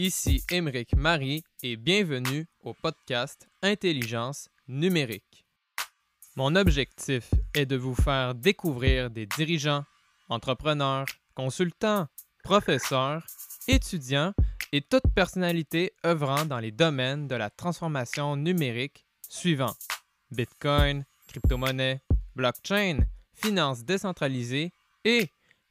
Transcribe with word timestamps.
Ici 0.00 0.44
Émeric 0.48 0.94
Marie 0.94 1.42
et 1.64 1.76
bienvenue 1.76 2.46
au 2.62 2.72
podcast 2.72 3.48
Intelligence 3.62 4.48
numérique. 4.68 5.44
Mon 6.36 6.54
objectif 6.54 7.34
est 7.52 7.66
de 7.66 7.74
vous 7.74 7.96
faire 7.96 8.36
découvrir 8.36 9.10
des 9.10 9.26
dirigeants, 9.26 9.82
entrepreneurs, 10.28 11.06
consultants, 11.34 12.06
professeurs, 12.44 13.26
étudiants 13.66 14.34
et 14.70 14.82
toute 14.82 15.12
personnalité 15.16 15.92
œuvrant 16.06 16.44
dans 16.44 16.60
les 16.60 16.70
domaines 16.70 17.26
de 17.26 17.34
la 17.34 17.50
transformation 17.50 18.36
numérique 18.36 19.04
suivants 19.28 19.74
Bitcoin, 20.30 21.04
crypto-monnaie, 21.26 22.02
blockchain, 22.36 23.00
finances 23.34 23.82
décentralisées 23.82 24.70
et, 25.04 25.28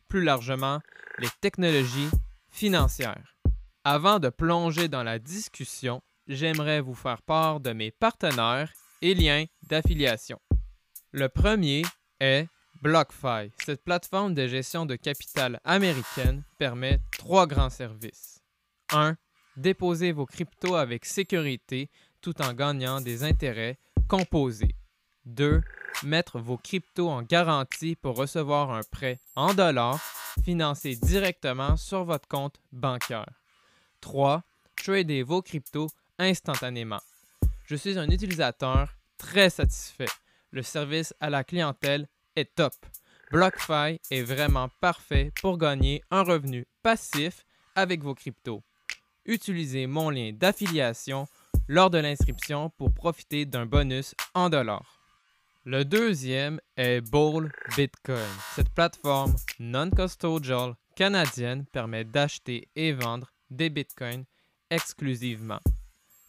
plus 0.09 0.25
largement, 0.25 0.81
les 1.17 1.29
technologies 1.39 2.09
financières. 2.49 3.36
Avant 3.89 4.19
de 4.19 4.27
plonger 4.27 4.89
dans 4.89 5.03
la 5.03 5.17
discussion, 5.17 6.01
j'aimerais 6.27 6.81
vous 6.81 6.93
faire 6.93 7.21
part 7.21 7.61
de 7.61 7.71
mes 7.71 7.89
partenaires 7.89 8.69
et 9.01 9.13
liens 9.13 9.45
d'affiliation. 9.63 10.41
Le 11.13 11.29
premier 11.29 11.83
est 12.19 12.49
BlockFi. 12.81 13.49
Cette 13.65 13.85
plateforme 13.85 14.33
de 14.33 14.45
gestion 14.45 14.85
de 14.85 14.97
capital 14.97 15.61
américaine 15.63 16.43
permet 16.57 16.99
trois 17.17 17.47
grands 17.47 17.69
services. 17.69 18.41
1. 18.91 19.15
Déposer 19.55 20.11
vos 20.11 20.25
cryptos 20.25 20.75
avec 20.75 21.05
sécurité 21.05 21.89
tout 22.19 22.41
en 22.41 22.51
gagnant 22.51 22.99
des 22.99 23.23
intérêts 23.23 23.77
composés. 24.09 24.75
2. 25.27 25.61
Mettre 26.03 26.39
vos 26.39 26.57
cryptos 26.57 27.07
en 27.07 27.21
garantie 27.21 27.95
pour 27.95 28.17
recevoir 28.17 28.69
un 28.69 28.83
prêt 28.91 29.21
en 29.37 29.53
dollars 29.53 30.01
financé 30.43 30.97
directement 30.97 31.77
sur 31.77 32.03
votre 32.03 32.27
compte 32.27 32.57
bancaire. 32.73 33.27
3. 34.01 34.43
Trader 34.75 35.23
vos 35.23 35.41
cryptos 35.41 35.89
instantanément. 36.17 37.01
Je 37.65 37.75
suis 37.75 37.97
un 37.97 38.09
utilisateur 38.09 38.95
très 39.17 39.49
satisfait. 39.49 40.07
Le 40.51 40.61
service 40.61 41.13
à 41.19 41.29
la 41.29 41.43
clientèle 41.43 42.07
est 42.35 42.55
top. 42.55 42.73
BlockFi 43.31 43.99
est 44.09 44.21
vraiment 44.21 44.69
parfait 44.79 45.31
pour 45.41 45.57
gagner 45.57 46.01
un 46.11 46.23
revenu 46.23 46.65
passif 46.81 47.45
avec 47.75 48.01
vos 48.01 48.15
cryptos. 48.15 48.63
Utilisez 49.25 49.87
mon 49.87 50.09
lien 50.09 50.31
d'affiliation 50.33 51.27
lors 51.67 51.89
de 51.89 51.97
l'inscription 51.97 52.69
pour 52.69 52.93
profiter 52.93 53.45
d'un 53.45 53.65
bonus 53.65 54.15
en 54.33 54.49
dollars. 54.49 55.01
Le 55.65 55.83
deuxième 55.83 56.61
est 56.77 57.01
Bowl 57.01 57.51
Bitcoin. 57.75 58.17
Cette 58.55 58.69
plateforme 58.69 59.35
non-custodial 59.59 60.75
canadienne 60.95 61.65
permet 61.65 62.05
d'acheter 62.05 62.69
et 62.77 62.93
vendre 62.93 63.33
des 63.49 63.69
bitcoins 63.69 64.25
exclusivement. 64.69 65.59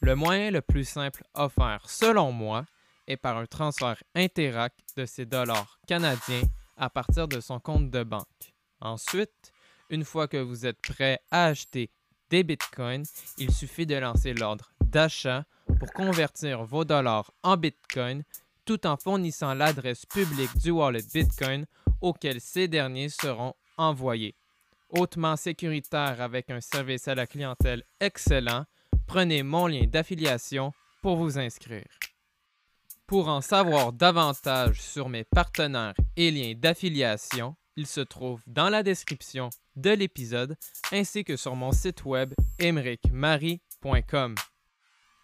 Le 0.01 0.15
moyen 0.15 0.51
le 0.51 0.61
plus 0.61 0.85
simple 0.85 1.25
offert, 1.35 1.89
selon 1.89 2.33
moi, 2.33 2.65
est 3.07 3.17
par 3.17 3.37
un 3.37 3.47
transfert 3.47 4.03
Interac 4.15 4.73
de 4.97 5.07
ses 5.07 5.27
dollars 5.27 5.81
canadiens 5.87 6.43
à 6.77 6.89
partir 6.91 7.27
de 7.27 7.41
son 7.41 7.59
compte 7.59 7.91
de 7.91 8.05
banque. 8.05 8.55
Ensuite, 8.81 9.53
une 9.91 10.05
fois 10.05 10.29
que 10.29 10.37
vous 10.37 10.67
êtes 10.67 10.81
prêt 10.81 11.21
à 11.31 11.47
acheter 11.47 11.91
des 12.31 12.45
bitcoins, 12.45 13.07
il 13.39 13.53
suffit 13.53 13.87
de 13.87 13.97
lancer 13.97 14.35
l'ordre 14.35 14.73
d'achat 14.85 15.45
pour 15.79 15.93
convertir 15.93 16.65
vos 16.65 16.85
dollars 16.85 17.33
en 17.43 17.57
bitcoin 17.57 18.23
tout 18.65 18.87
en 18.87 18.97
fournissant 18.97 19.55
l'adresse 19.55 20.05
publique 20.07 20.57
du 20.59 20.71
wallet 20.71 21.03
bitcoin 21.13 21.67
auquel 22.01 22.41
ces 22.41 22.69
derniers 22.69 23.09
seront 23.09 23.55
envoyés 23.77 24.37
hautement 24.91 25.37
sécuritaire 25.37 26.21
avec 26.21 26.51
un 26.51 26.61
service 26.61 27.09
à 27.09 27.15
la 27.15 27.27
clientèle 27.27 27.83
excellent, 28.01 28.65
prenez 29.07 29.43
mon 29.43 29.67
lien 29.67 29.87
d'affiliation 29.87 30.73
pour 31.03 31.17
vous 31.17 31.39
inscrire. 31.39 31.89
Pour 33.07 33.29
en 33.29 33.41
savoir 33.41 33.93
davantage 33.93 34.83
sur 34.83 35.09
mes 35.09 35.25
partenaires 35.25 35.95
et 36.17 36.31
liens 36.31 36.55
d'affiliation, 36.55 37.57
ils 37.77 37.87
se 37.87 38.01
trouvent 38.01 38.43
dans 38.47 38.69
la 38.69 38.83
description 38.83 39.51
de 39.77 39.91
l'épisode 39.91 40.57
ainsi 40.93 41.25
que 41.25 41.37
sur 41.37 41.55
mon 41.55 41.73
site 41.73 42.05
web 42.05 42.35
emericmarie.com. 42.59 44.35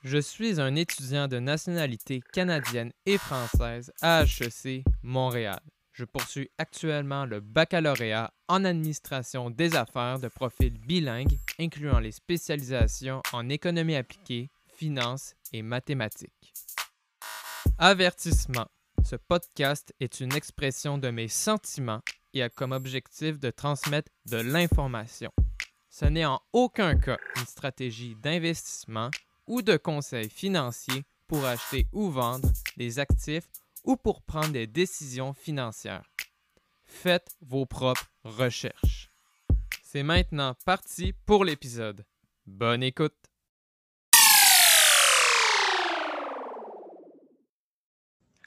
Je 0.03 0.19
suis 0.19 0.61
un 0.61 0.77
étudiant 0.77 1.28
de 1.28 1.38
nationalité 1.38 2.22
canadienne 2.33 2.93
et 3.06 3.19
française 3.19 3.93
à 4.03 4.22
HEC 4.22 4.84
Montréal. 5.03 5.61
Je 5.94 6.05
poursuis 6.05 6.50
actuellement 6.59 7.25
le 7.25 7.38
baccalauréat 7.38 8.34
en 8.49 8.65
administration 8.65 9.49
des 9.49 9.77
affaires 9.77 10.19
de 10.19 10.27
profil 10.27 10.77
bilingue, 10.77 11.38
incluant 11.60 12.00
les 12.00 12.10
spécialisations 12.10 13.22
en 13.32 13.49
économie 13.49 13.94
appliquée, 13.94 14.50
finance 14.66 15.37
et 15.53 15.62
mathématiques. 15.62 16.53
Avertissement. 17.78 18.66
Ce 19.05 19.15
podcast 19.15 19.94
est 20.00 20.19
une 20.19 20.34
expression 20.34 20.99
de 20.99 21.10
mes 21.10 21.28
sentiments 21.28 22.00
et 22.32 22.43
a 22.43 22.49
comme 22.49 22.72
objectif 22.72 23.38
de 23.38 23.50
transmettre 23.50 24.11
de 24.26 24.38
l'information. 24.38 25.31
Ce 25.91 26.06
n'est 26.06 26.25
en 26.25 26.41
aucun 26.53 26.99
cas 26.99 27.19
une 27.37 27.47
stratégie 27.47 28.16
d'investissement 28.16 29.11
ou 29.47 29.62
de 29.62 29.76
conseil 29.76 30.28
financier 30.28 31.05
pour 31.28 31.44
acheter 31.44 31.87
ou 31.93 32.11
vendre 32.11 32.50
des 32.76 32.99
actifs 32.99 33.49
ou 33.84 33.97
pour 33.97 34.22
prendre 34.22 34.53
des 34.53 34.67
décisions 34.67 35.34
financières. 35.34 36.11
Faites 36.84 37.37
vos 37.41 37.67
propres 37.67 38.11
recherches. 38.25 39.11
C'est 39.83 40.03
maintenant 40.03 40.55
parti 40.65 41.12
pour 41.27 41.45
l'épisode. 41.45 42.05
Bonne 42.47 42.83
écoute. 42.83 43.15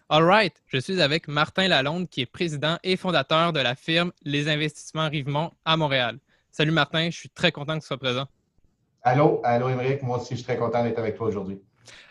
Alright, 0.09 0.63
je 0.67 0.77
suis 0.77 1.01
avec 1.01 1.27
Martin 1.27 1.67
Lalonde 1.67 2.07
qui 2.07 2.21
est 2.21 2.25
président 2.25 2.77
et 2.81 2.95
fondateur 2.95 3.51
de 3.51 3.59
la 3.59 3.75
firme 3.75 4.13
Les 4.23 4.47
Investissements 4.47 5.09
Rivemont 5.09 5.51
à 5.65 5.75
Montréal. 5.75 6.19
Salut 6.49 6.71
Martin, 6.71 7.09
je 7.09 7.17
suis 7.17 7.29
très 7.29 7.51
content 7.51 7.75
que 7.75 7.81
tu 7.81 7.87
sois 7.87 7.97
présent. 7.97 8.25
Allô, 9.03 9.41
allô 9.43 9.67
Émeric, 9.67 10.03
moi 10.03 10.17
aussi 10.17 10.29
je 10.31 10.35
suis 10.35 10.45
très 10.45 10.57
content 10.57 10.83
d'être 10.83 10.99
avec 10.99 11.17
toi 11.17 11.27
aujourd'hui. 11.27 11.61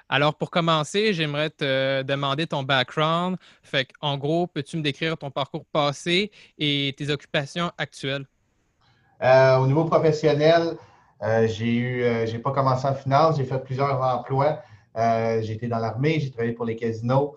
Alors, 0.08 0.36
pour 0.36 0.50
commencer, 0.50 1.12
j'aimerais 1.12 1.50
te 1.50 2.02
demander 2.02 2.46
ton 2.46 2.62
background. 2.62 3.36
Fait 3.62 3.88
en 4.00 4.16
gros, 4.16 4.46
peux-tu 4.46 4.76
me 4.76 4.82
décrire 4.82 5.18
ton 5.18 5.32
parcours 5.32 5.64
passé 5.66 6.30
et 6.58 6.94
tes 6.96 7.10
occupations 7.10 7.72
actuelles? 7.76 8.24
Euh, 9.22 9.56
au 9.56 9.66
niveau 9.66 9.84
professionnel, 9.84 10.76
euh, 11.22 11.48
j'ai 11.48 11.74
eu, 11.74 12.02
euh, 12.02 12.26
j'ai 12.26 12.38
pas 12.38 12.52
commencé 12.52 12.86
en 12.86 12.94
finance, 12.94 13.36
j'ai 13.38 13.44
fait 13.44 13.58
plusieurs 13.58 14.00
emplois. 14.00 14.62
j'ai 14.96 15.52
été 15.52 15.66
dans 15.66 15.78
l'armée, 15.78 16.20
j'ai 16.20 16.30
travaillé 16.30 16.52
pour 16.52 16.64
les 16.64 16.76
casinos 16.76 17.36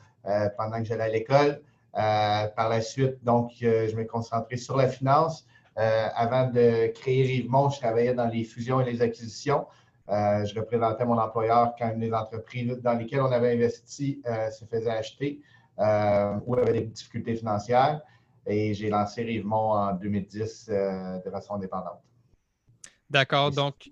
pendant 0.57 0.77
que 0.79 0.85
j'allais 0.85 1.03
à 1.03 1.09
l'école. 1.09 1.61
par 1.91 2.69
la 2.69 2.81
suite, 2.81 3.23
donc, 3.23 3.51
je 3.61 3.95
me 3.95 4.03
concentré 4.05 4.57
sur 4.57 4.77
la 4.77 4.87
finance. 4.87 5.45
avant 5.75 6.47
de 6.47 6.87
créer 6.93 7.23
Rivemont, 7.23 7.69
je 7.69 7.79
travaillais 7.79 8.13
dans 8.13 8.27
les 8.27 8.43
fusions 8.43 8.79
et 8.79 8.85
les 8.91 9.01
acquisitions. 9.01 9.65
Euh, 10.09 10.43
je 10.43 10.59
représentais 10.59 11.05
mon 11.05 11.17
employeur 11.19 11.75
quand 11.77 11.93
les 11.97 12.11
entreprises 12.11 12.79
dans 12.81 12.93
lesquelles 12.93 13.21
on 13.21 13.31
avait 13.31 13.53
investi 13.53 14.21
euh, 14.25 14.49
se 14.49 14.65
faisaient 14.65 14.89
acheter 14.89 15.39
euh, 15.77 16.33
ou 16.45 16.55
avaient 16.55 16.73
des 16.73 16.85
difficultés 16.85 17.35
financières. 17.35 18.01
Et 18.47 18.73
j'ai 18.73 18.89
lancé 18.89 19.21
Rivemont 19.21 19.73
en 19.73 19.93
2010 19.93 20.69
de 20.69 21.29
façon 21.29 21.55
indépendante. 21.55 22.01
D'accord. 23.07 23.51
Donc, 23.51 23.91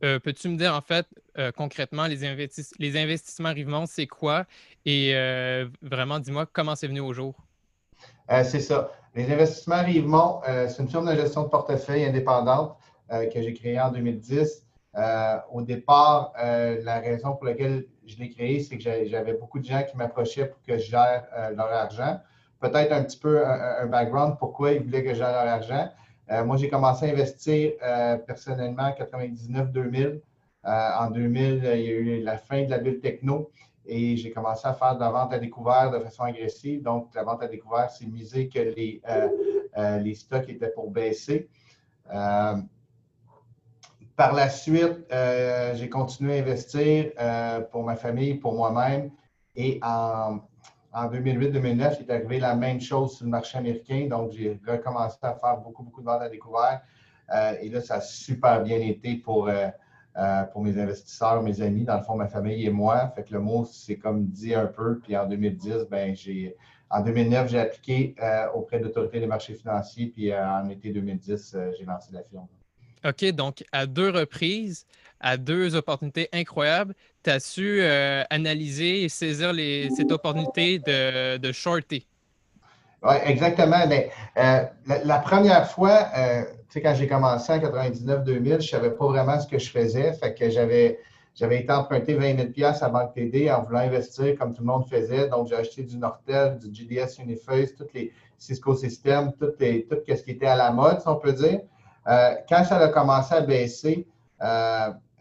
peux-tu 0.00 0.48
me 0.48 0.56
dire 0.56 0.74
en 0.74 0.80
fait 0.80 1.06
concrètement 1.56 2.06
les, 2.06 2.48
les 2.78 2.96
investissements 2.96 3.52
Rivemont, 3.52 3.86
c'est 3.86 4.06
quoi? 4.06 4.44
Et 4.84 5.12
vraiment, 5.82 6.20
dis-moi 6.20 6.46
comment 6.52 6.76
c'est 6.76 6.86
venu 6.86 7.00
au 7.00 7.12
jour? 7.12 7.34
c'est 8.28 8.60
ça. 8.60 8.92
Les 9.16 9.32
investissements 9.32 9.82
Rivemont, 9.82 10.40
c'est 10.44 10.80
une 10.80 10.88
firme 10.88 11.10
de 11.10 11.16
gestion 11.16 11.42
de 11.44 11.48
portefeuille 11.48 12.04
indépendante 12.04 12.76
que 13.10 13.42
j'ai 13.42 13.54
créé 13.54 13.80
en 13.80 13.90
2010. 13.90 14.64
Euh, 14.96 15.38
au 15.52 15.62
départ, 15.62 16.32
euh, 16.42 16.80
la 16.82 16.98
raison 16.98 17.36
pour 17.36 17.44
laquelle 17.44 17.86
je 18.06 18.16
l'ai 18.18 18.28
créé, 18.28 18.60
c'est 18.60 18.76
que 18.76 18.82
j'avais 18.82 19.34
beaucoup 19.34 19.60
de 19.60 19.64
gens 19.64 19.82
qui 19.88 19.96
m'approchaient 19.96 20.46
pour 20.46 20.60
que 20.62 20.78
je 20.78 20.90
gère 20.90 21.26
leur 21.54 21.72
argent. 21.72 22.20
Peut-être 22.58 22.92
un 22.92 23.04
petit 23.04 23.18
peu 23.18 23.46
un, 23.46 23.86
background 23.86 24.36
pourquoi 24.38 24.72
ils 24.72 24.82
voulaient 24.82 25.04
que 25.04 25.10
je 25.10 25.14
gère 25.14 25.30
leur 25.30 25.46
argent. 25.46 25.88
moi, 26.44 26.56
j'ai 26.56 26.68
commencé 26.68 27.08
à 27.08 27.12
investir 27.12 27.72
personnellement 28.26 28.82
en 28.82 28.90
99-2000. 28.90 30.20
en 30.64 31.10
2000, 31.10 31.62
il 31.62 31.62
y 31.62 31.68
a 31.68 31.76
eu 31.76 32.22
la 32.22 32.36
fin 32.36 32.64
de 32.64 32.70
la 32.70 32.78
bulle 32.78 33.00
techno 33.00 33.50
et 33.86 34.16
j'ai 34.16 34.32
commencé 34.32 34.66
à 34.66 34.74
faire 34.74 34.96
de 34.96 35.00
la 35.00 35.10
vente 35.10 35.32
à 35.32 35.38
découvert 35.38 35.92
de 35.92 36.00
façon 36.00 36.24
agressive. 36.24 36.82
Donc, 36.82 37.14
la 37.14 37.22
vente 37.22 37.44
à 37.44 37.46
découvert, 37.46 37.90
c'est 37.90 38.06
miser 38.06 38.48
que 38.48 38.58
les, 38.58 39.00
les 40.00 40.14
stocks 40.14 40.48
étaient 40.48 40.70
pour 40.70 40.90
baisser. 40.90 41.48
Par 44.20 44.34
la 44.34 44.50
suite, 44.50 45.06
euh, 45.12 45.74
j'ai 45.76 45.88
continué 45.88 46.36
à 46.36 46.42
investir 46.42 47.10
euh, 47.18 47.60
pour 47.60 47.84
ma 47.84 47.96
famille, 47.96 48.34
pour 48.34 48.52
moi-même. 48.52 49.10
Et 49.56 49.80
en, 49.82 50.40
2008-2009, 50.94 51.96
il 52.00 52.06
est 52.06 52.10
arrivé 52.12 52.38
la 52.38 52.54
même 52.54 52.82
chose 52.82 53.16
sur 53.16 53.24
le 53.24 53.30
marché 53.30 53.56
américain. 53.56 54.08
Donc, 54.10 54.32
j'ai 54.32 54.60
recommencé 54.68 55.16
à 55.22 55.32
faire 55.36 55.56
beaucoup, 55.56 55.82
beaucoup 55.82 56.02
de 56.02 56.06
ventes 56.06 56.20
à 56.20 56.28
découvert. 56.28 56.82
et 57.62 57.70
là, 57.70 57.80
ça 57.80 57.94
a 57.94 58.00
super 58.02 58.62
bien 58.62 58.76
été 58.80 59.14
pour, 59.14 59.50
pour 60.52 60.62
mes 60.64 60.78
investisseurs, 60.78 61.42
mes 61.42 61.62
amis, 61.62 61.84
dans 61.84 61.96
le 61.96 62.02
fond, 62.02 62.14
ma 62.14 62.28
famille 62.28 62.66
et 62.66 62.70
moi. 62.70 63.10
Fait 63.16 63.24
que 63.24 63.32
le 63.32 63.40
mot, 63.40 63.64
c'est 63.64 63.96
comme 63.96 64.26
dit 64.26 64.54
un 64.54 64.66
peu. 64.66 64.98
Puis 64.98 65.16
en 65.16 65.26
2010, 65.26 65.86
ben, 65.90 66.14
j'ai, 66.14 66.54
en 66.90 67.00
2009, 67.00 67.48
j'ai 67.48 67.58
appliqué 67.58 68.14
auprès 68.52 68.80
de 68.80 68.84
l'autorité 68.84 69.18
des 69.18 69.26
marchés 69.26 69.54
financiers. 69.54 70.08
Puis 70.08 70.30
en 70.36 70.68
été 70.68 70.90
2010, 70.90 71.56
j'ai 71.78 71.86
lancé 71.86 72.12
la 72.12 72.22
firme. 72.22 72.46
OK, 73.04 73.24
donc 73.32 73.64
à 73.72 73.86
deux 73.86 74.10
reprises, 74.10 74.86
à 75.20 75.36
deux 75.36 75.74
opportunités 75.74 76.28
incroyables, 76.32 76.94
tu 77.22 77.30
as 77.30 77.40
su 77.40 77.80
euh, 77.80 78.22
analyser 78.30 79.04
et 79.04 79.08
saisir 79.08 79.52
cette 79.94 80.12
opportunité 80.12 80.78
de, 80.78 81.36
de 81.36 81.52
shorter. 81.52 82.06
Oui, 83.02 83.14
exactement. 83.24 83.86
Mais, 83.88 84.10
euh, 84.36 84.64
la, 85.04 85.18
première 85.18 85.70
fois, 85.70 86.08
euh, 86.16 86.42
quand 86.74 86.94
j'ai 86.94 87.06
commencé 87.08 87.52
en 87.52 87.58
99-2000, 87.58 88.26
je 88.26 88.54
ne 88.54 88.60
savais 88.60 88.90
pas 88.90 89.06
vraiment 89.06 89.40
ce 89.40 89.46
que 89.46 89.58
je 89.58 89.70
faisais. 89.70 90.12
Fait 90.14 90.34
que 90.34 90.50
j'avais, 90.50 90.98
j'avais 91.34 91.60
été 91.60 91.72
emprunté 91.72 92.14
20 92.14 92.54
000 92.54 92.68
à 92.80 92.88
Banque 92.90 93.14
TD 93.14 93.50
en 93.50 93.62
voulant 93.62 93.80
investir 93.80 94.36
comme 94.38 94.52
tout 94.52 94.62
le 94.62 94.66
monde 94.66 94.86
faisait. 94.86 95.28
Donc, 95.28 95.48
j'ai 95.48 95.56
acheté 95.56 95.82
du 95.82 95.96
Nortel, 95.96 96.58
du 96.58 96.68
GDS 96.74 97.22
Uniface, 97.22 97.74
tous 97.74 97.88
les 97.94 98.12
Cisco 98.36 98.74
Systems, 98.74 99.32
tout, 99.38 99.52
les, 99.58 99.86
tout 99.86 99.96
ce 100.06 100.22
qui 100.22 100.32
était 100.32 100.46
à 100.46 100.56
la 100.56 100.70
mode, 100.70 101.00
si 101.00 101.08
on 101.08 101.16
peut 101.16 101.32
dire. 101.32 101.60
Quand 102.06 102.64
ça 102.64 102.78
a 102.78 102.88
commencé 102.88 103.34
à 103.34 103.40
baisser, 103.40 104.06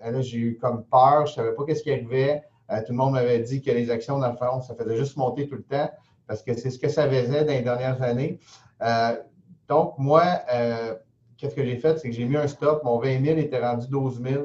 Là, 0.04 0.22
j'ai 0.22 0.38
eu 0.38 0.58
comme 0.58 0.84
peur, 0.86 1.26
je 1.26 1.32
ne 1.32 1.36
savais 1.36 1.54
pas 1.54 1.66
qu'est-ce 1.66 1.84
qui 1.84 1.92
arrivait. 1.92 2.44
Euh, 2.72 2.80
tout 2.80 2.92
le 2.92 2.98
monde 2.98 3.14
m'avait 3.14 3.40
dit 3.40 3.62
que 3.62 3.72
les 3.72 3.92
actions, 3.92 4.20
dans 4.20 4.30
le 4.30 4.38
fond, 4.38 4.62
ça 4.62 4.76
faisait 4.76 4.96
juste 4.96 5.18
monter 5.18 5.48
tout 5.48 5.56
le 5.56 5.64
temps 5.64 5.90
parce 6.28 6.44
que 6.44 6.54
c'est 6.54 6.70
ce 6.70 6.78
que 6.78 6.90
ça 6.90 7.10
faisait 7.10 7.44
dans 7.44 7.54
les 7.54 7.62
dernières 7.62 8.02
années. 8.02 8.40
Euh, 8.82 9.18
donc, 9.68 9.96
moi, 9.98 10.24
euh, 10.54 10.96
qu'est-ce 11.38 11.56
que 11.56 11.66
j'ai 11.66 11.78
fait? 11.78 11.98
C'est 11.98 12.10
que 12.10 12.16
j'ai 12.16 12.26
mis 12.26 12.38
un 12.38 12.48
stop. 12.48 12.84
Mon 12.84 13.00
20 13.00 13.26
000 13.26 13.38
était 13.40 13.60
rendu 13.60 13.88
12 13.88 14.22
000. 14.24 14.44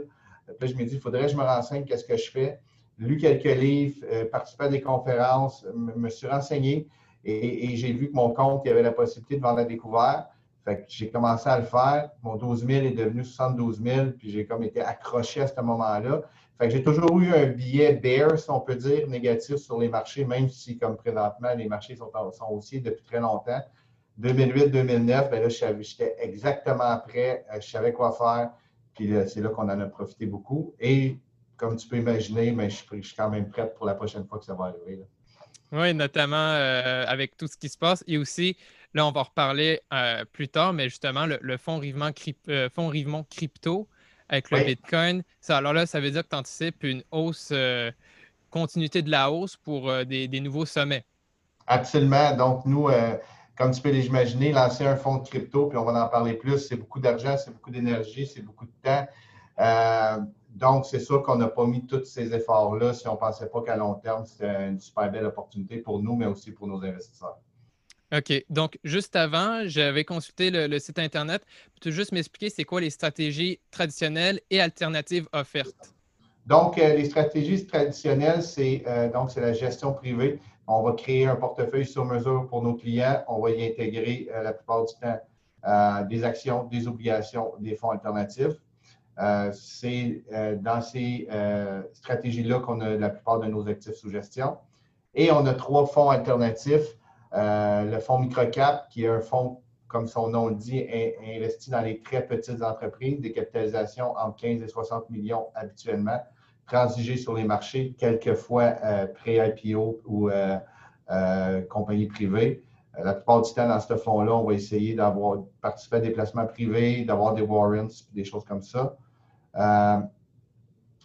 Puis 0.59 0.69
je 0.69 0.77
me 0.77 0.85
dit, 0.85 0.95
il 0.95 1.01
faudrait 1.01 1.23
que 1.23 1.29
je 1.29 1.37
me 1.37 1.43
renseigne, 1.43 1.85
qu'est-ce 1.85 2.05
que 2.05 2.17
je 2.17 2.31
fais. 2.31 2.61
Lu 2.99 3.17
quelques 3.17 3.45
livres, 3.45 4.05
participé 4.31 4.65
à 4.65 4.69
des 4.69 4.81
conférences, 4.81 5.67
me 5.75 6.09
suis 6.09 6.29
renseigné 6.29 6.87
et, 7.25 7.75
j'ai 7.77 7.93
vu 7.93 8.11
que 8.11 8.15
mon 8.15 8.31
compte, 8.31 8.63
il 8.65 8.69
y 8.69 8.71
avait 8.71 8.83
la 8.83 8.93
possibilité 8.93 9.37
de 9.37 9.41
vendre 9.41 9.59
à 9.59 9.65
découvert. 9.65 10.27
Fait 10.65 10.79
que 10.79 10.85
j'ai 10.89 11.11
commencé 11.11 11.49
à 11.49 11.59
le 11.59 11.65
faire. 11.65 12.11
Mon 12.23 12.37
12 12.37 12.67
000 12.67 12.87
est 12.87 12.91
devenu 12.93 13.25
72 13.25 13.83
000, 13.83 14.07
puis 14.19 14.31
j'ai 14.31 14.47
comme 14.47 14.63
été 14.63 14.81
accroché 14.81 15.43
à 15.43 15.47
ce 15.47 15.61
moment-là. 15.61 16.23
Fait 16.59 16.69
que 16.69 16.73
j'ai 16.73 16.83
toujours 16.83 17.19
eu 17.21 17.35
un 17.35 17.47
billet 17.47 17.95
bear, 17.95 18.39
si 18.39 18.49
on 18.51 18.61
peut 18.61 18.77
dire, 18.77 19.07
négatif 19.09 19.57
sur 19.57 19.79
les 19.79 19.89
marchés, 19.89 20.25
même 20.25 20.49
si, 20.49 20.79
comme 20.79 20.97
présentement, 20.97 21.55
les 21.57 21.69
marchés 21.69 21.97
sont, 21.97 22.11
sont 22.33 22.47
haussiers 22.49 22.81
depuis 22.81 23.05
très 23.05 23.21
longtemps. 23.21 23.61
2008-2009, 24.21 25.31
ben 25.31 25.43
là, 25.43 25.49
j'étais 25.49 26.17
exactement 26.21 26.97
prêt, 26.99 27.45
euh, 27.53 27.61
je 27.61 27.69
savais 27.69 27.93
quoi 27.93 28.13
faire, 28.13 28.51
puis 28.95 29.13
c'est 29.27 29.41
là 29.41 29.49
qu'on 29.49 29.65
en 29.65 29.81
a 29.81 29.87
profité 29.87 30.27
beaucoup. 30.27 30.75
Et 30.79 31.19
comme 31.57 31.77
tu 31.77 31.89
peux 31.89 31.97
imaginer, 31.97 32.53
ben, 32.53 32.71
je, 32.71 32.77
suis 32.77 33.17
quand 33.17 33.31
même 33.31 33.49
prêt 33.49 33.73
pour 33.75 33.87
la 33.87 33.95
prochaine 33.95 34.25
fois 34.27 34.39
que 34.39 34.45
ça 34.45 34.55
va 34.55 34.67
arriver. 34.67 35.01
Oui, 35.73 35.93
notamment 35.93 36.37
euh, 36.37 37.05
avec 37.09 37.37
tout 37.37 37.49
ce 37.49 37.57
qui 37.57 37.69
se 37.69 37.77
passe. 37.77 38.05
Et 38.07 38.19
aussi, 38.19 38.57
Là, 38.95 39.05
on 39.07 39.11
va 39.11 39.23
reparler 39.23 39.81
euh, 39.93 40.25
plus 40.33 40.49
tard, 40.49 40.73
mais 40.73 40.89
justement, 40.89 41.27
le, 41.27 41.57
fonds, 41.57 41.79
Rivement, 41.79 42.11
euh, 42.49 42.69
Rivemont 42.77 43.25
Crypto 43.29 43.89
avec 44.29 44.51
le 44.53 44.65
Bitcoin, 44.65 45.23
ça, 45.41 45.59
alors 45.59 45.73
là, 45.73 45.85
ça 45.85 46.01
veut 46.01 46.11
dire 46.13 46.23
que 46.23 46.29
tu 46.29 46.37
anticipes 46.37 46.83
une 46.85 47.03
hausse, 47.11 47.51
euh, 47.53 47.91
continuité 48.51 49.03
de 49.03 49.11
la 49.11 49.33
hausse 49.33 49.57
pour 49.57 49.93
des, 50.07 50.29
nouveaux 50.41 50.65
sommets. 50.65 51.05
Absolument. 51.67 52.37
Donc, 52.37 52.65
nous, 52.65 52.89
comme 53.57 53.73
tu 53.73 53.83
peux 53.83 53.91
l'imaginer, 53.91 54.53
lancer 54.53 54.87
un 54.87 54.97
fonds 54.97 55.17
de 55.17 55.29
crypto, 55.29 55.67
puis 55.67 55.77
on 55.77 55.85
va 55.85 56.05
en 56.05 56.09
parler 56.09 56.35
plus, 56.35 56.59
c'est 56.59 56.77
beaucoup 56.77 57.01
d'argent, 57.01 57.37
c'est 57.37 57.51
beaucoup 57.53 57.71
d'énergie, 57.71 58.27
c'est 58.27 58.43
beaucoup 58.43 58.65
de 58.65 58.73
temps. 58.81 59.07
donc, 60.51 60.87
c'est 60.87 61.01
sûr 61.01 61.23
qu'on 61.23 61.37
n'a 61.37 61.49
pas 61.49 61.67
mis 61.67 61.85
tous 61.85 62.05
ces 62.05 62.33
efforts-là 62.33 62.95
si 62.95 63.09
on 63.09 63.15
ne 63.15 63.19
pensait 63.19 63.49
pas 63.49 63.61
qu'à 63.63 63.77
long 63.77 63.95
terme, 63.95 64.25
c'était 64.25 64.69
une 64.69 64.79
super 64.79 65.11
belle 65.11 65.27
opportunité 65.27 65.79
pour 65.79 66.01
nous, 66.01 66.15
mais 66.15 66.27
aussi 66.27 66.53
pour 66.53 66.69
nos 66.69 66.83
investisseurs. 66.83 67.39
OK. 68.17 68.45
Donc, 68.49 68.79
juste 68.85 69.17
avant, 69.17 69.63
j'avais 69.65 70.05
consulté 70.05 70.51
le, 70.51 70.79
site 70.79 70.99
Internet. 70.99 71.43
Peux-tu 71.75 71.93
juste 71.93 72.13
m'expliquer 72.13 72.49
c'est 72.49 72.65
quoi 72.65 72.81
les 72.81 72.91
stratégies 72.91 73.59
traditionnelles 73.73 74.41
et 74.51 74.61
alternatives 74.61 75.29
offertes? 75.33 75.93
Donc, 76.47 76.79
euh, 76.79 76.95
les 76.95 77.07
stratégies 77.07 77.67
traditionnelles, 77.67 78.43
c'est 78.43 78.85
euh, 78.87 79.11
donc 79.11 79.35
la 79.35 79.53
gestion 79.53 79.93
privée. 79.93 80.39
On 80.67 80.83
va 80.83 80.93
créer 80.93 81.27
un 81.27 81.37
portefeuille 81.37 81.87
sur 81.87 82.05
mesure 82.05 82.47
pour 82.49 82.63
nos 82.63 82.75
clients. 82.75 83.25
On 83.27 83.41
va 83.41 83.51
y 83.51 83.67
intégrer 83.67 84.29
euh, 84.33 84.43
la 84.43 84.53
plupart 84.53 84.85
du 84.85 84.95
temps 85.01 85.19
des 86.11 86.25
actions, 86.25 86.65
des 86.65 86.87
obligations, 86.87 87.55
des 87.59 87.75
fonds 87.75 87.89
alternatifs. 87.89 88.53
c'est 89.53 90.23
dans 90.61 90.83
ces 90.83 91.27
stratégies-là 91.95 92.59
qu'on 92.61 92.83
a 92.83 92.91
la 92.97 93.09
plupart 93.09 93.41
de 93.41 93.47
nos 93.47 93.67
actifs 93.67 93.95
sous 93.95 94.11
gestion. 94.11 94.59
Et 95.15 95.31
on 95.31 95.47
a 95.47 95.55
trois 95.55 95.87
fonds 95.87 96.11
alternatifs 96.11 96.99
le 97.35 97.99
fonds 97.99 98.19
Microcap, 98.19 98.89
qui 98.89 99.05
est 99.05 99.09
un 99.09 99.21
fonds, 99.21 99.61
comme 99.89 100.07
son 100.07 100.29
nom 100.29 100.49
le 100.49 100.55
dit, 100.55 100.85
investi 101.37 101.71
dans 101.71 101.81
les 101.81 102.01
très 102.01 102.27
petites 102.27 102.63
entreprises, 102.63 103.21
des 103.21 103.33
capitalisations 103.33 104.13
entre 104.17 104.37
15 104.37 104.63
et 104.63 104.69
60 104.69 105.11
millions 105.11 105.47
habituellement, 105.55 106.21
transigé 106.67 107.17
sur 107.17 107.35
les 107.35 107.45
marchés, 107.45 107.95
quelquefois 107.99 108.75
euh, 108.85 109.07
pré-IPO 109.07 110.01
ou 110.07 110.31
euh, 110.31 111.63
compagnie 111.69 112.07
privée. 112.07 112.63
La 113.03 113.15
plupart 113.15 113.43
du 113.43 113.53
temps, 113.53 113.69
dans 113.69 113.81
ce 113.81 113.97
fonds-là, 113.97 114.35
on 114.35 114.45
va 114.45 114.55
essayer 114.55 114.95
d'avoir 114.95 115.43
participé 115.61 115.97
à 115.97 116.01
des 116.01 116.11
placements 116.11 116.47
privés, 116.47 117.05
d'avoir 117.05 117.35
des 117.35 117.43
warrants, 117.43 117.89
des 118.13 118.25
choses 118.25 118.45
comme 118.45 118.63
ça. 118.63 118.97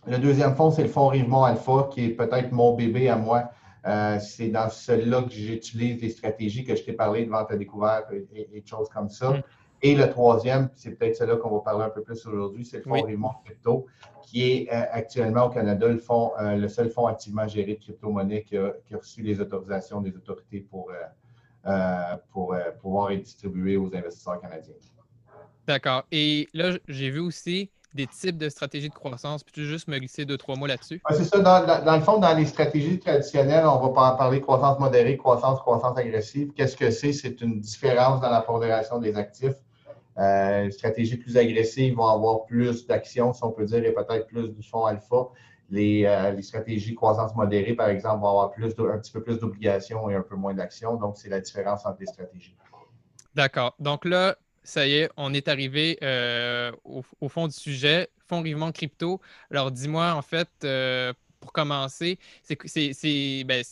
le 0.06 0.18
deuxième 0.20 0.56
fonds, 0.56 0.70
c'est 0.70 0.84
le 0.84 0.90
fonds 0.90 1.08
Rivemont 1.08 1.44
Alpha, 1.44 1.90
qui 1.92 2.06
est 2.06 2.10
peut-être 2.10 2.52
mon 2.52 2.76
bébé 2.76 3.10
à 3.10 3.16
moi. 3.16 3.50
Euh, 3.86 4.20
c'est 4.20 4.50
dans 4.50 4.70
celui-là 4.70 5.24
que 5.24 5.32
j'utilise 5.32 6.02
les 6.02 6.10
stratégies 6.10 6.64
que 6.64 6.76
je 6.76 6.84
t'ai 6.84 6.94
parlé 6.94 7.26
de 7.26 7.30
vente 7.30 7.52
à 7.52 7.56
découvert 7.56 8.06
et, 8.12 8.62
de 8.62 8.68
choses 8.68 8.90
comme 8.90 9.10
ça. 9.10 9.32
Mm. 9.32 9.44
Et 9.82 9.96
le 9.96 10.10
troisième, 10.10 10.70
c'est 10.76 10.92
peut-être 10.92 11.16
celui-là 11.16 11.38
qu'on 11.38 11.52
va 11.56 11.62
parler 11.62 11.86
un 11.86 11.90
peu 11.90 12.02
plus 12.02 12.26
aujourd'hui, 12.26 12.66
c'est 12.66 12.78
le 12.78 12.84
fonds 12.84 13.02
Raymond 13.02 13.32
Crypto, 13.46 13.86
qui 14.22 14.52
est 14.52 14.74
euh, 14.74 14.84
actuellement 14.92 15.46
au 15.46 15.50
Canada 15.50 15.88
le, 15.88 15.98
fonds, 15.98 16.34
euh, 16.40 16.58
le 16.58 16.68
seul 16.68 16.90
fonds 16.90 17.08
activement 17.08 17.48
géré 17.48 17.76
de 17.76 17.80
crypto-monnaie 17.80 18.44
qui, 18.44 18.58
a, 18.58 18.74
reçu 18.92 19.22
les 19.22 19.40
autorisations 19.40 20.02
des 20.02 20.14
autorités 20.16 20.60
pour, 20.60 20.92
pour 22.32 22.56
pouvoir 22.82 23.12
être 23.12 23.22
distribué 23.22 23.78
aux 23.78 23.94
investisseurs 23.96 24.42
canadiens. 24.42 24.74
D'accord. 25.66 26.04
Et 26.12 26.50
là, 26.54 26.78
j'ai 26.88 27.12
vu 27.12 27.20
aussi 27.20 27.70
des 27.94 28.08
types 28.08 28.38
de 28.38 28.50
stratégies 28.50 28.90
de 28.90 28.94
croissance. 28.94 29.44
Peux-tu 29.44 29.66
juste 29.66 29.88
me 29.88 29.98
glisser 29.98 30.26
deux, 30.26 30.38
trois 30.38 30.56
mots 30.56 30.68
là-dessus? 30.68 31.02
c'est 31.10 31.24
ça. 31.24 31.40
Dans, 31.40 31.96
le 31.96 32.02
fond, 32.02 32.20
dans 32.20 32.36
les 32.36 32.46
stratégies 32.46 33.00
traditionnelles, 33.00 33.66
on 33.66 33.80
va 33.80 34.12
parler 34.12 34.42
croissance 34.42 34.80
modérée, 34.80 35.18
croissance, 35.18 35.60
croissance 35.60 35.98
agressive. 35.98 36.52
Qu'est-ce 36.56 36.78
que 36.78 36.92
c'est? 36.92 37.14
C'est 37.14 37.42
une 37.42 37.60
différence 37.60 38.22
dans 38.22 38.30
la 38.30 38.42
pondération 38.42 39.00
des 39.00 39.16
actifs. 39.16 39.56
Euh, 40.18 40.66
les 40.66 40.72
stratégies 40.72 41.18
plus 41.18 41.38
agressives 41.38 41.96
vont 41.96 42.08
avoir 42.08 42.46
plus 42.46 42.86
d'actions, 42.86 43.34
si 43.34 43.44
on 43.44 43.52
peut 43.52 43.66
dire, 43.66 43.84
et 43.86 43.94
peut-être 43.94 44.28
plus 44.28 44.50
du 44.50 44.62
fonds 44.62 44.86
alpha. 44.86 45.30
Les, 45.72 46.04
euh, 46.06 46.32
les, 46.32 46.42
stratégies 46.42 46.96
croissance 46.96 47.36
modérée, 47.36 47.74
par 47.74 47.90
exemple, 47.90 48.22
vont 48.22 48.30
avoir 48.30 48.52
plus 48.52 48.74
un 48.80 48.98
petit 48.98 49.12
peu 49.12 49.22
plus 49.22 49.40
d'obligations 49.40 50.10
et 50.10 50.16
un 50.16 50.22
peu 50.22 50.36
moins 50.36 50.54
d'actions. 50.54 50.96
Donc, 50.96 51.18
c'est 51.18 51.30
la 51.30 51.40
différence 51.40 51.86
entre 51.86 51.98
les 52.00 52.08
stratégies. 52.08 52.56
D'accord. 53.36 53.76
Donc 53.80 54.06
là, 54.06 54.36
ça 54.64 54.86
y 54.86 54.96
est, 54.96 55.10
on 55.18 55.34
est 55.34 55.48
arrivé 55.48 55.98
euh, 56.04 56.72
au, 56.84 57.30
fond 57.30 57.48
du 57.48 57.54
sujet, 57.54 58.10
fonds 58.28 58.42
Rivement 58.42 58.72
Crypto. 58.72 59.20
Alors, 59.52 59.72
dis-moi, 59.72 60.14
en 60.14 60.22
fait, 60.22 60.50
euh, 60.64 61.14
pour 61.40 61.52
commencer, 61.54 62.20
c'est, 62.44 63.44
ben, 63.46 63.64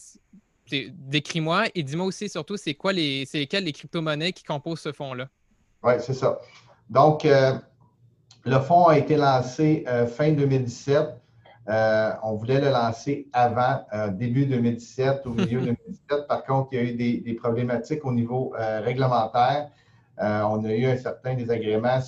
décris-moi 0.70 1.66
et 1.76 1.84
dis-moi 1.84 2.06
aussi 2.06 2.30
surtout, 2.30 2.58
c'est 2.58 2.74
quoi 2.74 2.94
les, 2.94 3.26
c'est 3.26 3.40
lesquelles 3.40 3.64
les 3.64 3.74
crypto-monnaies 3.74 4.34
qui 4.34 4.44
composent 4.44 4.82
ce 4.82 4.92
fonds-là? 4.92 5.28
Oui, 5.84 5.94
c'est 6.00 6.14
ça. 6.14 6.40
Donc, 6.90 7.26
euh, 7.26 7.54
le 8.46 8.60
fonds 8.60 8.88
a 8.88 8.98
été 8.98 9.18
lancé 9.18 9.86
fin 10.16 10.32
2017. 10.32 11.10
on 11.68 12.36
voulait 12.36 12.62
le 12.62 12.70
lancer 12.70 13.28
avant, 13.34 13.86
début 14.12 14.46
2017, 14.46 15.26
au 15.26 15.32
milieu 15.32 15.62
2017. 15.88 16.28
Par 16.28 16.44
contre, 16.46 16.70
il 16.72 16.76
y 16.78 16.82
a 16.82 16.84
eu 16.84 17.22
des 17.22 17.34
problématiques 17.34 18.06
au 18.06 18.14
niveau 18.14 18.54
réglementaire 18.58 19.70
euh, 20.20 20.42
on 20.44 20.64
a 20.66 20.74
eu 20.74 20.86
un 20.86 20.98
certain 20.98 21.36
désagrément 21.36 22.00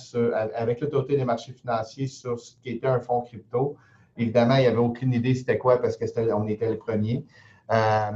avec 0.54 0.80
l'autorité 0.80 1.16
des 1.16 1.24
marchés 1.24 1.52
financiers 1.52 2.08
sur 2.08 2.40
ce 2.40 2.54
qui 2.62 2.70
était 2.70 2.88
un 2.88 3.00
fonds 3.00 3.20
crypto. 3.20 3.76
Évidemment, 4.16 4.56
il 4.56 4.62
n'y 4.62 4.66
avait 4.66 4.78
aucune 4.78 5.12
idée 5.12 5.34
c'était 5.34 5.58
quoi 5.58 5.80
parce 5.80 5.96
qu'on 5.96 6.04
était, 6.46 6.54
était 6.54 6.70
le 6.70 6.78
premier. 6.78 7.24
Euh, 7.70 8.10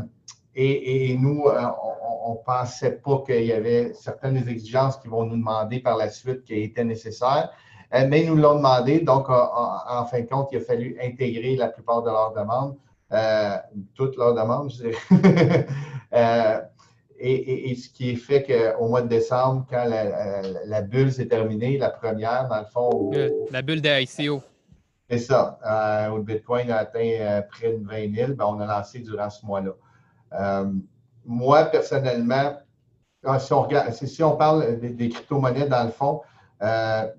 et, 0.56 1.16
nous, 1.18 1.44
euh, 1.46 1.62
on 2.24 2.32
ne 2.32 2.44
pensait 2.44 2.92
pas 2.92 3.22
qu'il 3.24 3.44
y 3.44 3.52
avait 3.52 3.92
certaines 3.94 4.36
exigences 4.48 4.96
qui 4.98 5.08
vont 5.08 5.24
nous 5.24 5.36
demander 5.36 5.80
par 5.80 5.96
la 5.96 6.08
suite 6.10 6.44
qui 6.44 6.54
étaient 6.54 6.84
nécessaires. 6.84 7.50
mais 7.92 8.22
ils 8.22 8.28
nous 8.28 8.36
l'ont 8.36 8.56
demandé. 8.56 9.00
Donc, 9.00 9.28
en, 9.28 10.04
fin 10.06 10.20
de 10.20 10.26
compte, 10.26 10.48
il 10.52 10.58
a 10.58 10.60
fallu 10.60 10.96
intégrer 11.02 11.56
la 11.56 11.68
plupart 11.68 12.02
de 12.02 12.10
leurs 12.10 12.32
demandes, 12.32 12.76
toutes 13.94 14.16
leurs 14.16 14.34
demandes, 14.34 14.70
je 14.70 14.88
dirais. 14.88 15.66
Et, 17.18 17.74
ce 17.76 17.88
qui 17.88 18.10
est 18.10 18.16
fait 18.16 18.42
qu'au 18.42 18.88
mois 18.88 19.02
de 19.02 19.08
décembre, 19.08 19.66
quand 19.70 19.84
la, 19.86 20.82
bulle 20.82 21.12
s'est 21.12 21.26
terminée, 21.26 21.78
la 21.78 21.90
première, 21.90 22.48
dans 22.48 22.58
le 22.58 22.66
fond. 22.66 23.10
la 23.50 23.62
bulle 23.62 23.80
des 23.80 24.02
ICO. 24.02 24.42
C'est 25.10 25.18
ça. 25.18 25.58
Euh, 25.66 26.10
où 26.10 26.16
le 26.16 26.22
Bitcoin 26.22 26.70
a 26.70 26.78
atteint 26.78 27.00
euh, 27.20 27.42
près 27.42 27.72
de 27.72 27.84
20 27.84 28.14
000, 28.14 28.32
ben, 28.34 28.46
on 28.46 28.58
a 28.60 28.66
lancé 28.66 29.00
durant 29.00 29.28
ce 29.30 29.44
mois-là. 29.44 29.72
Euh, 30.32 30.72
moi, 31.24 31.64
personnellement, 31.66 32.58
ah, 33.24 33.38
si 33.38 33.52
on, 33.52 33.62
regarde, 33.62 33.92
si 33.92 34.22
on 34.22 34.36
parle 34.36 34.78
des, 34.80 35.08
crypto-monnaies, 35.08 35.68
dans 35.68 35.84
le 35.84 35.90
fond, 35.90 36.22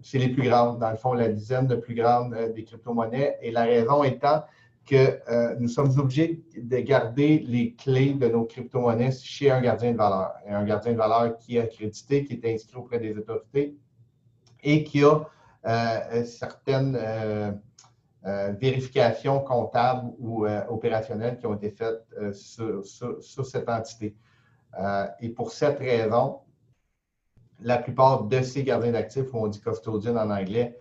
c'est 0.02 0.18
les 0.18 0.30
plus 0.30 0.50
grandes, 0.50 0.80
dans 0.80 0.90
le 0.90 0.96
fond, 0.96 1.14
la 1.14 1.30
dizaine 1.30 1.68
de 1.68 1.76
plus 1.76 1.96
grandes 1.96 2.36
des 2.56 2.64
crypto-monnaies. 2.64 3.38
Et 3.42 3.52
la 3.52 3.64
raison 3.64 4.04
étant 4.04 4.44
que 4.86 5.58
nous 5.60 5.68
sommes 5.68 5.98
obligés 6.00 6.44
de 6.56 6.78
garder 6.80 7.40
les 7.40 7.74
clés 7.74 8.14
de 8.14 8.28
nos 8.28 8.46
crypto-monnaies 8.46 9.12
chez 9.12 9.50
un 9.50 9.62
gardien 9.62 9.94
de 9.94 9.98
valeur. 9.98 10.34
un 10.48 10.64
gardien 10.64 10.94
de 10.94 10.98
valeur 10.98 11.38
qui 11.38 11.58
est 11.58 11.62
accrédité, 11.62 12.24
qui 12.24 12.34
est 12.34 12.54
inscrit 12.54 12.78
auprès 12.78 13.00
des 13.00 13.18
autorités 13.18 13.76
et 14.64 14.84
qui 14.84 15.04
a 15.04 15.28
certaines 16.26 16.96
euh, 18.28 18.54
vérifications 18.60 19.40
comptables 19.42 20.12
ou 20.18 20.48
euh, 20.48 20.66
opérationnelles 20.70 21.38
qui 21.38 21.46
ont 21.46 21.54
été 21.54 21.70
faites 21.70 22.02
euh, 22.20 22.34
sur, 22.34 22.84
cette 23.46 23.70
entité. 23.70 24.16
et 25.22 25.30
pour 25.30 25.52
cette 25.52 25.78
raison, 25.78 26.40
la 27.60 27.78
plupart 27.78 28.24
de 28.24 28.42
ces 28.42 28.64
gardiens 28.64 28.94
d'actifs, 28.94 29.32
ou 29.32 29.38
on 29.38 29.48
dit 29.48 29.62
custodian 29.62 30.16
en 30.16 30.32
anglais, 30.32 30.80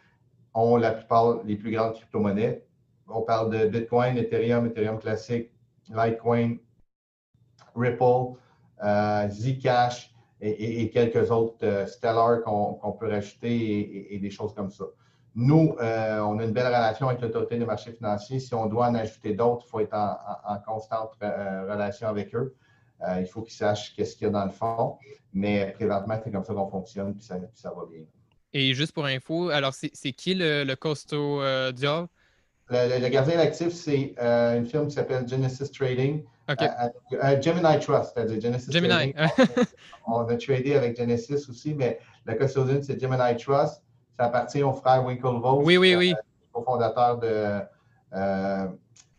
ont 0.54 0.76
la 0.76 0.92
plupart 0.92 1.44
les 1.44 1.56
plus 1.56 1.70
grandes 1.70 1.92
crypto-monnaies. 1.92 2.64
On 3.08 3.22
parle 3.22 3.50
de 3.50 3.66
Bitcoin, 3.66 4.16
Ethereum, 4.16 4.66
Ethereum 4.66 4.98
classique, 4.98 5.50
Litecoin, 5.88 6.56
Ripple, 7.74 8.38
Zcash 9.28 10.14
et, 10.40 10.90
quelques 10.90 11.30
autres 11.30 11.86
Stellar 11.86 12.42
qu'on 12.42 12.92
peut 12.98 13.08
rajouter 13.08 14.14
et, 14.14 14.18
des 14.18 14.30
choses 14.30 14.54
comme 14.54 14.70
ça. 14.70 14.84
Nous, 15.36 15.74
euh, 15.80 16.20
on 16.20 16.38
a 16.38 16.44
une 16.44 16.52
belle 16.52 16.66
relation 16.66 17.08
avec 17.08 17.20
l'autorité 17.20 17.58
des 17.58 17.64
marchés 17.64 17.92
financiers. 17.92 18.38
Si 18.38 18.54
on 18.54 18.66
doit 18.66 18.86
en 18.86 18.94
ajouter 18.94 19.32
d'autres, 19.34 19.64
il 19.66 19.70
faut 19.70 19.80
être 19.80 19.94
en, 19.94 20.58
constante 20.64 21.14
euh, 21.22 21.62
relation 21.68 22.06
avec 22.06 22.34
eux. 22.34 22.54
Euh, 23.02 23.20
il 23.20 23.26
faut 23.26 23.42
qu'ils 23.42 23.54
sachent 23.54 23.94
qu'est-ce 23.96 24.14
qu'il 24.14 24.26
y 24.26 24.30
a 24.30 24.32
dans 24.32 24.44
le 24.44 24.52
fond. 24.52 24.96
Mais 25.32 25.72
présentement, 25.72 26.20
c'est 26.22 26.30
comme 26.30 26.44
ça 26.44 26.54
qu'on 26.54 26.68
fonctionne, 26.68 27.14
puis 27.14 27.24
ça, 27.24 27.36
va 27.36 27.84
bien. 27.90 28.04
Et 28.52 28.74
juste 28.74 28.92
pour 28.92 29.06
info, 29.06 29.48
alors 29.48 29.74
c'est 29.74 30.12
qui 30.12 30.34
le, 30.34 30.62
le 30.62 30.76
costaud 30.76 31.42
job? 31.74 32.06
Le, 32.70 33.08
gardien 33.08 33.36
d'actifs, 33.36 33.72
c'est 33.72 34.14
une 34.18 34.66
firme 34.66 34.88
qui 34.88 34.94
s'appelle 34.94 35.28
Genesis 35.28 35.70
Trading. 35.70 36.24
Gemini 36.48 37.78
Trust, 37.80 38.12
c'est-à-dire 38.14 38.40
Genesis 38.40 38.70
Gemini. 38.70 39.12
Trading. 39.12 39.56
on, 40.06 40.20
a 40.20 40.36
tradé 40.36 40.74
avec 40.74 40.96
Genesis 40.96 41.48
aussi, 41.48 41.74
mais 41.74 41.98
le 42.26 42.34
custodian, 42.34 42.80
c'est 42.82 43.00
Gemini 43.00 43.36
Trust. 43.36 43.82
Ça 44.18 44.26
appartient 44.26 44.62
au 44.62 44.72
frère 44.72 45.04
Winklevoss. 45.04 45.64
Oui, 45.64 45.76
oui, 45.76 45.96
oui. 45.96 46.12
Euh, 46.12 46.22
cofondateur 46.52 47.18
de. 47.18 47.60
Euh, 48.12 48.68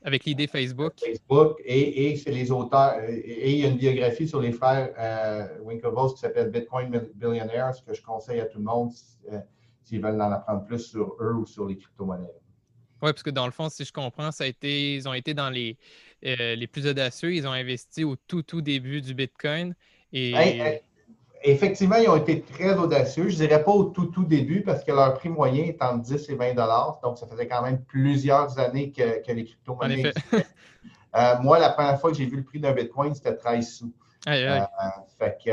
Avec 0.03 0.23
l'idée 0.23 0.47
Facebook. 0.47 0.93
Facebook. 1.03 1.57
Et, 1.65 2.15
c'est 2.15 2.31
les 2.31 2.49
auteurs. 2.51 2.97
Et, 3.09 3.51
il 3.51 3.59
y 3.59 3.65
a 3.65 3.67
une 3.67 3.77
biographie 3.77 4.27
sur 4.27 4.39
les 4.39 4.53
frères 4.53 4.93
euh, 4.97 5.47
Winklevoss 5.63 6.13
qui 6.13 6.19
s'appelle 6.21 6.49
Bitcoin 6.49 6.89
Billionaires, 7.15 7.73
que 7.85 7.93
je 7.93 8.01
conseille 8.01 8.39
à 8.39 8.45
tout 8.45 8.59
le 8.59 8.65
monde 8.65 8.91
s'ils 9.83 10.01
veulent 10.01 10.21
en 10.21 10.31
apprendre 10.31 10.63
plus 10.63 10.79
sur 10.79 11.17
eux 11.19 11.33
ou 11.33 11.45
sur 11.45 11.65
les 11.65 11.77
crypto-monnaies. 11.77 12.33
Oui, 13.01 13.11
parce 13.11 13.23
que 13.23 13.29
dans 13.29 13.45
le 13.45 13.51
fond, 13.51 13.69
si 13.69 13.83
je 13.85 13.91
comprends, 13.91 14.31
ça 14.31 14.45
a 14.45 14.47
été, 14.47 14.95
ils 14.95 15.07
ont 15.07 15.13
été 15.13 15.33
dans 15.33 15.49
les, 15.49 15.77
les 16.21 16.67
plus 16.67 16.87
audacieux. 16.87 17.33
Ils 17.33 17.47
ont 17.47 17.51
investi 17.51 18.03
au 18.03 18.15
tout, 18.15 18.41
tout 18.41 18.61
début 18.61 19.01
du 19.01 19.13
Bitcoin. 19.13 19.75
Et 20.11 20.33
effectivement, 21.45 21.97
ils 21.97 22.09
ont 22.09 22.15
été 22.15 22.41
très 22.41 22.75
audacieux. 22.77 23.29
Je 23.29 23.33
ne 23.33 23.47
dirais 23.47 23.63
pas 23.63 23.71
au 23.71 23.85
tout, 23.85 24.07
tout 24.07 24.25
début 24.25 24.61
parce 24.61 24.83
que 24.83 24.91
leur 24.91 25.13
prix 25.13 25.29
moyen 25.29 25.65
est 25.65 25.81
entre 25.81 26.01
10 26.01 26.29
et 26.29 26.35
20 26.35 26.53
Donc, 27.03 27.17
ça 27.17 27.27
faisait 27.27 27.47
quand 27.47 27.61
même 27.61 27.81
plusieurs 27.83 28.57
années 28.59 28.91
que, 28.91 29.31
les 29.31 29.45
crypto-monnaies 29.45 30.11
euh, 31.15 31.35
moi, 31.41 31.59
la 31.59 31.69
première 31.69 31.99
fois 31.99 32.11
que 32.11 32.17
j'ai 32.17 32.25
vu 32.25 32.37
le 32.37 32.43
prix 32.43 32.59
d'un 32.59 32.73
Bitcoin, 32.73 33.13
c'était 33.13 33.35
13 33.35 33.67
sous. 33.67 33.93
Euh, 34.27 34.59
fait, 35.19 35.37
que, 35.45 35.51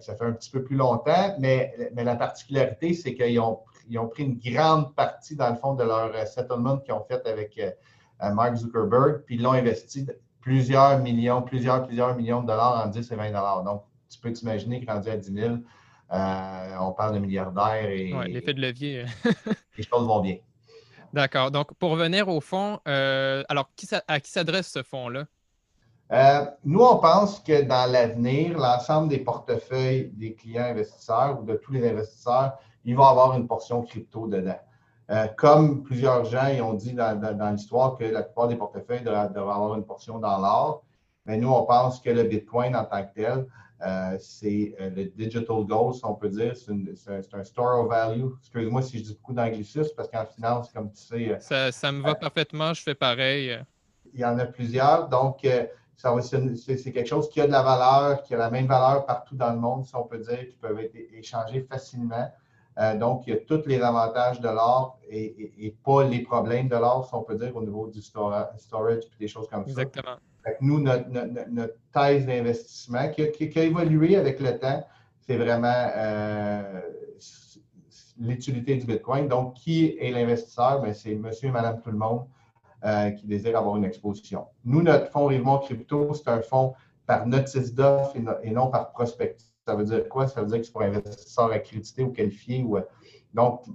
ça 0.00 0.14
fait 0.14 0.24
un 0.24 0.32
petit 0.32 0.50
peu 0.50 0.62
plus 0.62 0.76
longtemps, 0.76 1.34
mais, 1.38 1.74
mais 1.94 2.04
la 2.04 2.14
particularité, 2.14 2.92
c'est 2.92 3.14
qu'ils 3.14 3.40
ont, 3.40 3.60
ils 3.88 3.98
ont 3.98 4.08
pris 4.08 4.24
une 4.24 4.38
grande 4.38 4.94
partie, 4.94 5.36
dans 5.36 5.50
le 5.50 5.56
fond, 5.56 5.74
de 5.74 5.84
leur 5.84 6.26
settlement 6.26 6.78
qu'ils 6.78 6.94
ont 6.94 7.04
fait 7.04 7.26
avec 7.26 7.58
euh, 7.58 8.30
Mark 8.32 8.56
Zuckerberg, 8.56 9.22
puis 9.24 9.36
ils 9.36 9.42
l'ont 9.42 9.52
investi 9.52 10.06
plusieurs 10.40 10.98
millions, 11.00 11.42
plusieurs, 11.42 11.86
plusieurs 11.86 12.16
millions 12.16 12.42
de 12.42 12.46
dollars 12.46 12.84
en 12.84 12.88
10 12.88 13.12
et 13.12 13.16
20 13.16 13.64
Donc, 13.64 13.84
tu 14.08 14.18
peux 14.18 14.32
t'imaginer 14.32 14.84
que 14.84 14.90
rendu 14.90 15.08
à 15.10 15.16
10 15.16 15.32
000, 15.32 15.54
euh, 16.10 16.76
on 16.80 16.92
parle 16.92 17.14
de 17.14 17.18
milliardaires 17.18 17.84
et. 17.84 18.12
L'effet 18.28 18.54
de 18.54 18.60
levier. 18.60 19.04
les 19.76 19.84
choses 19.84 20.06
vont 20.06 20.20
bien. 20.20 20.36
D'accord. 21.12 21.50
Donc, 21.50 21.74
pour 21.74 21.90
revenir 21.90 22.28
au 22.28 22.40
fonds, 22.40 22.80
euh, 22.86 23.42
alors 23.48 23.70
à 24.06 24.20
qui 24.20 24.30
s'adresse 24.30 24.68
ce 24.68 24.82
fonds-là? 24.82 25.24
Euh, 26.10 26.46
nous, 26.64 26.80
on 26.80 26.96
pense 26.98 27.40
que 27.40 27.62
dans 27.62 27.90
l'avenir, 27.90 28.56
l'ensemble 28.58 29.08
des 29.08 29.18
portefeuilles 29.18 30.10
des 30.14 30.34
clients 30.34 30.64
investisseurs 30.64 31.38
ou 31.40 31.44
de 31.44 31.56
tous 31.56 31.72
les 31.72 31.86
investisseurs, 31.86 32.58
il 32.88 32.96
va 32.96 33.08
avoir 33.08 33.36
une 33.36 33.46
portion 33.46 33.82
crypto 33.82 34.26
dedans. 34.26 34.58
comme 35.36 35.82
plusieurs 35.82 36.24
gens 36.24 36.48
ont 36.62 36.74
dit 36.74 36.94
dans, 36.94 37.52
l'histoire 37.52 37.96
que 37.96 38.04
la 38.04 38.22
plupart 38.22 38.48
des 38.48 38.56
portefeuilles 38.56 39.02
devraient, 39.02 39.28
avoir 39.36 39.74
une 39.74 39.84
portion 39.84 40.18
dans 40.18 40.38
l'or, 40.38 40.84
mais 41.26 41.36
nous, 41.36 41.50
on 41.50 41.64
pense 41.64 42.00
que 42.00 42.10
le 42.10 42.24
Bitcoin 42.24 42.74
en 42.74 42.84
tant 42.84 43.04
que 43.04 43.14
tel 43.14 43.46
euh, 43.80 44.16
c'est 44.18 44.74
euh, 44.80 44.90
le 44.90 45.04
digital 45.04 45.64
gold, 45.64 45.94
on 46.02 46.14
peut 46.14 46.28
dire. 46.28 46.54
C'est 46.56 47.34
un, 47.34 47.44
store 47.44 47.84
of 47.84 47.88
value. 47.88 48.26
Excuse-moi 48.40 48.82
si 48.82 48.98
je 48.98 49.04
dis 49.04 49.14
beaucoup 49.14 49.34
d'anglicisme, 49.34 49.90
parce 49.96 50.08
qu'en 50.08 50.26
finance, 50.26 50.72
comme 50.72 50.90
tu 50.90 51.00
sais. 51.00 51.38
Euh, 51.52 51.70
ça, 51.70 51.92
me 51.92 52.02
va 52.02 52.14
parfaitement, 52.16 52.74
je 52.74 52.82
fais 52.82 52.94
pareil. 52.94 53.56
Il 54.12 54.20
y 54.20 54.24
en 54.24 54.36
a 54.38 54.46
plusieurs. 54.46 55.08
Donc, 55.08 55.46
c'est 55.96 56.92
quelque 56.92 57.06
chose 57.06 57.28
qui 57.28 57.40
a 57.40 57.46
de 57.46 57.52
la 57.52 57.62
valeur, 57.62 58.22
qui 58.22 58.34
a 58.34 58.38
la 58.38 58.50
même 58.50 58.66
valeur 58.66 59.06
partout 59.06 59.36
dans 59.36 59.52
le 59.52 59.58
monde, 59.60 59.84
si 59.84 59.94
on 59.94 60.04
peut 60.04 60.18
dire, 60.18 60.48
qui 60.48 60.56
peuvent 60.56 60.80
être 60.80 60.96
échangés 61.12 61.60
facilement. 61.60 62.28
Donc, 62.98 63.26
il 63.26 63.34
y 63.34 63.36
a 63.36 63.40
tous 63.40 63.66
les 63.66 63.80
avantages 63.80 64.40
de 64.40 64.48
l'or 64.48 64.98
et, 65.10 65.74
pas 65.84 66.04
les 66.04 66.20
problèmes 66.20 66.68
de 66.68 66.76
l'or, 66.76 67.06
si 67.08 67.14
on 67.14 67.22
peut 67.22 67.34
dire, 67.34 67.54
au 67.56 67.62
niveau 67.62 67.88
du 67.88 68.00
storage 68.00 69.04
et 69.04 69.18
des 69.18 69.28
choses 69.28 69.48
comme 69.48 69.66
ça. 69.66 69.82
Exactement 69.82 70.18
nous, 70.60 70.80
notre, 70.80 71.74
thèse 71.92 72.26
d'investissement 72.26 73.08
qui, 73.08 73.22
a 73.22 73.62
évolué 73.62 74.16
avec 74.16 74.40
le 74.40 74.58
temps, 74.58 74.86
c'est 75.20 75.36
vraiment 75.36 75.90
euh, 75.96 76.80
l'utilité 78.18 78.76
du 78.76 78.86
Bitcoin. 78.86 79.28
Donc, 79.28 79.54
qui 79.54 79.96
est 79.98 80.10
l'investisseur? 80.10 80.80
Ben, 80.80 80.94
c'est 80.94 81.14
monsieur 81.14 81.48
et 81.48 81.52
madame 81.52 81.80
tout 81.80 81.90
le 81.90 81.98
monde 81.98 82.26
euh, 82.84 83.10
qui 83.10 83.26
désire 83.26 83.58
avoir 83.58 83.76
une 83.76 83.84
exposition. 83.84 84.46
Nous, 84.64 84.82
notre 84.82 85.10
fonds 85.10 85.26
Rivemont 85.26 85.58
Crypto, 85.58 86.12
c'est 86.14 86.28
un 86.28 86.42
fonds 86.42 86.74
par 87.06 87.26
notice 87.26 87.74
d'offre 87.74 88.14
et, 88.42 88.50
non 88.50 88.68
par 88.68 88.92
prospective. 88.92 89.47
Ça 89.68 89.74
veut 89.74 89.84
dire 89.84 90.08
quoi? 90.08 90.26
Ça 90.26 90.40
veut 90.40 90.46
dire 90.46 90.60
que 90.60 90.64
c'est 90.64 90.72
pour 90.72 90.80
investisseurs 90.80 91.52
accrédités 91.52 92.02
ou 92.02 92.10
qualifiés. 92.10 92.62
Ou, 92.62 92.78
donc, 93.34 93.66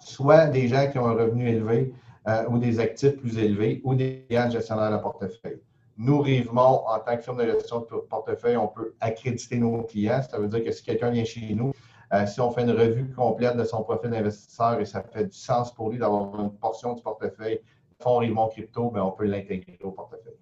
soit 0.00 0.46
des 0.46 0.66
gens 0.66 0.90
qui 0.90 0.98
ont 0.98 1.06
un 1.06 1.14
revenu 1.14 1.48
élevé, 1.48 1.94
euh, 2.26 2.44
ou 2.48 2.58
des 2.58 2.80
actifs 2.80 3.16
plus 3.16 3.38
élevés 3.38 3.80
ou 3.84 3.94
des 3.94 4.26
gestionnaires 4.28 4.90
de 4.90 4.96
portefeuille. 5.00 5.60
Nous, 5.96 6.20
Rivemont, 6.20 6.82
en 6.88 6.98
tant 6.98 7.16
que 7.16 7.22
firme 7.22 7.38
de 7.38 7.52
gestion 7.52 7.80
de 7.80 7.86
portefeuille, 8.08 8.56
on 8.56 8.66
peut 8.66 8.94
accréditer 8.98 9.58
nos 9.58 9.84
clients. 9.84 10.22
Ça 10.28 10.40
veut 10.40 10.48
dire 10.48 10.64
que 10.64 10.72
si 10.72 10.82
quelqu'un 10.82 11.10
vient 11.10 11.24
chez 11.24 11.54
nous, 11.54 11.72
euh, 12.12 12.26
si 12.26 12.40
on 12.40 12.50
fait 12.50 12.62
une 12.62 12.72
revue 12.72 13.08
complète 13.12 13.56
de 13.56 13.62
son 13.62 13.84
profil 13.84 14.10
d'investisseur 14.10 14.80
et 14.80 14.86
ça 14.86 15.04
fait 15.04 15.26
du 15.26 15.36
sens 15.36 15.72
pour 15.72 15.90
lui 15.90 15.98
d'avoir 15.98 16.40
une 16.40 16.50
portion 16.50 16.94
du 16.94 17.02
portefeuille 17.02 17.60
fonds 18.00 18.18
Rivemont 18.18 18.48
Crypto, 18.48 18.90
bien, 18.90 19.04
on 19.04 19.12
peut 19.12 19.26
l'intégrer 19.26 19.78
au 19.84 19.92
portefeuille. 19.92 20.34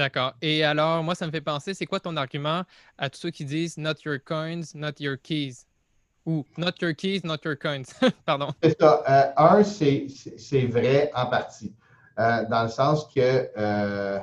D'accord. 0.00 0.32
Et 0.40 0.64
alors, 0.64 1.04
moi, 1.04 1.14
ça 1.14 1.26
me 1.26 1.30
fait 1.30 1.42
penser, 1.42 1.74
c'est 1.74 1.84
quoi 1.84 2.00
ton 2.00 2.16
argument 2.16 2.62
à 2.96 3.10
tous 3.10 3.18
ceux 3.18 3.30
qui 3.30 3.44
disent 3.44 3.76
Not 3.76 3.96
your 4.06 4.16
coins, 4.18 4.74
not 4.74 4.92
your 4.98 5.18
keys? 5.22 5.66
Ou 6.24 6.46
not 6.56 6.72
your 6.80 6.94
keys, 6.94 7.20
not 7.22 7.40
your 7.44 7.54
coins. 7.54 7.92
Pardon. 8.24 8.48
C'est 8.62 8.80
ça. 8.80 9.04
Euh, 9.06 9.58
un, 9.58 9.62
c'est 9.62 10.66
vrai 10.68 11.10
en 11.14 11.26
partie, 11.26 11.74
euh, 12.18 12.46
dans 12.48 12.62
le 12.62 12.70
sens 12.70 13.08
que 13.14 13.50
euh, 13.58 14.20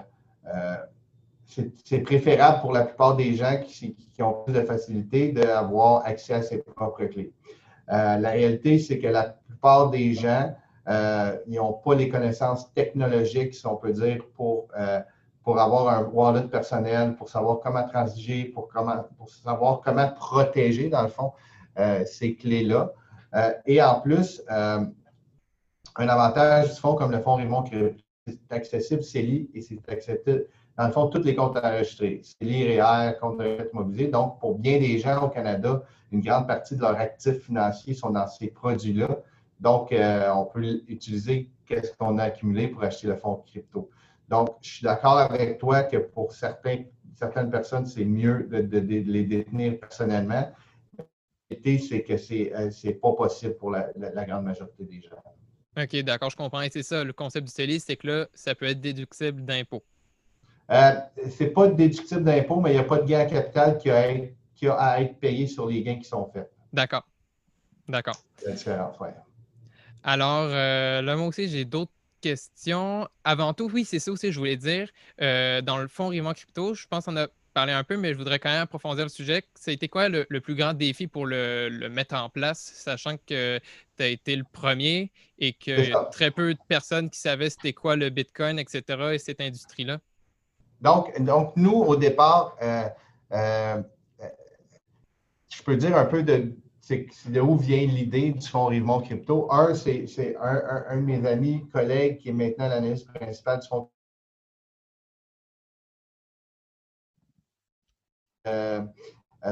c'est 1.45 1.99
préférable 1.99 2.61
pour 2.61 2.73
la 2.73 2.85
plupart 2.85 3.15
des 3.15 3.35
gens 3.35 3.61
qui, 3.63 3.95
ont 4.19 4.33
plus 4.45 4.53
de 4.53 4.63
facilité 4.63 5.31
d'avoir 5.31 6.03
accès 6.07 6.33
à 6.33 6.41
ses 6.41 6.57
propres 6.63 7.05
clés. 7.05 7.31
la 7.87 8.31
réalité, 8.31 8.79
c'est 8.79 8.97
que 8.97 9.09
la 9.09 9.37
plupart 9.47 9.91
des 9.91 10.15
gens, 10.15 10.55
n'ont 10.87 11.73
pas 11.73 11.93
les 11.93 12.09
connaissances 12.09 12.73
technologiques, 12.73 13.53
si 13.53 13.67
on 13.67 13.75
peut 13.75 13.93
dire, 13.93 14.23
pour, 14.35 14.69
pour 15.47 15.61
avoir 15.61 15.87
un 15.87 16.03
wallet 16.03 16.49
personnel, 16.49 17.15
pour 17.15 17.29
savoir 17.29 17.61
comment 17.61 17.87
transiger, 17.87 18.43
pour, 18.43 18.67
comment, 18.67 19.05
pour 19.17 19.29
savoir 19.29 19.79
comment 19.79 20.09
protéger, 20.09 20.89
dans 20.89 21.03
le 21.03 21.07
fond, 21.07 21.31
euh, 21.79 22.03
ces 22.03 22.35
clés-là. 22.35 22.91
Euh, 23.33 23.53
et 23.65 23.81
en 23.81 24.01
plus, 24.01 24.43
euh, 24.51 24.83
un 25.95 26.09
avantage 26.09 26.73
du 26.73 26.81
fonds 26.81 26.95
comme 26.95 27.13
le 27.13 27.21
fonds 27.21 27.35
Raymond, 27.35 27.63
qui 27.63 27.75
est 27.75 27.95
accessible, 28.49 29.01
c'est 29.01 29.21
lié 29.21 29.49
et 29.53 29.61
c'est 29.61 29.79
dans 30.77 30.87
le 30.87 30.91
fond, 30.91 31.07
tous 31.07 31.23
les 31.23 31.33
comptes 31.33 31.55
enregistrés. 31.55 32.19
C'est 32.23 32.45
l'IRER, 32.45 33.13
compte 33.21 33.37
de 33.37 33.45
retraite 33.45 33.73
mobilisé. 33.73 34.09
Donc, 34.09 34.41
pour 34.41 34.59
bien 34.59 34.79
des 34.79 34.99
gens 34.99 35.27
au 35.27 35.29
Canada, 35.29 35.81
une 36.11 36.19
grande 36.19 36.45
partie 36.45 36.75
de 36.75 36.81
leurs 36.81 36.97
actifs 36.97 37.45
financiers 37.45 37.93
sont 37.93 38.09
dans 38.09 38.27
ces 38.27 38.47
produits-là. 38.47 39.19
Donc, 39.61 39.95
on 39.95 40.43
peut 40.43 40.81
utiliser 40.89 41.49
qu'est-ce 41.65 41.95
qu'on 41.95 42.17
a 42.17 42.23
accumulé 42.23 42.67
pour 42.67 42.83
acheter 42.83 43.07
le 43.07 43.15
fonds 43.15 43.41
crypto. 43.47 43.89
Donc, 44.27 44.57
je 44.61 44.69
suis 44.69 44.83
d'accord 44.83 45.17
avec 45.17 45.57
toi 45.57 45.83
que 45.83 45.97
pour 45.97 46.33
certains, 46.33 46.83
certaines 47.15 47.49
personnes, 47.49 47.85
c'est 47.85 48.05
mieux 48.05 48.47
de, 48.49 48.77
les 48.79 49.23
détenir 49.23 49.79
personnellement. 49.79 50.51
La 50.97 51.05
c'est 51.79 52.03
que 52.03 52.17
ce 52.17 52.33
n'est 52.33 52.53
euh, 52.53 52.99
pas 53.01 53.13
possible 53.13 53.55
pour 53.55 53.71
la, 53.71 54.25
grande 54.25 54.43
majorité 54.43 54.83
des 54.83 55.01
gens. 55.01 55.15
OK, 55.81 55.95
d'accord, 56.03 56.29
je 56.29 56.35
comprends. 56.35 56.61
Et 56.61 56.69
c'est 56.69 56.83
ça, 56.83 57.03
le 57.03 57.13
concept 57.13 57.47
du 57.47 57.53
CELI, 57.53 57.79
c'est 57.79 57.95
que 57.95 58.07
là, 58.07 58.27
ça 58.33 58.53
peut 58.53 58.65
être 58.65 58.81
déductible 58.81 59.45
d'impôt. 59.45 59.83
Euh, 60.69 60.95
ce 61.29 61.43
n'est 61.43 61.49
pas 61.51 61.67
déductible 61.67 62.23
d'impôt, 62.23 62.59
mais 62.59 62.71
il 62.71 62.73
n'y 62.73 62.79
a 62.79 62.83
pas 62.83 62.97
de 62.97 63.05
gain 63.05 63.19
à 63.19 63.25
capital 63.25 63.77
qui 63.77 63.89
a, 63.89 64.13
qui 64.55 64.67
a 64.67 64.73
à 64.73 65.01
être 65.01 65.17
payé 65.19 65.47
sur 65.47 65.67
les 65.67 65.83
gains 65.83 65.95
qui 65.95 66.03
sont 66.03 66.29
faits. 66.33 66.51
D'accord. 66.73 67.07
D'accord. 67.87 68.17
C'est 68.35 68.47
la 68.47 68.55
différence, 68.55 68.97
oui. 68.99 69.07
Alors, 70.03 70.47
euh, 70.51 71.01
là, 71.01 71.15
moi 71.15 71.27
aussi, 71.27 71.47
j'ai 71.47 71.63
d'autres 71.63 71.91
questions. 72.27 73.07
Avant 73.23 73.53
tout, 73.53 73.69
oui, 73.73 73.85
c'est 73.85 73.99
ça 73.99 74.11
aussi 74.11 74.27
que 74.27 74.33
je 74.33 74.39
voulais 74.39 74.57
dire. 74.57 74.89
Euh, 75.21 75.61
dans 75.61 75.77
le 75.77 75.87
fonds 75.87 76.09
Rivement 76.09 76.33
Crypto, 76.33 76.73
je 76.73 76.85
pense 76.87 77.05
qu'on 77.05 77.17
a 77.17 77.27
parlé 77.53 77.73
un 77.73 77.83
peu, 77.83 77.97
mais 77.97 78.11
je 78.13 78.17
voudrais 78.17 78.37
quand 78.37 78.49
même 78.49 78.61
approfondir 78.61 79.05
le 79.05 79.09
sujet. 79.09 79.43
Ça 79.55 79.71
a 79.71 79.73
été 79.73 79.87
quoi 79.87 80.09
le, 80.09 80.25
plus 80.41 80.55
grand 80.55 80.73
défi 80.73 81.07
pour 81.07 81.25
le, 81.25 81.87
mettre 81.89 82.15
en 82.15 82.29
place, 82.29 82.59
sachant 82.75 83.15
que 83.17 83.59
tu 83.97 84.03
as 84.03 84.07
été 84.07 84.35
le 84.35 84.43
premier 84.43 85.11
et 85.39 85.53
que 85.53 86.09
très 86.11 86.31
peu 86.31 86.53
de 86.53 86.59
personnes 86.67 87.09
qui 87.09 87.19
savaient 87.19 87.49
c'était 87.49 87.73
quoi 87.73 87.95
le 87.95 88.09
Bitcoin, 88.09 88.59
etc., 88.59 88.81
et 89.13 89.17
cette 89.17 89.41
industrie-là? 89.41 89.99
Donc, 90.81 91.19
donc, 91.21 91.53
nous, 91.55 91.73
au 91.73 91.95
départ, 91.95 92.55
euh, 92.61 92.83
euh, 93.31 93.81
je 95.49 95.63
peux 95.63 95.77
dire 95.77 95.97
un 95.97 96.05
peu 96.05 96.21
de, 96.21 96.51
de 96.89 97.39
où 97.41 97.57
vient 97.57 97.85
l'idée 97.85 98.31
du 98.31 98.47
fonds 98.47 98.67
Rivemont 98.67 99.01
Crypto. 99.01 99.51
Un, 99.51 99.73
c'est 99.75 100.05
un, 100.39 100.97
de 100.97 101.01
mes 101.01 101.25
amis, 101.27 101.67
collègues, 101.71 102.19
qui 102.19 102.29
est 102.29 102.33
maintenant 102.33 102.67
l'analyste 102.69 103.11
principal 103.13 103.59
du 103.59 103.67
fonds 103.67 103.89
euh, 108.47 108.81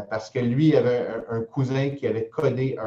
parce 0.10 0.30
que 0.30 0.40
lui 0.40 0.76
avait 0.76 1.08
un, 1.30 1.42
cousin 1.42 1.92
qui 1.92 2.08
avait 2.08 2.30
codé 2.30 2.78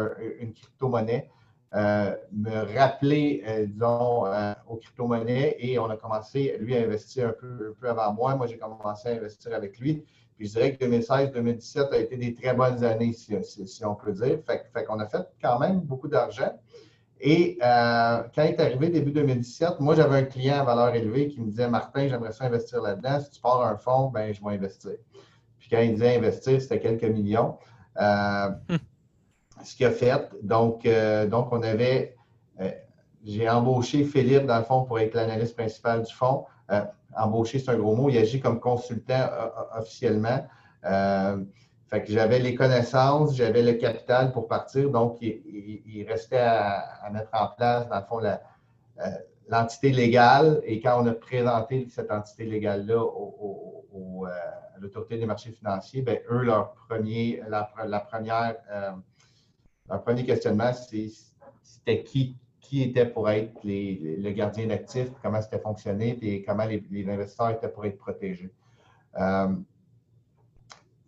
une 0.41 0.53
crypto-monnaie. 0.53 1.29
Euh, 1.75 2.17
me 2.33 2.79
rappeler, 2.79 3.43
euh, 3.47 3.67
disons, 3.67 4.25
euh, 4.25 4.55
aux 4.69 4.77
crypto-monnaies 4.77 5.57
et 5.59 5.79
on 5.79 5.91
a 5.91 5.99
commencé, 5.99 6.57
lui, 6.61 6.75
à 6.75 6.81
investir 6.81 7.29
un 7.29 7.33
peu 7.33 7.89
avant 7.89 8.15
moi. 8.15 8.35
Moi, 8.37 8.47
j'ai 8.47 8.57
commencé 8.57 9.09
à 9.09 9.13
investir 9.13 9.55
avec 9.55 9.79
lui. 9.79 10.03
Puis 10.39 10.47
je 10.47 10.53
dirais 10.53 10.77
que 10.77 10.85
2016-2017 10.85 11.93
a 11.93 11.99
été 11.99 12.17
des 12.17 12.33
très 12.33 12.55
bonnes 12.55 12.83
années, 12.85 13.13
si, 13.13 13.85
on 13.85 13.95
peut 13.95 14.13
dire. 14.13 14.39
Fait, 14.47 14.65
fait 14.73 14.85
qu'on 14.85 15.01
a 15.01 15.07
fait 15.07 15.27
quand 15.43 15.59
même 15.59 15.81
beaucoup 15.81 16.09
d'argent. 16.09 16.53
Et 17.21 17.59
quand 17.61 18.45
il 18.45 18.51
est 18.51 18.61
arrivé 18.61 18.89
début 18.91 19.11
2017, 19.11 19.81
moi, 19.81 19.97
j'avais 19.97 20.19
un 20.19 20.23
client 20.23 20.61
à 20.61 20.65
valeur 20.65 20.95
élevée 20.95 21.29
qui 21.29 21.41
me 21.41 21.51
disait 21.51 21.69
Martin, 21.69 22.07
j'aimerais 22.07 22.31
ça 22.31 22.45
investir 22.45 22.81
là-dedans. 22.81 23.19
Si 23.21 23.31
tu 23.31 23.41
pars 23.41 23.67
un 23.67 23.77
fonds, 23.77 24.11
ben 24.11 24.33
je 24.33 24.41
vais 24.41 24.55
investir. 24.55 24.93
Puis 25.59 25.69
quand 25.69 25.81
il 25.81 25.95
disait 25.95 26.17
investir, 26.17 26.63
c'était 26.63 26.79
quelques 26.79 27.03
millions. 27.03 27.59
Hum 27.97 28.79
ce 29.65 29.75
qu'il 29.75 29.87
a 29.87 29.91
fait. 29.91 30.31
Donc, 30.43 30.87
euh, 30.87 31.27
donc 31.27 31.53
on 31.53 31.63
avait, 31.63 32.17
euh, 32.61 32.71
j'ai 33.25 33.49
embauché 33.49 34.05
Philippe, 34.05 34.47
dans 34.47 34.59
le 34.59 34.65
fond, 34.65 34.85
pour 34.85 34.99
être 34.99 35.15
l'analyste 35.15 35.57
principal 35.57 36.03
du 36.03 36.13
fonds. 36.13 36.47
Euh, 37.13 37.21
embauché, 37.21 37.59
c'est 37.59 37.71
un 37.71 37.79
gros 37.79 37.95
mot. 37.95 38.09
Il 38.09 38.19
agit 38.19 38.41
comme 38.41 38.61
consultant 38.61 39.29
officiellement. 39.77 40.47
fait 40.83 42.05
que 42.05 42.13
j'avais 42.13 42.39
les 42.39 42.55
connaissances, 42.55 43.35
j'avais 43.35 43.63
le 43.63 43.75
capital 43.75 44.33
pour 44.33 44.49
partir. 44.49 44.91
Donc, 44.91 45.19
il, 45.21 46.05
restait 46.09 46.39
à, 46.39 47.09
mettre 47.13 47.31
en 47.33 47.49
place, 47.57 47.89
dans 47.89 47.97
le 47.97 48.03
fond, 48.03 48.21
l'entité 49.49 49.91
légale. 49.91 50.61
Et 50.65 50.81
quand 50.81 51.03
on 51.03 51.07
a 51.07 51.13
présenté 51.13 51.89
cette 51.91 52.11
entité 52.11 52.45
légale-là 52.45 53.03
à 54.27 54.81
l'autorité 54.81 55.19
des 55.19 55.27
marchés 55.27 55.53
financiers, 55.53 56.03
bien, 56.03 56.19
eux, 56.31 56.43
leur 56.43 56.75
premier, 56.89 57.43
la 57.49 58.01
première 58.01 58.57
un 59.91 59.99
premier 59.99 60.25
questionnement, 60.25 60.73
c'était 60.73 62.05
qui, 62.05 62.37
qui 62.69 62.83
était 62.83 63.07
pour 63.07 63.31
être 63.31 63.55
le 63.65 64.31
gardien 64.33 64.67
d'actifs, 64.67 65.09
comment 65.23 65.41
c'était 65.41 65.59
fonctionné, 65.59 66.19
et 66.21 66.43
comment 66.43 66.67
les, 66.67 67.09
investisseurs 67.09 67.51
étaient 67.51 67.71
pour 67.71 67.87
être 67.87 67.97
protégés. 67.97 68.51
Euh, 69.19 69.49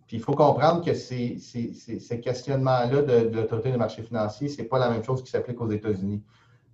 puis 0.07 0.17
il 0.17 0.23
faut 0.23 0.33
comprendre 0.33 0.83
que 0.83 0.95
ces, 0.95 1.37
questionnements-là 2.23 3.03
de, 3.03 3.29
l'autorité 3.29 3.71
des 3.71 3.77
marchés 3.77 4.01
financiers, 4.01 4.49
ce 4.49 4.59
n'est 4.59 4.67
pas 4.67 4.79
la 4.79 4.89
même 4.89 5.03
chose 5.03 5.23
qui 5.23 5.29
s'applique 5.29 5.61
aux 5.61 5.69
États-Unis. 5.69 6.23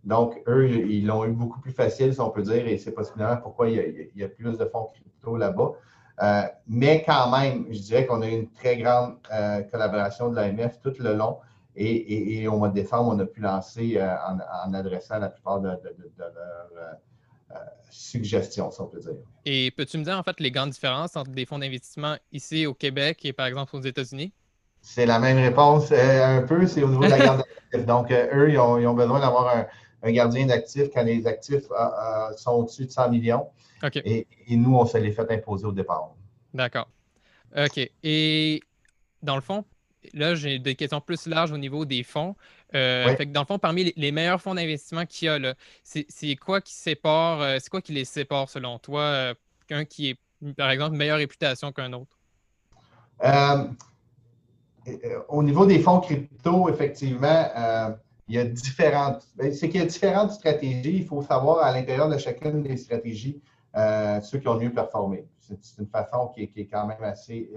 Donc, 0.06 0.42
eux, 0.48 0.70
ils 0.70 1.06
l'ont 1.06 1.26
eu 1.26 1.32
beaucoup 1.32 1.60
plus 1.60 1.74
facile, 1.74 2.14
si 2.14 2.22
on 2.22 2.30
peut 2.30 2.44
dire, 2.44 2.66
et 2.66 2.78
c'est 2.78 2.94
possiblement 2.94 3.36
pourquoi 3.36 3.70
il 3.70 4.10
y, 4.16 4.24
a, 4.24 4.30
plus 4.30 4.58
de 4.58 4.66
fonds 4.66 4.86
crypto 4.94 5.36
là-bas. 5.36 5.74
Euh, 6.24 6.44
mais 6.66 7.04
quand 7.06 7.30
même, 7.30 7.66
je 7.70 7.80
dirais 7.80 8.06
qu'on 8.06 8.22
a 8.22 8.28
eu 8.28 8.32
une 8.32 8.52
très 8.52 8.78
grande 8.78 9.18
euh, 9.34 9.64
collaboration 9.64 10.30
de 10.30 10.36
l'AMF 10.38 10.80
tout 10.80 10.94
le 10.98 11.14
long. 11.14 11.40
Et, 11.80 12.48
au 12.48 12.58
mois 12.58 12.70
de 12.70 12.74
décembre, 12.74 13.14
on 13.16 13.20
a 13.20 13.26
pu 13.26 13.40
lancer 13.40 13.98
euh, 13.98 14.16
en, 14.66 14.74
adressant 14.74 15.20
la 15.20 15.30
plupart 15.30 15.60
de, 15.60 15.68
leurs 15.68 15.80
euh, 16.76 16.94
euh, 17.52 17.56
suggestions, 17.92 18.72
si 18.72 18.82
on 18.82 18.88
peut 18.88 19.00
dire. 19.00 19.12
Et 19.46 19.70
peux-tu 19.72 20.00
me 20.00 20.04
dire 20.04 20.18
en 20.18 20.24
fait 20.24 20.40
les 20.40 20.50
grandes 20.50 20.72
différences 20.72 21.16
entre 21.16 21.30
des 21.30 21.46
fonds 21.46 21.60
d'investissement 21.60 22.16
ici 22.32 22.66
au 22.66 22.74
Québec 22.74 23.24
et 23.26 23.34
par 23.34 23.46
exemple 23.46 23.76
aux 23.76 23.82
États-Unis? 23.82 24.34
C'est 24.82 25.06
la 25.06 25.20
même 25.20 25.38
réponse 25.38 25.92
un 25.92 26.42
peu, 26.44 26.66
c'est 26.66 26.82
au 26.82 26.90
niveau 26.90 27.04
de 27.04 27.10
la 27.10 27.20
garde 27.20 27.38
d'actifs. 27.72 27.86
Donc, 27.86 28.12
eux, 28.12 28.50
ils 28.50 28.58
ont, 28.58 28.94
besoin 28.94 29.20
d'avoir 29.20 29.68
un, 30.02 30.12
gardien 30.12 30.46
d'actifs 30.46 30.90
quand 30.94 31.04
les 31.04 31.28
actifs 31.28 31.66
sont 32.38 32.52
au-dessus 32.52 32.86
de 32.86 32.92
100 32.92 33.10
millions. 33.10 33.48
Et, 34.06 34.26
nous, 34.50 34.76
on 34.76 34.86
se 34.86 34.98
les 34.98 35.12
fait 35.12 35.30
imposer 35.30 35.66
au 35.66 35.72
départ. 35.72 36.14
D'accord. 36.54 36.88
OK. 37.56 37.90
Et 38.04 38.62
dans 39.22 39.36
le 39.36 39.42
fond, 39.42 39.66
là, 40.14 40.36
j'ai 40.36 40.60
des 40.60 40.76
questions 40.76 41.02
plus 41.02 41.28
larges 41.28 41.52
au 41.52 41.58
niveau 41.58 41.86
des 41.86 42.04
fonds. 42.04 42.36
Euh, 42.76 43.16
dans 43.28 43.42
le 43.42 43.46
fond, 43.46 43.60
parmi 43.60 43.94
les, 43.96 44.12
meilleurs 44.12 44.42
fonds 44.42 44.56
d'investissement 44.56 45.06
qu'il 45.06 45.28
y 45.28 45.30
a, 45.30 45.56
c'est 45.84 46.36
quoi 46.36 46.62
qui 46.62 46.74
sépare, 46.74 47.42
euh, 47.42 47.58
c'est 47.60 47.70
quoi 47.70 47.82
qui 47.82 47.94
les 47.94 48.06
sépare 48.06 48.50
selon 48.50 48.78
toi, 48.80 49.02
euh, 49.02 49.34
qu'un 49.68 49.86
qui 49.86 50.10
est, 50.10 50.54
par 50.56 50.70
exemple, 50.70 50.96
meilleure 50.96 51.18
réputation 51.18 51.72
qu'un 51.72 51.94
autre? 51.94 52.12
au 55.28 55.44
niveau 55.44 55.66
des 55.66 55.80
fonds 55.80 56.00
crypto, 56.00 56.70
effectivement, 56.70 57.50
il 58.30 58.36
y 58.36 58.38
a 58.38 58.46
différentes. 58.46 59.28
Ben, 59.36 59.52
c'est 59.52 59.70
qu'il 59.70 59.82
y 59.82 59.84
a 59.84 59.88
différentes 59.88 60.32
stratégies. 60.32 60.98
Il 60.98 61.06
faut 61.06 61.24
savoir 61.24 61.66
à 61.66 61.74
l'intérieur 61.74 62.08
de 62.10 62.18
chacune 62.18 62.62
des 62.62 62.78
stratégies 62.78 63.42
ceux 63.76 64.38
qui 64.38 64.48
ont 64.48 64.60
mieux 64.60 64.72
performé. 64.72 65.26
C'est 65.40 65.80
une 65.80 65.88
façon 65.88 66.28
qui 66.28 66.44
est, 66.44 66.66
quand 66.68 66.86
même 66.86 67.04
assez 67.04 67.50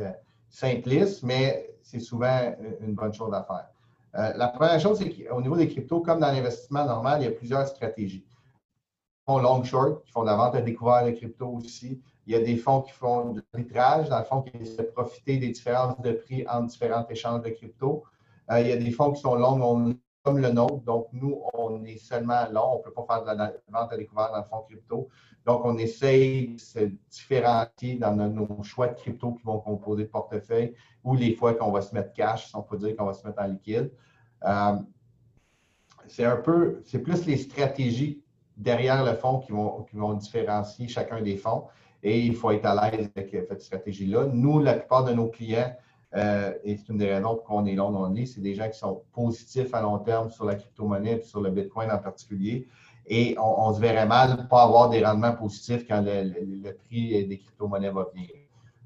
simpliste, 0.50 1.22
mais 1.22 1.70
c'est 1.82 2.00
souvent 2.00 2.54
une 2.80 2.94
bonne 2.94 3.14
chose 3.14 3.32
à 3.32 3.42
faire. 3.42 3.68
Euh, 4.16 4.36
la 4.36 4.48
première 4.48 4.80
chose, 4.80 4.98
c'est 4.98 5.10
qu'au 5.10 5.40
niveau 5.40 5.56
des 5.56 5.68
cryptos, 5.68 6.00
comme 6.00 6.20
dans 6.20 6.32
l'investissement 6.32 6.84
normal, 6.84 7.22
il 7.22 7.24
y 7.24 7.28
a 7.28 7.30
plusieurs 7.30 7.66
stratégies. 7.66 8.24
Ils 8.26 9.32
font 9.32 9.38
long 9.38 9.62
short, 9.62 10.04
qui 10.04 10.10
font 10.10 10.22
de 10.22 10.26
la 10.26 10.36
vente 10.36 10.56
à 10.56 10.60
découvert 10.60 11.04
de 11.04 11.12
crypto 11.12 11.46
aussi. 11.46 12.00
Il 12.26 12.32
y 12.32 12.36
a 12.36 12.40
des 12.40 12.56
fonds 12.56 12.82
qui 12.82 12.92
font 12.92 13.32
de 13.32 13.42
l'arbitrage, 13.52 14.08
dans 14.08 14.18
le 14.18 14.24
fond, 14.24 14.42
qui 14.42 14.56
essaient 14.56 14.82
de 14.82 14.88
profiter 14.88 15.38
des 15.38 15.50
différences 15.50 16.00
de 16.00 16.12
prix 16.12 16.44
entre 16.48 16.66
différents 16.66 17.06
échanges 17.08 17.42
de 17.42 17.50
crypto. 17.50 18.04
Euh, 18.50 18.60
il 18.60 18.66
y 18.66 18.72
a 18.72 18.76
des 18.76 18.90
fonds 18.90 19.12
qui 19.12 19.20
sont 19.20 19.36
longs 19.36 19.94
comme 20.22 20.38
le 20.38 20.50
nôtre. 20.50 20.82
Donc, 20.84 21.08
nous, 21.12 21.42
on 21.54 21.84
est 21.84 21.96
seulement 21.96 22.48
long. 22.50 22.74
On 22.74 22.78
ne 22.78 22.82
peut 22.82 22.92
pas 22.92 23.06
faire 23.06 23.22
de 23.22 23.38
la 23.38 23.52
vente 23.68 23.92
à 23.92 23.96
découvert 23.96 24.30
dans 24.30 24.38
le 24.38 24.44
fonds 24.44 24.62
crypto. 24.68 25.08
Donc, 25.46 25.64
on 25.64 25.78
essaye 25.78 26.54
de 26.54 26.60
se 26.60 26.78
différencier 27.10 27.96
dans 27.96 28.14
nos, 28.14 28.62
choix 28.62 28.88
de 28.88 28.94
crypto 28.94 29.32
qui 29.32 29.42
vont 29.42 29.58
composer 29.60 30.02
le 30.02 30.08
portefeuille 30.08 30.74
ou 31.02 31.14
les 31.14 31.34
fois 31.34 31.54
qu'on 31.54 31.72
va 31.72 31.80
se 31.80 31.94
mettre 31.94 32.12
cash, 32.12 32.48
si 32.48 32.56
on 32.56 32.62
peut 32.62 32.76
dire 32.76 32.96
qu'on 32.96 33.06
va 33.06 33.14
se 33.14 33.26
mettre 33.26 33.40
en 33.42 33.46
liquide. 33.46 33.90
Euh, 34.44 34.76
c'est 36.06 36.24
un 36.24 36.36
peu, 36.36 36.82
c'est 36.84 36.98
plus 37.00 37.26
les 37.26 37.36
stratégies 37.36 38.22
derrière 38.56 39.04
le 39.04 39.14
fonds 39.14 39.38
qui 39.38 39.52
vont, 39.52 39.84
qui 39.84 39.96
vont 39.96 40.14
différencier 40.14 40.88
chacun 40.88 41.22
des 41.22 41.36
fonds 41.36 41.64
et 42.02 42.20
il 42.20 42.34
faut 42.34 42.50
être 42.50 42.66
à 42.66 42.90
l'aise 42.90 43.10
avec 43.14 43.30
cette 43.30 43.62
stratégie-là. 43.62 44.26
Nous, 44.32 44.58
la 44.60 44.74
plupart 44.74 45.04
de 45.04 45.12
nos 45.12 45.28
clients, 45.28 45.74
euh, 46.16 46.52
et 46.64 46.76
c'est 46.76 46.88
une 46.88 46.98
des 46.98 47.12
raisons 47.12 47.36
pour 47.36 47.44
qu'on 47.44 47.66
est 47.66 47.74
long, 47.74 47.94
on 47.96 48.14
est, 48.16 48.26
c'est 48.26 48.40
des 48.40 48.54
gens 48.54 48.68
qui 48.68 48.78
sont 48.78 49.02
positifs 49.12 49.72
à 49.74 49.82
long 49.82 49.98
terme 49.98 50.30
sur 50.30 50.44
la 50.44 50.56
crypto-monnaie 50.56 51.18
et 51.18 51.22
sur 51.22 51.40
le 51.40 51.50
Bitcoin 51.50 51.90
en 51.90 51.98
particulier 51.98 52.66
et 53.06 53.36
on, 53.38 53.72
se 53.74 53.80
verrait 53.80 54.06
mal 54.06 54.46
pas 54.48 54.62
avoir 54.62 54.88
des 54.88 55.04
rendements 55.04 55.34
positifs 55.34 55.86
quand 55.86 56.02
le, 56.06 56.72
prix 56.72 57.26
des 57.26 57.38
crypto-monnaies 57.38 57.90
va 57.90 58.06
venir. 58.14 58.28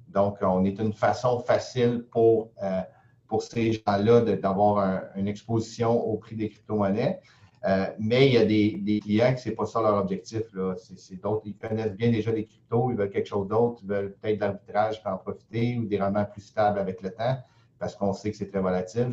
Donc, 0.09 0.39
on 0.41 0.65
est 0.65 0.79
une 0.79 0.95
façon 0.95 1.41
facile 1.41 2.07
pour, 2.11 2.51
euh, 2.63 2.81
pour 3.29 3.43
ces 3.43 3.73
gens-là 3.73 4.23
d'avoir 4.37 5.03
une 5.17 5.29
exposition 5.29 6.01
au 6.01 6.17
prix 6.17 6.37
des 6.37 6.49
crypto-monnaies. 6.49 7.21
Euh, 7.65 7.87
mais 7.99 8.27
il 8.27 8.35
y 8.35 8.39
a 8.39 8.45
des, 8.45 9.01
clients 9.01 9.35
qui 9.35 9.43
ce 9.43 9.49
n'est 9.49 9.55
pas 9.55 9.65
ça 9.65 9.81
leur 9.81 9.97
objectif. 9.97 10.43
C'est 10.77 11.21
d'autres, 11.21 11.43
ils 11.47 11.57
connaissent 11.57 11.95
bien 11.95 12.11
déjà 12.11 12.31
les 12.31 12.45
cryptos, 12.45 12.91
ils 12.91 12.97
veulent 12.97 13.11
quelque 13.11 13.29
chose 13.29 13.49
d'autre, 13.49 13.81
ils 13.83 13.89
veulent 13.89 14.15
peut-être 14.21 14.37
de 14.37 14.41
l'arbitrage 14.41 15.03
pour 15.03 15.13
en 15.13 15.17
profiter 15.19 15.79
ou 15.79 15.87
des 15.87 15.99
rendements 15.99 16.27
plus 16.27 16.43
stables 16.43 16.79
avec 16.79 17.01
le 17.01 17.11
temps 17.11 17.39
parce 17.79 17.97
qu'on 17.97 18.13
sait 18.13 18.31
que 18.31 18.37
c'est 18.37 18.51
très 18.51 18.61
volatile. 18.61 19.13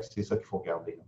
c'est 0.00 0.22
ça 0.22 0.36
qu'il 0.36 0.46
faut 0.46 0.58
regarder. 0.58 0.98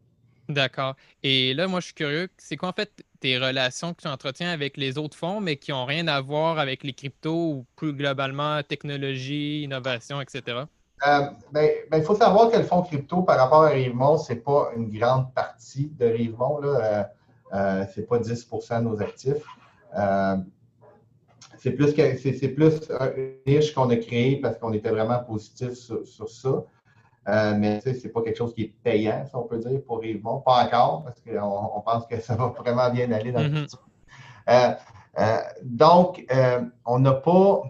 D'accord. 0.49 0.95
Et 1.23 1.53
là, 1.53 1.69
moi, 1.69 1.81
je 1.81 1.87
suis 1.87 1.95
curieux. 1.95 2.29
C'est 2.39 2.57
quoi, 2.57 2.71
en 2.71 2.73
fait, 2.73 3.05
tes 3.21 3.39
relations 3.39 3.93
que 3.93 4.03
tu 4.03 4.09
entretiens 4.09 4.51
avec 4.51 4.79
les 4.79 4.97
autres 4.97 5.17
fonds, 5.17 5.41
mais 5.41 5.57
qui 5.57 5.73
n'ont 5.73 5.85
rien 5.85 6.09
à 6.09 6.21
voir 6.23 6.59
avec 6.59 6.85
les 6.85 6.95
cryptos 6.95 7.53
ou 7.53 7.67
plus 7.77 7.93
globalement 7.93 8.63
technologie, 8.63 9.63
innovation, 9.63 10.23
etc.? 10.23 10.63
Euh, 11.07 11.31
ben, 11.53 11.71
ben, 11.91 11.99
il 11.99 12.03
faut 12.03 12.15
savoir 12.15 12.51
que 12.51 12.57
le 12.57 12.65
fonds 12.65 12.83
crypto 12.83 13.23
par 13.23 13.39
rapport 13.39 13.65
à 13.65 13.69
Rivemont, 13.69 14.19
ce 14.19 14.33
n'est 14.33 14.41
pas 14.41 14.71
une 14.77 14.91
grande 14.91 15.33
partie 15.33 15.93
de 15.99 16.07
Rivemont. 16.07 16.61
Euh, 16.63 17.05
euh, 17.55 17.87
ce 17.87 18.01
n'est 18.01 18.07
pas 18.07 18.19
10% 18.19 18.79
de 18.81 18.85
nos 18.85 19.01
actifs. 19.01 19.45
c'est 21.57 21.73
plus, 21.73 21.95
que, 21.95 22.49
plus 22.55 22.81
une 23.17 23.33
niche 23.47 23.75
qu'on 23.75 23.89
a 23.91 23.97
créé 23.97 24.37
parce 24.41 24.59
qu'on 24.59 24.73
était 24.73 24.91
vraiment 24.91 25.21
positif 25.21 25.73
sur, 25.73 26.29
ça. 26.29 27.55
mais 27.55 27.81
ce 27.81 27.91
n'est 27.91 28.13
pas 28.13 28.23
quelque 28.23 28.37
chose 28.37 28.55
qui 28.55 28.63
est 28.63 28.75
payant, 28.83 29.25
si 29.27 29.35
on 29.35 29.45
peut 29.45 29.59
dire, 29.59 29.81
pour 29.87 30.01
Rivemont. 30.01 30.41
Pas 30.41 30.65
encore, 30.65 31.05
parce 31.05 31.21
qu'on 31.21 31.71
on 31.77 31.81
pense 31.81 32.07
que 32.07 32.21
ça 32.21 32.35
va 32.35 32.49
vraiment 32.49 32.91
bien 32.91 33.11
aller 33.13 33.33
dans 33.33 33.43
le 33.43 33.49
mm-hmm. 33.49 33.63
futur. 33.63 33.87
donc, 35.63 36.27
on 36.85 36.99
n'a 36.99 37.13
pas. 37.13 37.63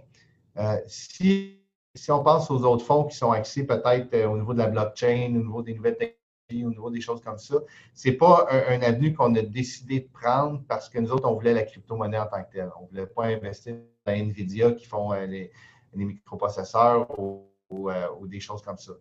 si 0.86 1.57
si 1.98 2.10
on 2.10 2.22
pense 2.22 2.50
aux 2.50 2.62
autres 2.64 2.84
fonds 2.84 3.04
qui 3.04 3.16
sont 3.16 3.32
axés 3.32 3.66
peut-être 3.66 4.14
euh, 4.14 4.28
au 4.28 4.36
niveau 4.36 4.52
de 4.52 4.58
la 4.58 4.68
blockchain, 4.68 5.34
au 5.34 5.44
niveau 5.44 5.62
des 5.62 5.74
nouvelles 5.74 5.96
technologies, 5.96 6.64
au 6.64 6.70
niveau 6.70 6.90
des 6.90 7.00
choses 7.00 7.20
comme 7.20 7.38
ça, 7.38 7.56
ce 7.94 8.08
n'est 8.08 8.14
pas 8.14 8.46
un, 8.50 8.80
avenue 8.80 9.12
qu'on 9.12 9.34
a 9.34 9.42
décidé 9.42 10.00
de 10.00 10.08
prendre 10.08 10.62
parce 10.68 10.88
que 10.88 10.98
nous 10.98 11.10
autres, 11.10 11.28
on 11.28 11.34
voulait 11.34 11.54
la 11.54 11.64
crypto-monnaie 11.64 12.18
en 12.18 12.26
tant 12.26 12.42
que 12.42 12.52
telle. 12.52 12.70
On 12.78 12.84
ne 12.84 12.88
voulait 12.88 13.06
pas 13.06 13.24
investir 13.24 13.76
dans 14.06 14.12
Nvidia 14.12 14.72
qui 14.72 14.86
font 14.86 15.12
euh, 15.12 15.26
les, 15.26 15.50
microprocesseurs 15.94 17.08
euh, 17.10 18.06
ou, 18.18 18.26
des 18.26 18.40
choses 18.40 18.62
comme 18.62 18.78
ça. 18.78 18.92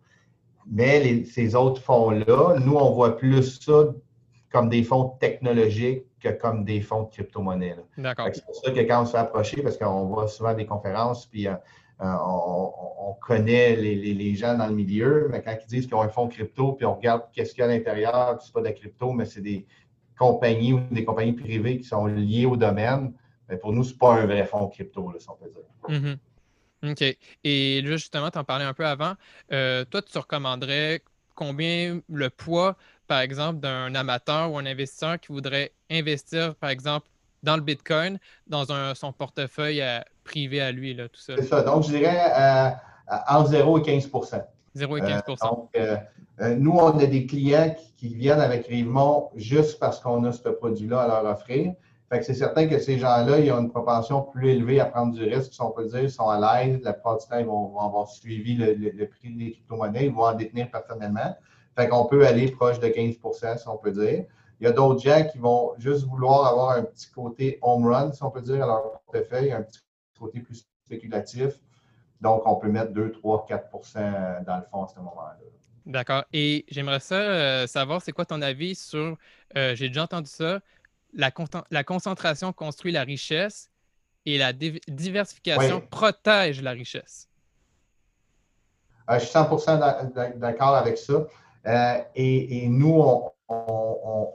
Mais 0.65 1.23
ces 1.23 1.55
autres 1.55 1.81
fonds-là, 1.81 2.60
nous, 2.60 2.75
on 2.75 2.91
voit 2.91 3.15
plus 3.15 3.62
ça 3.62 3.93
comme 4.51 4.69
des 4.69 4.83
fonds 4.83 5.10
technologiques 5.19 6.05
que 6.19 6.29
comme 6.29 6.65
des 6.65 6.81
fonds 6.81 7.03
de 7.03 7.10
crypto-monnaie. 7.10 7.75
D'accord. 7.97 8.29
C'est 8.33 8.43
pour 8.43 8.55
ça 8.55 8.71
que 8.71 8.79
quand 8.79 9.01
on 9.01 9.05
se 9.05 9.12
fait 9.12 9.17
approcher, 9.17 9.62
parce 9.62 9.77
qu'on 9.77 10.05
voit 10.05 10.27
souvent 10.27 10.53
des 10.53 10.65
conférences, 10.65 11.25
puis 11.25 11.47
euh, 11.47 11.53
on, 11.99 13.15
connaît 13.19 13.75
les, 13.75 14.36
gens 14.36 14.57
dans 14.57 14.67
le 14.67 14.75
milieu, 14.75 15.27
mais 15.29 15.41
quand 15.41 15.57
ils 15.62 15.67
disent 15.67 15.86
qu'ils 15.86 15.95
ont 15.95 16.01
un 16.01 16.10
fonds 16.10 16.27
crypto, 16.27 16.73
puis 16.73 16.86
on 16.86 16.95
regarde 16.95 17.23
qu'est-ce 17.33 17.53
qu'il 17.53 17.60
y 17.60 17.63
a 17.63 17.65
à 17.65 17.67
l'intérieur, 17.69 18.39
c'est 18.41 18.53
pas 18.53 18.62
de 18.62 18.65
la 18.65 18.71
crypto, 18.71 19.12
mais 19.12 19.25
c'est 19.25 19.41
des 19.41 19.65
compagnies 20.17 20.73
ou 20.73 20.79
des 20.91 21.03
compagnies 21.03 21.33
privées 21.33 21.77
qui 21.77 21.83
sont 21.83 22.05
liées 22.05 22.45
au 22.45 22.55
domaine, 22.55 23.13
mais 23.49 23.57
pour 23.57 23.73
nous, 23.73 23.83
ce 23.83 23.91
n'est 23.91 23.97
pas 23.97 24.13
un 24.13 24.25
vrai 24.25 24.45
fonds 24.45 24.67
crypto, 24.67 25.13
si 25.19 25.29
on 25.29 25.36
peut 25.36 25.49
dire. 25.49 25.99
Mm-hmm. 25.99 26.17
OK. 26.91 27.17
Et 27.43 27.81
justement, 27.86 28.29
tu 28.29 28.38
en 28.38 28.43
parlais 28.43 28.65
un 28.65 28.73
peu 28.73 28.86
avant. 28.86 29.13
Euh, 29.51 29.83
toi, 29.86 30.01
tu 30.01 30.17
recommanderais 30.17 31.01
combien 31.36 32.01
le 32.10 32.29
poids, 32.29 32.75
par 33.07 33.21
exemple, 33.21 33.60
d'un 33.60 33.93
amateur 33.95 34.51
ou 34.51 34.57
un 34.57 34.65
investisseur 34.65 35.19
qui 35.19 35.31
voudrait 35.31 35.71
investir, 35.89 36.55
par 36.55 36.69
exemple, 36.69 37.07
dans 37.47 37.55
le 37.55 37.62
Bitcoin, 37.62 38.19
dans 38.45 38.65
son 38.93 39.13
portefeuille 39.13 39.81
euh, 39.81 39.99
privé 40.25 40.60
à 40.60 40.71
lui, 40.71 40.93
là, 40.93 41.07
tout 41.07 41.19
ça. 41.19 41.33
C'est 41.38 41.45
ça. 41.45 41.62
Donc, 41.62 41.83
je 41.83 41.89
dirais 41.89 42.19
euh, 42.38 42.69
entre 43.29 43.49
0 43.49 43.79
et 43.79 43.81
15 43.83 44.12
0 44.75 44.97
et 44.97 45.01
15 45.01 45.23
euh, 45.29 45.36
Donc, 45.41 46.57
nous, 46.60 46.71
on 46.71 46.99
a 46.99 47.05
des 47.05 47.25
clients 47.25 47.73
qui, 47.95 48.13
viennent 48.13 48.41
avec 48.41 48.67
Rivemont 48.67 49.29
juste 49.36 49.79
parce 49.79 49.99
qu'on 50.01 50.23
a 50.25 50.33
ce 50.33 50.49
produit-là 50.49 51.01
à 51.01 51.07
leur 51.07 51.31
offrir. 51.31 51.73
Fait 52.10 52.19
que 52.19 52.25
c'est 52.25 52.36
certain 52.36 52.67
que 52.67 52.79
ces 52.79 52.99
gens-là, 52.99 53.39
ils 53.39 53.51
ont 53.51 53.60
une 53.60 53.71
propension 53.71 54.21
plus 54.21 54.49
élevée 54.49 54.79
à 54.79 54.86
prendre 54.86 55.13
du 55.13 55.23
risque, 55.23 55.53
si 55.53 55.62
on 55.62 55.71
peut 55.71 55.86
dire, 55.86 56.01
ils 56.01 56.12
sont 56.12 56.29
à 56.29 56.39
l'aise. 56.39 56.79
La 56.83 56.93
plupart 56.93 57.17
du 57.17 57.25
temps, 57.27 57.39
ils 57.39 57.45
vont, 57.45 57.79
avoir 57.79 58.07
suivi 58.10 58.55
le, 58.55 59.05
prix 59.07 59.29
des 59.31 59.51
crypto-monnaies, 59.51 60.05
ils 60.05 60.13
vont 60.13 60.23
en 60.25 60.33
détenir 60.33 60.69
personnellement. 60.69 61.36
Fait 61.77 61.88
qu'on 61.88 62.05
peut 62.05 62.25
aller 62.25 62.51
proche 62.51 62.79
de 62.79 62.88
15 62.88 63.15
si 63.57 63.67
on 63.67 63.77
peut 63.77 63.91
dire. 63.91 64.25
Il 64.60 64.63
y 64.63 64.67
a 64.67 64.72
d'autres 64.72 65.02
gens 65.02 65.24
qui 65.32 65.38
vont 65.38 65.74
juste 65.78 66.06
vouloir 66.06 66.48
avoir 66.48 66.72
un 66.72 66.84
petit 66.84 67.10
côté 67.12 67.60
home 67.62 67.86
run, 67.86 68.12
si 68.12 68.24
on 68.24 68.32
peut 68.32 68.41
dire, 68.41 68.63
à 68.63 68.67
leur 68.67 69.02
portefeuille, 69.02 69.52
un 69.52 69.62
petit 69.62 69.80
côté 70.20 70.39
plus 70.39 70.65
spéculatif. 70.86 71.60
Donc, 72.22 72.41
on 72.46 72.56
peut 72.56 72.70
mettre 72.70 72.91
2, 72.93 73.12
3, 73.12 73.46
4% 73.48 74.43
dans 74.46 74.58
le 74.58 74.63
fond 74.63 74.86
à 74.86 74.88
ce 74.88 74.96
moment-là. 75.00 75.38
D'accord. 75.86 76.26
Et 76.34 76.65
j'aimerais 76.70 77.00
ça 77.00 77.15
euh, 77.15 77.67
savoir, 77.67 78.02
c'est 78.02 78.12
quoi 78.12 78.26
ton 78.26 78.41
avis 78.41 78.76
sur, 78.76 79.15
euh, 79.56 79.76
j'ai 79.76 79.89
déjà 79.89 80.04
entendu 80.04 80.30
ça, 80.30 80.60
la, 81.13 81.32
la, 81.70 81.84
concentration 81.84 82.52
construit 82.52 82.91
la 82.91 83.04
richesse 83.04 83.70
et 84.26 84.38
la 84.38 84.52
diversification 84.52 85.82
protège 85.82 86.62
la 86.62 86.72
richesse. 86.72 87.30
Euh, 89.10 89.20
je 89.20 89.26
suis 89.26 89.34
100% 89.34 90.38
d'accord 90.39 90.76
avec 90.76 90.98
ça. 90.98 91.28
et, 92.15 92.67
nous, 92.67 93.00
on, 93.00 93.32
on 93.48 94.34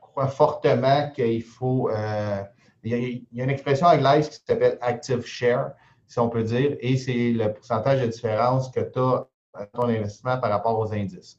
croit 0.00 0.28
fortement 0.28 1.10
qu'il 1.14 1.42
faut. 1.42 1.90
Euh, 1.90 2.42
il, 2.82 2.92
y 3.32 3.40
a, 3.40 3.44
une 3.44 3.50
expression 3.50 3.86
anglaise 3.86 4.28
qui 4.28 4.38
s'appelle 4.46 4.78
active 4.80 5.24
share, 5.24 5.72
si 6.06 6.18
on 6.18 6.28
peut 6.28 6.42
dire, 6.42 6.76
et 6.80 6.96
c'est 6.96 7.32
le 7.32 7.52
pourcentage 7.52 8.00
de 8.00 8.06
différence 8.06 8.70
que 8.70 8.80
tu 8.80 8.98
as 8.98 9.26
à 9.54 9.66
ton 9.66 9.84
investissement 9.84 10.38
par 10.38 10.50
rapport 10.50 10.78
aux 10.78 10.92
indices. 10.92 11.38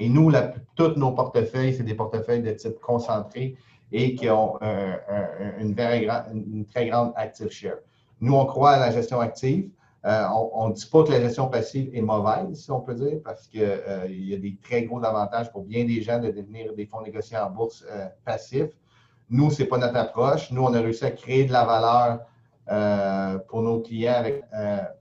Et 0.00 0.08
nous, 0.08 0.32
tous 0.74 0.94
nos 0.96 1.12
portefeuilles, 1.12 1.74
c'est 1.74 1.82
des 1.82 1.94
portefeuilles 1.94 2.42
de 2.42 2.52
type 2.52 2.78
concentré 2.80 3.56
et 3.90 4.14
qui 4.14 4.28
ont 4.30 4.58
une, 4.60 5.74
très 5.74 6.86
grande 6.88 7.12
active 7.16 7.50
share. 7.50 7.78
Nous, 8.20 8.34
on 8.34 8.46
croit 8.46 8.72
à 8.72 8.78
la 8.78 8.90
gestion 8.90 9.20
active. 9.20 9.70
Euh, 10.04 10.26
on 10.32 10.68
ne 10.68 10.74
dit 10.74 10.86
pas 10.86 11.02
que 11.02 11.10
la 11.10 11.20
gestion 11.20 11.48
passive 11.48 11.90
est 11.92 12.00
mauvaise, 12.00 12.54
si 12.54 12.70
on 12.70 12.80
peut 12.80 12.94
dire, 12.94 13.18
parce 13.24 13.48
qu'il 13.48 13.62
euh, 13.64 14.06
y 14.08 14.32
a 14.32 14.38
des 14.38 14.56
très 14.62 14.84
gros 14.84 15.04
avantages 15.04 15.50
pour 15.50 15.64
bien 15.64 15.84
des 15.84 16.02
gens 16.02 16.20
de 16.20 16.30
devenir 16.30 16.72
des 16.74 16.86
fonds 16.86 17.02
négociés 17.02 17.36
en 17.36 17.50
bourse 17.50 17.84
euh, 17.90 18.06
passifs. 18.24 18.70
Nous, 19.28 19.50
ce 19.50 19.62
n'est 19.62 19.68
pas 19.68 19.78
notre 19.78 19.96
approche. 19.96 20.52
Nous, 20.52 20.62
on 20.62 20.72
a 20.72 20.80
réussi 20.80 21.04
à 21.04 21.10
créer 21.10 21.44
de 21.44 21.52
la 21.52 21.64
valeur 21.64 22.20
pour 23.48 23.62
nos 23.62 23.80
clients 23.80 24.22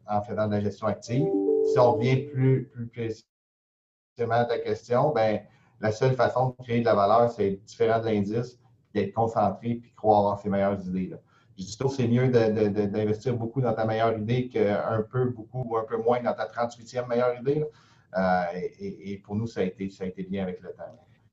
en 0.07 0.21
faisant 0.21 0.47
de 0.47 0.53
la 0.53 0.61
gestion 0.61 0.87
active. 0.87 1.27
Si 1.65 1.77
on 1.77 1.93
revient 1.93 2.15
plus, 2.27 2.69
plus 2.73 2.87
précisément 2.87 4.35
à 4.35 4.45
ta 4.45 4.57
question, 4.59 5.11
ben, 5.11 5.41
la 5.81 5.91
seule 5.91 6.15
façon 6.15 6.55
de 6.57 6.63
créer 6.63 6.79
de 6.79 6.85
la 6.85 6.95
valeur, 6.95 7.29
c'est 7.29 7.51
différent 7.65 7.99
de 7.99 8.05
l'indice, 8.05 8.57
d'être 8.93 9.13
concentré 9.13 9.75
puis 9.75 9.93
croire 9.95 10.25
en 10.25 10.37
ses 10.37 10.49
meilleures 10.49 10.79
idées. 10.87 11.13
Je 11.57 11.63
dis 11.63 11.77
toujours 11.77 11.93
c'est 11.93 12.07
mieux 12.07 12.29
d'investir 12.29 13.35
beaucoup 13.35 13.61
dans 13.61 13.73
ta 13.73 13.85
meilleure 13.85 14.17
idée 14.17 14.47
qu'un 14.47 15.03
peu, 15.09 15.29
beaucoup 15.29 15.63
ou 15.67 15.77
un 15.77 15.83
peu 15.83 15.97
moins 15.97 16.21
dans 16.21 16.33
ta 16.33 16.45
38e 16.45 17.07
meilleure 17.07 17.39
idée. 17.39 17.65
Euh, 18.15 18.43
et, 18.79 19.17
pour 19.23 19.35
nous, 19.35 19.47
ça 19.47 19.61
a, 19.61 19.63
été, 19.63 19.89
ça 19.89 20.03
a 20.03 20.07
été 20.07 20.23
bien 20.23 20.43
avec 20.43 20.61
le 20.61 20.69
temps. 20.69 20.83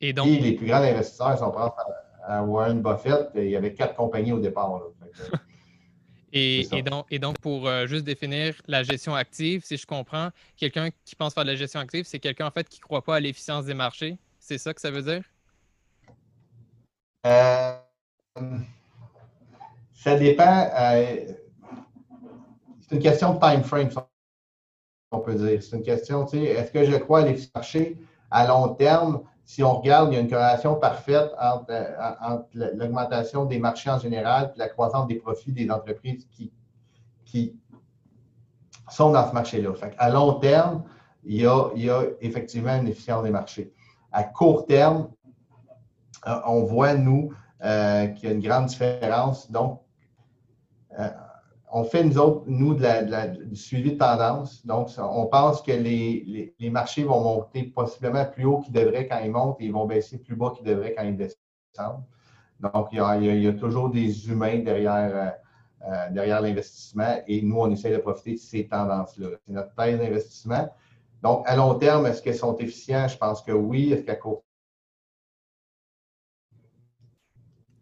Et 0.01 0.13
donc, 0.13 0.27
les 0.27 0.53
plus 0.53 0.67
grands 0.67 0.83
investisseurs, 0.83 1.37
si 1.37 1.43
on 1.43 1.51
pense 1.51 1.73
à, 2.27 2.43
Warren 2.43 2.83
Buffett, 2.83 3.31
il 3.35 3.51
y 3.51 3.57
avait 3.57 3.75
quatre 3.75 3.95
compagnies 3.95 4.33
au 4.33 4.39
départ. 4.39 4.81
et, 6.33 6.67
donc, 6.85 7.07
et, 7.11 7.19
donc, 7.19 7.39
pour 7.39 7.69
euh, 7.69 7.87
juste 7.87 8.05
définir 8.05 8.55
la 8.67 8.83
gestion 8.83 9.15
active, 9.15 9.63
si 9.65 9.77
je 9.77 9.87
comprends, 9.87 10.31
quelqu'un 10.57 10.89
qui 11.05 11.15
pense 11.15 11.35
faire 11.35 11.45
de 11.45 11.51
la 11.51 11.57
gestion 11.57 11.81
active, 11.81 12.05
c'est 12.07 12.19
quelqu'un 12.19 12.47
en 12.47 12.51
fait 12.51 12.69
qui 12.69 12.81
ne 12.81 12.85
croit 12.85 13.03
pas 13.03 13.17
à 13.17 13.21
l'efficience 13.21 13.67
des 13.67 13.75
marchés. 13.75 14.19
C'est 14.39 14.59
ça 14.59 14.75
que 14.75 14.81
ça 14.81 14.91
veut 14.91 15.03
dire? 15.03 15.23
Euh, 17.27 17.77
ça 20.05 20.17
dépend. 20.17 20.69
Euh, 20.79 21.33
c'est 22.81 22.97
une 22.97 23.03
question 23.03 23.35
de 23.35 23.41
time 23.41 23.63
frame, 23.63 23.89
on 25.11 25.21
peut 25.21 25.35
dire. 25.35 25.63
C'est 25.63 25.77
une 25.77 25.83
question, 25.83 26.27
tu 26.27 26.37
sais, 26.37 26.45
est-ce 26.45 26.71
que 26.71 26.85
je 26.85 26.97
crois 26.97 27.23
les 27.23 27.39
marchés 27.55 27.99
à 28.31 28.47
long 28.47 28.75
terme? 28.75 29.23
Si 29.47 29.63
on 29.63 29.81
regarde, 29.81 30.13
il 30.13 30.17
y 30.17 30.19
a 30.19 30.21
une 30.21 30.29
corrélation 30.29 30.75
parfaite 30.75 31.31
entre, 31.41 31.71
euh, 31.71 32.39
l'augmentation 32.75 33.47
des 33.47 33.59
marchés 33.59 33.89
en 33.89 33.99
général 33.99 34.53
et 34.55 34.59
la 34.59 34.69
croissance 34.69 35.07
des 35.07 35.15
profits 35.15 35.53
des 35.53 35.71
entreprises 35.71 36.29
qui, 36.31 37.59
sont 38.91 39.11
dans 39.11 39.27
ce 39.27 39.33
marché-là. 39.33 39.71
À 39.99 40.11
long 40.11 40.35
terme, 40.35 40.85
il 41.25 41.41
y, 41.41 41.47
a, 41.47 41.71
il 41.75 41.85
y, 41.85 41.91
a, 41.91 42.03
effectivement 42.21 42.77
une 42.77 42.87
efficience 42.87 43.25
des 43.25 43.31
marchés. 43.31 43.73
À 44.13 44.23
court 44.23 44.67
terme, 44.67 45.09
euh, 46.27 46.39
on 46.47 46.63
voit, 46.63 46.95
nous, 46.95 47.33
qu'il 47.61 48.25
y 48.25 48.27
a 48.27 48.31
une 48.31 48.43
grande 48.43 48.67
différence. 48.67 49.51
Donc, 49.51 49.84
euh, 50.99 51.09
on 51.77 51.83
fait, 51.83 52.05
nous 52.05 52.19
autres, 52.19 52.45
nous, 52.47 52.75
du 52.75 53.57
suivi 53.57 53.93
de 53.93 53.99
tendance. 53.99 54.65
Donc, 54.65 54.91
on 54.97 55.27
pense 55.27 55.61
que 55.61 55.73
les, 55.73 56.55
marchés 56.71 57.03
vont 57.03 57.21
monter 57.21 57.65
possiblement 57.65 58.25
plus 58.25 58.45
haut 58.45 58.61
qu'ils 58.61 58.73
devraient 58.73 59.09
quand 59.09 59.19
ils 59.19 59.33
montent 59.33 59.61
et 59.61 59.65
ils 59.65 59.73
vont 59.73 59.85
baisser 59.85 60.19
plus 60.19 60.37
bas 60.37 60.53
qu'ils 60.57 60.67
devraient 60.67 60.95
quand 60.95 61.03
ils 61.03 61.17
descendent. 61.17 62.05
Donc, 62.61 62.89
il 62.93 62.99
y 63.43 63.49
a, 63.49 63.53
toujours 63.55 63.91
des 63.91 64.29
humains 64.29 64.61
derrière, 64.61 65.11
euh, 65.13 65.91
euh, 65.91 66.11
derrière 66.11 66.41
l'investissement 66.41 67.17
et 67.27 67.43
nous, 67.43 67.59
on 67.59 67.71
essaie 67.71 67.91
de 67.91 67.99
profiter 67.99 68.35
de 68.35 68.39
ces 68.39 68.69
tendances-là. 68.69 69.29
C'est 69.45 69.53
notre 69.53 69.75
thèse 69.75 69.99
d'investissement. 69.99 70.69
Donc, 71.25 71.43
à 71.47 71.57
long 71.57 71.75
terme, 71.75 72.07
est-ce 72.07 72.23
qu'elles 72.23 72.37
sont 72.37 72.57
efficientes? 72.57 73.11
Je 73.11 73.17
pense 73.17 73.43
que 73.43 73.51
oui. 73.51 73.93
Est-ce 73.93 74.03
qu'à 74.05 74.15
court 74.15 74.45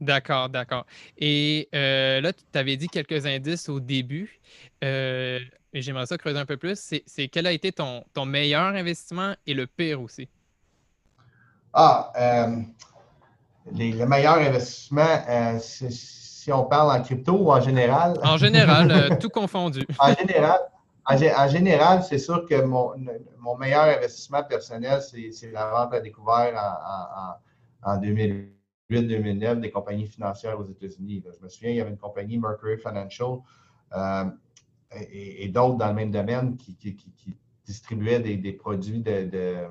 D'accord, 0.02 0.48
d'accord. 0.48 0.84
Et 1.16 1.68
là, 1.72 2.32
tu 2.32 2.58
avais 2.58 2.76
dit 2.76 2.88
quelques 2.88 3.24
indices 3.24 3.68
au 3.68 3.80
début. 3.80 4.40
mais 4.82 5.40
j'aimerais 5.74 6.06
ça 6.06 6.18
creuser 6.18 6.38
un 6.38 6.46
peu 6.46 6.56
plus. 6.56 6.94
C'est 7.06 7.28
quel 7.28 7.46
a 7.46 7.52
été 7.52 7.72
ton, 7.72 8.04
ton 8.12 8.26
meilleur 8.26 8.74
investissement 8.74 9.34
et 9.46 9.54
le 9.54 9.66
pire 9.66 10.02
aussi? 10.02 10.28
Ah, 11.72 12.12
le 13.66 14.04
meilleur 14.06 14.38
investissement, 14.38 15.58
si 15.60 16.52
on 16.52 16.64
parle 16.64 17.00
en 17.00 17.02
crypto 17.02 17.32
ou 17.34 17.52
en 17.52 17.60
général? 17.60 18.18
En 18.24 18.36
général, 18.36 19.16
tout 19.20 19.28
confondu. 19.28 19.86
en 20.00 20.12
général, 20.14 20.58
en, 21.04 21.48
général, 21.48 22.02
c'est 22.02 22.18
sûr 22.18 22.46
que 22.48 22.60
mon, 22.62 22.94
meilleur 23.58 23.84
investissement 23.84 24.42
personnel, 24.42 25.00
c'est 25.02 25.50
la 25.52 25.70
vente 25.70 25.94
à 25.94 26.00
découvert 26.00 26.52
en, 27.84 27.92
en, 27.92 27.96
2008-2009 28.92 29.60
des 29.60 29.70
compagnies 29.70 30.06
financières 30.06 30.58
aux 30.58 30.64
États-Unis. 30.64 31.22
Je 31.24 31.44
me 31.44 31.48
souviens, 31.48 31.70
il 31.70 31.76
y 31.76 31.80
avait 31.80 31.90
une 31.90 31.98
compagnie, 31.98 32.38
Mercury 32.38 32.78
Financial, 32.78 33.38
euh, 33.96 34.24
et, 35.10 35.48
d'autres 35.48 35.76
dans 35.76 35.88
le 35.88 35.94
même 35.94 36.10
domaine 36.10 36.56
qui, 36.56 36.96
distribuaient 37.64 38.20
des, 38.20 38.52
produits 38.52 39.00
de, 39.00 39.30
euh, 39.34 39.68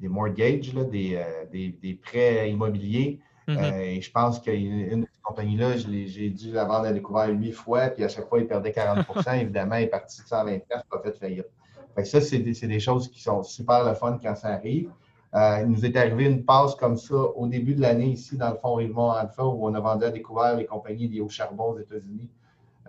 des 0.00 0.08
mortgages, 0.08 0.72
euh, 0.76 1.44
des, 1.50 2.00
prêts 2.02 2.50
immobiliers. 2.50 3.20
Mm-hmm. 3.46 3.80
et 3.80 4.00
je 4.00 4.10
pense 4.10 4.40
qu'une 4.40 5.06
compagnie-là, 5.22 5.76
j'ai 5.76 6.30
dû 6.30 6.52
la 6.52 6.64
vendre 6.64 6.86
à 6.86 6.92
découvert 6.92 7.28
huit 7.28 7.52
fois, 7.52 7.88
puis 7.88 8.02
à 8.02 8.08
chaque 8.08 8.26
fois, 8.28 8.38
il 8.38 8.46
perdait 8.46 8.70
40% 8.70 9.40
Évidemment, 9.40 9.76
il 9.76 9.84
est 9.84 9.88
parti 9.88 10.22
de 10.22 10.26
120 10.26 10.58
pas 10.90 11.02
fait 11.02 11.18
faillite. 11.18 11.46
Fait 11.94 12.04
ça, 12.04 12.20
c'est 12.20 12.38
des, 12.38 12.80
choses 12.80 13.08
qui 13.08 13.22
sont 13.22 13.42
super 13.42 13.84
le 13.84 13.94
fun 13.94 14.18
quand 14.22 14.34
ça 14.34 14.48
arrive. 14.48 14.90
Euh, 15.34 15.62
il 15.62 15.68
nous 15.68 15.84
est 15.84 15.96
arrivé 15.96 16.26
une 16.26 16.44
passe 16.44 16.76
comme 16.76 16.96
ça 16.96 17.16
au 17.16 17.48
début 17.48 17.74
de 17.74 17.80
l'année 17.80 18.06
ici 18.06 18.36
dans 18.36 18.50
le 18.50 18.56
fonds 18.56 18.74
Rivemont 18.74 19.10
Alpha 19.10 19.44
où 19.44 19.66
on 19.66 19.74
a 19.74 19.80
vendu 19.80 20.04
à 20.04 20.10
découvert 20.10 20.56
les 20.56 20.64
compagnies 20.64 21.08
liées 21.08 21.20
au 21.20 21.28
charbon 21.28 21.72
aux 21.72 21.78
États-Unis. 21.78 22.30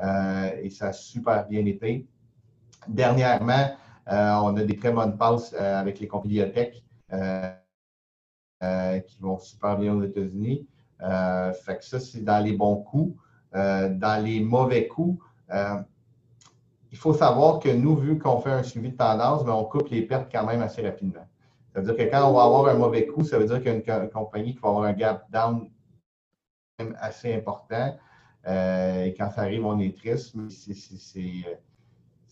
Euh, 0.03 0.51
et 0.61 0.69
ça 0.69 0.89
a 0.89 0.93
super 0.93 1.47
bien 1.47 1.65
été. 1.65 2.05
Dernièrement, 2.87 3.71
euh, 4.11 4.33
on 4.43 4.55
a 4.57 4.63
des 4.63 4.77
très 4.77 4.91
bonnes 4.91 5.17
passes 5.17 5.53
avec 5.55 5.99
les 5.99 6.07
compagnies 6.07 6.35
biotech 6.35 6.83
qui 9.07 9.19
vont 9.19 9.39
super 9.39 9.77
bien 9.77 9.95
aux 9.95 10.03
États-Unis. 10.03 10.67
Fait 10.99 11.77
que 11.77 11.85
ça, 11.85 11.99
c'est 11.99 12.23
dans 12.23 12.43
les 12.43 12.53
bons 12.53 12.77
coups. 12.77 13.17
Dans 13.53 14.23
les 14.23 14.41
mauvais 14.41 14.87
coups, 14.87 15.23
il 16.91 16.97
faut 16.97 17.13
savoir 17.13 17.59
que 17.59 17.69
nous, 17.69 17.95
vu 17.95 18.19
qu'on 18.19 18.39
fait 18.39 18.51
un 18.51 18.63
suivi 18.63 18.91
de 18.91 18.97
tendance, 18.97 19.43
ben, 19.43 19.53
on 19.53 19.63
coupe 19.63 19.89
les 19.89 20.03
pertes 20.03 20.31
quand 20.31 20.45
même 20.45 20.61
assez 20.61 20.81
rapidement. 20.81 21.25
Ça 21.75 21.81
veut 21.81 21.93
dire 21.93 21.97
que 21.97 22.09
quand 22.09 22.29
on 22.29 22.33
va 22.33 22.43
avoir 22.43 22.67
un 22.67 22.75
mauvais 22.75 23.05
coup, 23.05 23.25
ça 23.25 23.37
veut 23.37 23.45
dire 23.45 23.57
qu'il 23.57 23.67
y 23.85 23.91
a 23.91 24.03
une, 24.03 24.09
compagnie 24.09 24.55
qui 24.55 24.61
va 24.61 24.69
avoir 24.69 24.85
un 24.85 24.93
gap 24.93 25.29
down 25.29 25.69
assez 27.01 27.35
important. 27.35 27.97
et 28.47 29.13
quand 29.17 29.29
ça 29.29 29.41
arrive, 29.41 29.65
on 29.65 29.77
est 29.79 29.93
triste, 29.97 30.35
mais 30.35 30.49
c'est 30.49 31.43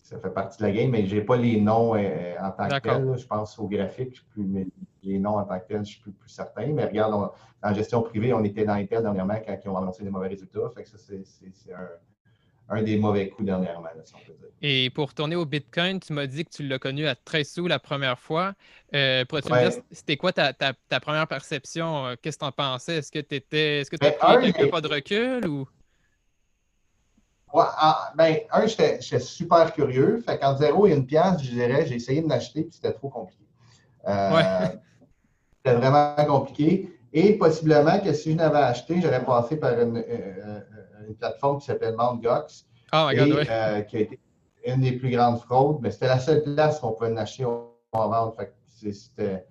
ça 0.04 0.18
fait 0.18 0.30
partie 0.30 0.58
de 0.58 0.64
la 0.64 0.72
game, 0.72 0.90
mais 0.90 1.06
je 1.06 1.16
n'ai 1.16 1.22
pas 1.22 1.36
les 1.36 1.60
noms 1.60 1.94
euh, 1.94 2.34
en 2.40 2.50
tant 2.52 2.68
que 2.68 2.78
tel. 2.78 3.16
Je 3.18 3.26
pense 3.26 3.58
au 3.58 3.66
graphique, 3.68 4.22
mais 4.36 4.66
les 5.02 5.18
noms 5.18 5.36
en 5.36 5.44
tant 5.44 5.58
que 5.58 5.66
tel, 5.66 5.76
je 5.76 5.80
ne 5.80 5.84
suis 5.84 6.00
plus, 6.00 6.14
certain. 6.26 6.66
Mais 6.68 6.84
regarde, 6.86 7.30
en 7.62 7.74
gestion 7.74 8.02
privée, 8.02 8.32
on 8.32 8.44
était 8.44 8.64
dans 8.64 8.74
Intel 8.74 9.02
dernièrement 9.02 9.40
quand 9.46 9.58
ils 9.62 9.68
ont 9.68 9.76
annoncé 9.76 10.04
des 10.04 10.10
mauvais 10.10 10.28
résultats. 10.28 10.70
Fait 10.74 10.84
que 10.84 10.88
ça, 10.90 10.98
c'est 10.98 11.72
un, 11.72 11.88
des 12.82 12.96
mauvais 12.96 13.28
coups 13.28 13.46
dernièrement, 13.46 13.88
si 14.04 14.14
on 14.14 14.18
peut 14.18 14.32
dire. 14.32 14.48
Et 14.62 14.90
pour 14.90 15.12
tourner 15.12 15.36
au 15.36 15.44
Bitcoin, 15.44 16.00
tu 16.00 16.12
m'as 16.12 16.26
dit 16.26 16.44
que 16.44 16.50
tu 16.50 16.66
l'as 16.66 16.78
connu 16.78 17.06
à 17.06 17.14
13 17.14 17.48
sous 17.48 17.66
la 17.66 17.78
première 17.78 18.18
fois. 18.18 18.54
Euh, 18.94 19.24
Pourrais-tu 19.26 19.52
me 19.52 19.68
dire, 19.68 19.82
c'était 19.90 20.16
quoi 20.16 20.32
ta, 20.32 20.54
première 21.00 21.26
perception? 21.26 22.06
Euh, 22.06 22.14
qu'est-ce 22.20 22.38
que 22.38 22.44
tu 22.44 22.48
en 22.48 22.52
pensais? 22.52 22.96
Est-ce 22.96 23.12
que 23.12 23.18
tu 23.18 23.34
étais, 23.34 23.80
est-ce 23.80 23.90
que 23.90 23.96
tu 23.96 24.06
as 24.06 24.10
ben, 24.10 24.52
pris 24.52 24.70
pas 24.70 24.80
de 24.80 24.88
recul 24.88 25.46
ou? 25.46 25.68
Ah, 27.56 28.12
ben, 28.16 28.38
un, 28.50 28.66
j'étais 28.66 29.20
super 29.20 29.72
curieux. 29.72 30.22
Fait 30.26 30.38
qu'en 30.38 30.56
zéro 30.56 30.86
et 30.86 30.92
une 30.92 31.06
pièce, 31.06 31.40
je 31.42 31.50
dirais, 31.50 31.86
j'ai 31.86 31.96
essayé 31.96 32.22
de 32.22 32.28
l'acheter, 32.28 32.62
puis 32.62 32.72
c'était 32.72 32.92
trop 32.92 33.10
compliqué. 33.10 33.44
Euh, 34.08 34.66
c'était 35.56 35.76
vraiment 35.76 36.14
compliqué. 36.26 36.98
Et 37.12 37.34
possiblement 37.34 38.00
que 38.00 38.12
si 38.12 38.32
je 38.32 38.38
l'avais 38.38 38.58
acheté, 38.58 39.00
j'aurais 39.00 39.24
passé 39.24 39.56
par 39.56 39.78
une, 39.78 39.98
euh, 39.98 40.60
plateforme 41.12 41.58
qui 41.58 41.66
s'appelle 41.66 41.94
Mt. 41.94 42.22
Gox. 42.22 42.66
Oh 42.92 43.08
euh, 43.12 43.80
qui 43.82 43.96
a 43.96 44.00
été 44.00 44.20
une 44.66 44.80
des 44.80 44.92
plus 44.92 45.10
grandes 45.10 45.40
fraudes, 45.40 45.78
mais 45.82 45.90
c'était 45.90 46.06
la 46.06 46.18
seule 46.18 46.42
place 46.42 46.80
où 46.82 46.86
on 46.86 46.92
pouvait 46.92 47.10
l'acheter 47.10 47.44
en 47.44 47.68
vente. 47.92 48.36
Fait 48.36 48.46
que 48.46 48.92
c'était. 48.92 49.44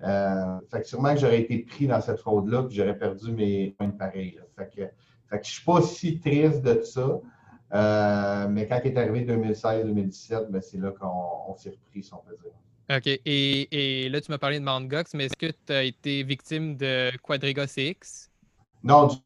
fait 0.00 0.80
que 0.80 0.86
sûrement 0.86 1.12
que 1.14 1.20
j'aurais 1.20 1.40
été 1.40 1.58
pris 1.58 1.86
dans 1.86 2.00
cette 2.00 2.20
fraude-là, 2.20 2.62
puis 2.62 2.76
j'aurais 2.76 2.96
perdu 2.96 3.32
mes 3.32 3.74
points 3.76 3.88
de 3.88 3.92
pareil. 3.98 4.38
Fait 4.56 4.70
que, 4.74 4.82
fait 4.82 5.40
que 5.40 5.44
je 5.44 5.50
ne 5.50 5.54
suis 5.54 5.64
pas 5.64 5.82
si 5.82 6.20
triste 6.20 6.62
de 6.62 6.82
ça. 6.82 7.20
Euh, 7.74 8.46
mais 8.48 8.68
quand 8.68 8.80
il 8.84 8.92
est 8.92 8.98
arrivé 8.98 9.24
2016-2017, 9.24 10.50
ben, 10.50 10.62
c'est 10.62 10.78
là 10.78 10.92
qu'on 10.92 11.54
s'est 11.56 11.70
repris, 11.70 12.02
si 12.02 12.14
on 12.14 12.18
peut 12.18 12.36
dire. 12.42 12.52
OK. 12.96 13.20
Et, 13.24 14.08
là, 14.10 14.20
tu 14.20 14.30
m'as 14.30 14.38
parlé 14.38 14.60
de 14.60 14.64
Mt. 14.64 14.88
Gox, 14.88 15.14
mais 15.14 15.24
est-ce 15.24 15.36
que 15.36 15.52
tu 15.66 15.72
as 15.72 15.82
été 15.82 16.22
victime 16.22 16.76
de 16.76 17.16
Quadriga 17.18 17.66
CX? 17.66 18.30
Non, 18.82 19.06
du, 19.06 19.16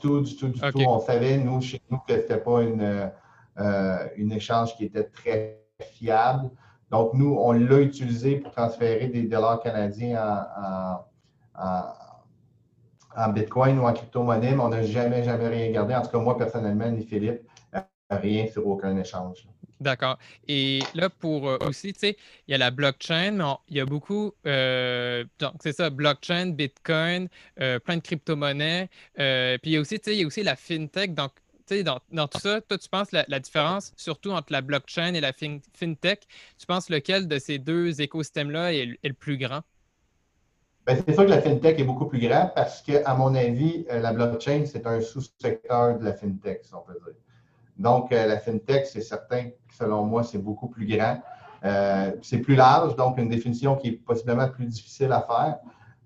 tout, 0.00 0.20
du 0.20 0.36
tout, 0.36 0.48
du 0.48 0.60
tout. 0.60 0.80
On 0.86 1.00
savait, 1.00 1.38
nous, 1.38 1.60
chez 1.60 1.80
nous, 1.90 1.98
que 1.98 2.14
ce 2.14 2.18
n'était 2.18 2.38
pas 2.38 2.62
une, 2.62 3.10
euh, 3.58 4.06
une 4.16 4.32
échange 4.32 4.76
qui 4.76 4.84
était 4.84 5.04
très 5.04 5.64
fiable. 5.80 6.50
Donc, 6.90 7.14
nous, 7.14 7.36
on 7.38 7.52
l'a 7.52 7.80
utilisé 7.80 8.36
pour 8.36 8.52
transférer 8.52 9.08
des 9.08 9.22
dollars 9.22 9.60
canadiens 9.60 10.46
en, 10.56 11.04
en 13.16 13.28
Bitcoin 13.32 13.78
ou 13.78 13.86
en 13.86 13.92
crypto-monnaie, 13.92 14.54
mais 14.54 14.62
on 14.62 14.68
n'a 14.68 14.82
jamais, 14.82 15.22
jamais 15.22 15.48
rien 15.48 15.70
gardé. 15.70 15.94
En 15.94 16.02
tout 16.02 16.10
cas, 16.10 16.18
moi, 16.18 16.36
personnellement, 16.36 16.88
ni 16.90 17.04
Philippe 17.04 17.42
rien 18.10 18.46
sur 18.46 18.66
aucun 18.66 18.96
échange. 18.96 19.46
D'accord. 19.80 20.18
Et 20.48 20.80
là, 20.94 21.08
pour 21.08 21.48
euh, 21.48 21.56
aussi, 21.60 21.92
tu 21.92 22.00
sais, 22.00 22.16
il 22.46 22.52
y 22.52 22.54
a 22.54 22.58
la 22.58 22.70
blockchain, 22.70 23.32
mais 23.32 23.44
il 23.68 23.76
y 23.76 23.80
a 23.80 23.86
beaucoup, 23.86 24.32
euh, 24.46 25.24
donc 25.38 25.54
c'est 25.60 25.72
ça, 25.72 25.90
blockchain, 25.90 26.48
Bitcoin, 26.48 27.28
euh, 27.60 27.78
plein 27.78 27.96
de 27.96 28.02
crypto-monnaies. 28.02 28.88
puis 29.14 29.70
il 29.70 29.72
y 29.72 29.76
a 29.76 29.80
aussi, 29.80 30.00
tu 30.00 30.10
sais, 30.10 30.16
il 30.16 30.20
y 30.20 30.24
a 30.24 30.26
aussi 30.26 30.42
la 30.42 30.56
fintech. 30.56 31.14
Donc, 31.14 31.32
tu 31.66 31.76
sais, 31.76 31.84
dans, 31.84 32.00
tout 32.00 32.40
ça, 32.40 32.60
toi, 32.60 32.78
tu 32.78 32.88
penses 32.88 33.12
la, 33.12 33.40
différence, 33.40 33.92
surtout 33.96 34.30
entre 34.30 34.52
la 34.52 34.62
blockchain 34.62 35.14
et 35.14 35.20
la 35.20 35.32
fintech, 35.32 36.26
tu 36.58 36.66
penses 36.66 36.90
lequel 36.90 37.28
de 37.28 37.38
ces 37.38 37.58
deux 37.58 38.00
écosystèmes-là 38.00 38.72
est, 38.72 38.98
le 39.04 39.12
plus 39.12 39.38
grand? 39.38 39.60
Ben, 40.86 40.96
c'est 41.06 41.12
sûr 41.12 41.26
que 41.26 41.30
la 41.30 41.42
fintech 41.42 41.78
est 41.78 41.84
beaucoup 41.84 42.06
plus 42.06 42.18
grand 42.18 42.50
parce 42.56 42.82
que, 42.82 43.04
à 43.04 43.14
mon 43.14 43.34
avis, 43.34 43.84
la 43.90 44.12
blockchain, 44.12 44.64
c'est 44.64 44.86
un 44.86 45.00
sous-secteur 45.02 45.98
de 45.98 46.04
la 46.04 46.14
fintech, 46.14 46.64
si 46.64 46.74
on 46.74 46.80
peut 46.80 46.94
dire. 46.94 47.14
Donc, 47.78 48.12
euh, 48.12 48.26
la 48.26 48.38
FinTech, 48.38 48.86
c'est 48.86 49.00
certain 49.00 49.44
que 49.44 49.74
selon 49.74 50.04
moi, 50.04 50.24
c'est 50.24 50.38
beaucoup 50.38 50.68
plus 50.68 50.86
grand. 50.86 51.22
Euh, 51.64 52.12
c'est 52.22 52.38
plus 52.38 52.56
large, 52.56 52.96
donc 52.96 53.18
une 53.18 53.28
définition 53.28 53.76
qui 53.76 53.88
est 53.88 53.92
possiblement 53.92 54.48
plus 54.48 54.66
difficile 54.66 55.12
à 55.12 55.22
faire. 55.22 55.58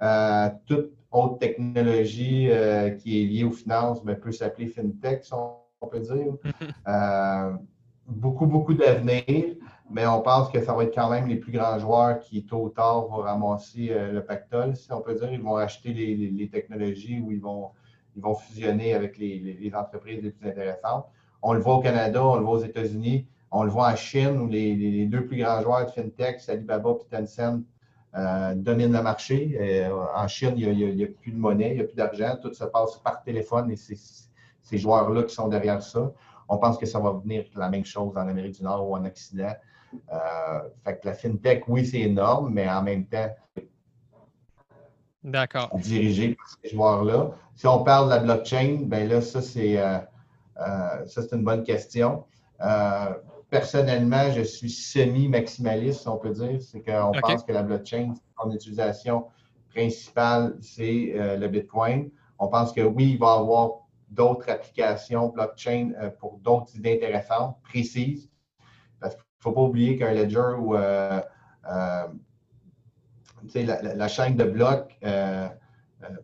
Euh, 0.02 0.50
toute 0.66 0.92
autre 1.10 1.38
technologie 1.38 2.48
qui 2.98 3.22
est 3.22 3.26
liée 3.26 3.44
aux 3.44 3.50
finances 3.50 4.02
peut 4.02 4.32
s'appeler 4.32 4.66
FinTech, 4.66 5.24
si 5.24 5.32
on 5.34 5.86
peut 5.86 6.00
dire. 6.00 6.34
beaucoup, 8.06 8.46
beaucoup 8.46 8.74
d'avenir, 8.74 9.56
mais 9.90 10.06
on 10.06 10.22
pense 10.22 10.48
que 10.50 10.62
ça 10.62 10.72
va 10.72 10.84
être 10.84 10.94
quand 10.94 11.10
même 11.10 11.26
les 11.26 11.36
plus 11.36 11.52
grands 11.52 11.78
joueurs 11.78 12.18
qui, 12.20 12.44
tôt 12.44 12.64
ou 12.64 12.68
tard, 12.70 13.06
vont 13.08 13.18
ramasser 13.18 13.94
le 14.10 14.24
pactole, 14.24 14.74
si 14.74 14.90
on 14.90 15.02
peut 15.02 15.14
dire. 15.14 15.30
Ils 15.30 15.42
vont 15.42 15.56
acheter 15.56 15.92
les, 15.92 16.48
technologies 16.48 17.20
ou 17.20 17.30
ils 17.30 17.40
vont, 17.40 17.70
ils 18.16 18.22
vont 18.22 18.34
fusionner 18.34 18.94
avec 18.94 19.18
les, 19.18 19.38
les 19.38 19.74
entreprises 19.74 20.22
les 20.22 20.30
plus 20.30 20.48
intéressantes. 20.48 21.06
On 21.42 21.52
le 21.52 21.60
voit 21.60 21.76
au 21.76 21.80
Canada, 21.80 22.24
on 22.24 22.36
le 22.36 22.42
voit 22.42 22.54
aux 22.54 22.64
États-Unis, 22.64 23.26
on 23.50 23.64
le 23.64 23.70
voit 23.70 23.88
en 23.88 23.96
Chine 23.96 24.38
où 24.38 24.46
les, 24.46 25.06
deux 25.06 25.26
plus 25.26 25.38
grands 25.38 25.60
joueurs 25.60 25.86
de 25.86 25.90
FinTech, 25.90 26.40
Alibaba 26.48 26.90
et 26.90 27.16
Tencent, 27.16 27.62
euh, 28.14 28.54
dominent 28.54 28.92
le 28.92 29.02
marché. 29.02 29.58
Euh, 29.60 29.90
en 30.14 30.28
Chine, 30.28 30.54
il 30.56 30.96
n'y 30.96 31.04
a, 31.04 31.06
plus 31.06 31.32
de 31.32 31.38
monnaie, 31.38 31.70
il 31.70 31.76
n'y 31.76 31.80
a 31.80 31.84
plus 31.84 31.96
d'argent, 31.96 32.36
tout 32.40 32.52
se 32.52 32.64
passe 32.64 32.96
par 32.98 33.22
téléphone 33.22 33.70
et 33.70 33.76
c'est 33.76 33.96
ces 34.62 34.78
joueurs-là 34.78 35.24
qui 35.24 35.34
sont 35.34 35.48
derrière 35.48 35.82
ça. 35.82 36.12
On 36.48 36.58
pense 36.58 36.78
que 36.78 36.86
ça 36.86 36.98
va 36.98 37.12
venir 37.12 37.44
la 37.56 37.68
même 37.68 37.84
chose 37.84 38.16
en 38.16 38.28
Amérique 38.28 38.56
du 38.56 38.62
Nord 38.62 38.88
ou 38.88 38.94
en 38.94 39.04
Occident. 39.04 39.54
Euh, 40.12 40.60
fait 40.84 40.98
que 40.98 41.08
la 41.08 41.14
FinTech, 41.14 41.64
oui, 41.68 41.84
c'est 41.84 42.00
énorme, 42.00 42.52
mais 42.52 42.68
en 42.68 42.82
même 42.82 43.06
temps, 43.06 43.30
D'accord. 45.24 45.70
dirigé 45.78 46.34
par 46.34 46.46
ces 46.62 46.70
joueurs-là. 46.70 47.30
Si 47.54 47.66
on 47.66 47.84
parle 47.84 48.06
de 48.06 48.14
la 48.14 48.18
blockchain, 48.20 48.80
ben 48.84 49.08
là, 49.08 49.20
ça, 49.20 49.42
c'est 49.42 49.78
ça, 50.56 51.22
c'est 51.22 51.32
une 51.32 51.44
bonne 51.44 51.62
question. 51.62 52.24
Euh, 52.62 53.14
personnellement, 53.50 54.30
je 54.30 54.42
suis 54.42 54.70
semi-maximaliste, 54.70 56.06
on 56.06 56.16
peut 56.16 56.30
dire. 56.30 56.60
C'est 56.60 56.82
qu'on 56.82 57.12
pense 57.20 57.42
que 57.42 57.52
la 57.52 57.62
blockchain, 57.62 58.14
son 58.40 58.50
utilisation 58.50 59.26
principale, 59.70 60.56
c'est 60.60 61.12
euh, 61.14 61.36
le 61.36 61.48
Bitcoin. 61.48 62.10
On 62.38 62.48
pense 62.48 62.72
que 62.72 62.80
oui, 62.80 63.12
il 63.12 63.18
va 63.18 63.36
y 63.36 63.38
avoir 63.38 63.70
d'autres 64.10 64.48
applications 64.50 65.28
blockchain 65.28 65.92
pour 66.18 66.38
d'autres 66.38 66.76
idées 66.76 66.96
intéressantes, 66.96 67.56
précises. 67.62 68.30
Parce 69.00 69.14
qu'il 69.14 69.22
ne 69.22 69.42
faut 69.42 69.52
pas 69.52 69.62
oublier 69.62 69.96
qu'un 69.96 70.12
ledger 70.12 70.54
ou 70.58 70.74
la, 70.74 71.28
chaîne 74.08 74.36
de 74.36 74.44
blocs, 74.44 74.98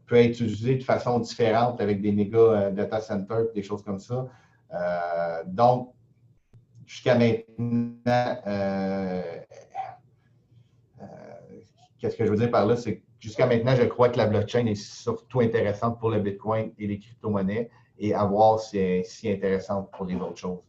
peut 0.07 0.17
être 0.17 0.41
utilisé 0.41 0.77
de 0.77 0.83
façon 0.83 1.19
différente 1.21 1.81
avec 1.81 2.01
des 2.01 2.13
méga 2.13 2.71
data 2.71 3.01
centers, 3.01 3.53
des 3.55 3.63
choses 3.63 3.83
comme 3.83 3.99
ça. 3.99 4.27
donc, 5.47 5.95
jusqu'à 6.87 7.17
maintenant, 7.17 7.95
qu'est-ce 11.99 12.17
que 12.17 12.25
je 12.25 12.31
veux 12.31 12.37
dire 12.37 12.51
par 12.51 12.67
là? 12.67 12.77
C'est 12.77 12.97
que 12.97 13.03
jusqu'à 13.21 13.47
maintenant, 13.47 13.75
je 13.77 13.85
crois 13.85 14.09
que 14.09 14.19
la 14.19 14.27
blockchain 14.27 14.67
est 14.67 14.75
surtout 14.75 15.41
intéressante 15.41 15.99
pour 15.99 16.11
le 16.11 16.21
Bitcoin 16.21 16.73
et 16.79 16.87
les 16.87 16.99
crypto-monnaies 16.99 17.71
et 17.99 18.15
à 18.15 18.25
voir 18.25 18.61
si 18.61 18.79
elle 18.79 19.01
est 19.01 19.03
si 19.05 19.31
intéressante 19.31 19.91
pour 19.91 20.07
les 20.07 20.15
autres 20.17 20.39
choses. 20.39 20.61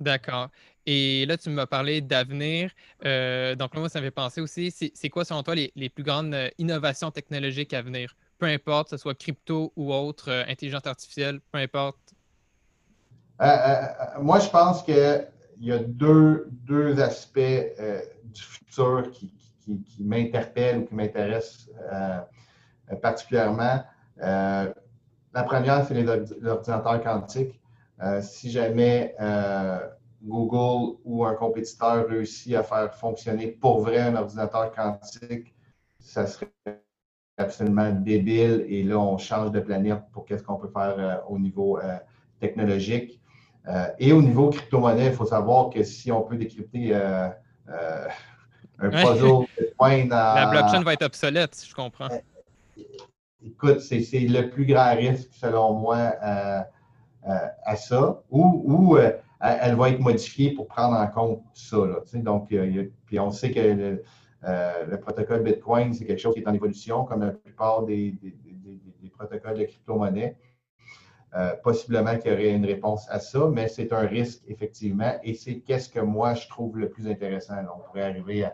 D'accord. 0.00 0.48
Et 0.84 1.26
là, 1.26 1.36
tu 1.36 1.50
m'as 1.50 1.66
parlé 1.66 2.00
d'avenir. 2.00 2.72
Euh, 3.04 3.54
donc, 3.54 3.74
moi, 3.74 3.88
ça 3.88 4.00
me 4.00 4.06
fait 4.06 4.10
penser 4.10 4.40
aussi, 4.40 4.70
c'est 4.72 5.08
quoi, 5.10 5.24
selon 5.24 5.42
toi, 5.42 5.54
les, 5.54 5.88
plus 5.88 6.02
grandes 6.02 6.34
euh, 6.34 6.48
innovations 6.58 7.10
technologiques 7.10 7.72
à 7.72 7.82
venir? 7.82 8.16
Peu 8.42 8.48
importe, 8.48 8.90
que 8.90 8.96
ce 8.96 9.02
soit 9.02 9.14
crypto 9.14 9.72
ou 9.76 9.92
autre, 9.92 10.28
euh, 10.28 10.42
intelligence 10.48 10.84
artificielle, 10.84 11.38
peu 11.52 11.58
importe. 11.58 12.12
moi, 14.20 14.40
je 14.40 14.48
pense 14.50 14.82
qu'il 14.82 15.28
y 15.60 15.70
a 15.70 15.78
deux, 15.78 16.48
deux 16.50 17.00
aspects 17.00 17.38
du 17.38 18.42
futur 18.42 19.12
qui, 19.12 19.32
qui, 19.60 19.80
qui 19.84 20.02
m'interpellent 20.02 20.78
ou 20.78 20.84
qui 20.86 20.94
m'intéressent 20.96 21.70
particulièrement. 23.00 23.84
la 24.16 25.42
première, 25.46 25.86
c'est 25.86 25.94
l'ordinateur 26.40 27.00
quantique. 27.00 27.60
si 28.22 28.50
jamais 28.50 29.14
Google 30.20 30.98
ou 31.04 31.24
un 31.24 31.34
compétiteur 31.34 32.08
réussit 32.08 32.56
à 32.56 32.64
faire 32.64 32.92
fonctionner 32.92 33.52
pour 33.52 33.82
vrai 33.82 34.00
un 34.00 34.16
ordinateur 34.16 34.72
quantique, 34.72 35.54
ça 36.00 36.26
serait 36.26 36.50
absolument 37.38 37.90
débile. 37.90 38.64
Et 38.68 38.82
là, 38.82 38.98
on 38.98 39.18
change 39.18 39.52
de 39.52 39.60
planète 39.60 40.02
pour 40.12 40.24
qu'est-ce 40.24 40.42
qu'on 40.42 40.56
peut 40.56 40.68
faire 40.68 40.94
euh, 40.98 41.16
au 41.28 41.38
niveau 41.38 41.78
euh, 41.78 41.96
technologique. 42.40 43.20
Euh, 43.68 43.86
et 43.98 44.12
au 44.12 44.22
niveau 44.22 44.50
crypto-monnaie, 44.50 45.06
il 45.06 45.12
faut 45.12 45.26
savoir 45.26 45.70
que 45.70 45.82
si 45.82 46.10
on 46.10 46.22
peut 46.22 46.36
décrypter 46.36 46.94
un 46.94 47.32
puzzle 48.78 49.46
Bitcoin 49.58 50.08
La 50.08 50.48
blockchain 50.50 50.82
va 50.82 50.94
être 50.94 51.04
obsolète, 51.04 51.54
si 51.54 51.68
je 51.68 51.74
comprends. 51.74 52.08
Écoute, 53.44 53.80
c'est 53.80 54.00
le 54.00 54.50
plus 54.50 54.66
grand 54.66 54.94
risque, 54.96 55.30
selon 55.32 55.74
moi, 55.74 56.14
à 57.22 57.76
ça. 57.76 58.20
Ou, 58.30 58.62
ou 58.66 58.98
elle, 58.98 59.76
va 59.76 59.90
être 59.90 60.00
modifiée 60.00 60.50
pour 60.50 60.66
prendre 60.66 60.96
en 60.96 61.06
compte 61.06 61.42
ça. 61.54 61.76
donc, 62.14 62.48
puis 63.06 63.20
on 63.20 63.30
sait 63.30 63.52
que 63.52 64.02
euh, 64.44 64.86
le, 64.86 64.98
protocole 64.98 65.42
Bitcoin, 65.42 65.94
c'est 65.94 66.04
quelque 66.04 66.18
chose 66.18 66.34
qui 66.34 66.40
est 66.40 66.48
en 66.48 66.54
évolution, 66.54 67.04
comme 67.04 67.20
la 67.20 67.32
plupart 67.32 67.84
des, 67.84 68.14
protocoles 69.16 69.58
de 69.58 69.64
crypto-monnaie. 69.64 70.36
Euh, 71.34 71.54
possiblement 71.62 72.18
qu'il 72.18 72.30
y 72.30 72.34
aurait 72.34 72.50
une 72.50 72.66
réponse 72.66 73.08
à 73.08 73.18
ça, 73.18 73.48
mais 73.50 73.66
c'est 73.68 73.92
un 73.94 74.06
risque, 74.06 74.42
effectivement, 74.48 75.14
et 75.22 75.32
c'est 75.32 75.60
qu'est-ce 75.60 75.88
que 75.88 76.00
moi 76.00 76.34
je 76.34 76.46
trouve 76.46 76.76
le 76.76 76.90
plus 76.90 77.08
intéressant. 77.08 77.54
on 77.74 77.80
pourrait 77.80 78.02
arriver 78.02 78.46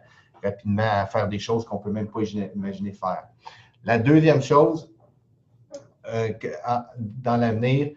rapidement 0.45 0.89
à 0.89 1.07
faire 1.07 1.27
des 1.27 1.41
choses 1.41 1.65
qu'on 1.65 1.79
ne 1.79 1.83
peut 1.83 1.91
même 1.91 2.09
pas 2.09 2.21
imaginer, 2.23 2.93
faire. 2.93 3.25
La 3.83 3.99
deuxième 3.99 4.43
chose, 4.43 4.93
euh, 6.07 6.33
dans 6.97 7.37
l'avenir, 7.37 7.95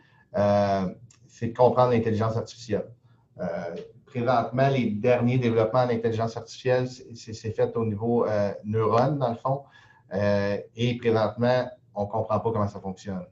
c'est 1.27 1.47
de 1.47 1.54
comprendre 1.56 1.91
l'intelligence 1.91 2.36
artificielle. 2.36 2.88
Euh, 4.15 4.19
présentement, 4.19 4.69
les 4.69 4.91
derniers 4.91 5.38
développements 5.38 5.82
en 5.82 5.89
intelligence 5.89 6.38
artificielle, 6.38 6.88
c'est 7.15 7.52
fait 7.52 7.76
au 7.76 7.86
niveau 7.86 8.26
euh, 8.26 8.54
neurone, 8.63 9.17
dans 9.17 9.30
le 9.30 9.36
fond. 9.36 9.63
Euh, 10.13 10.58
et 10.76 10.97
présentement, 10.97 11.69
on 11.95 12.04
ne 12.04 12.10
comprend 12.10 12.39
pas 12.39 12.52
comment 12.52 12.67
ça 12.67 12.80
fonctionne. 12.80 13.26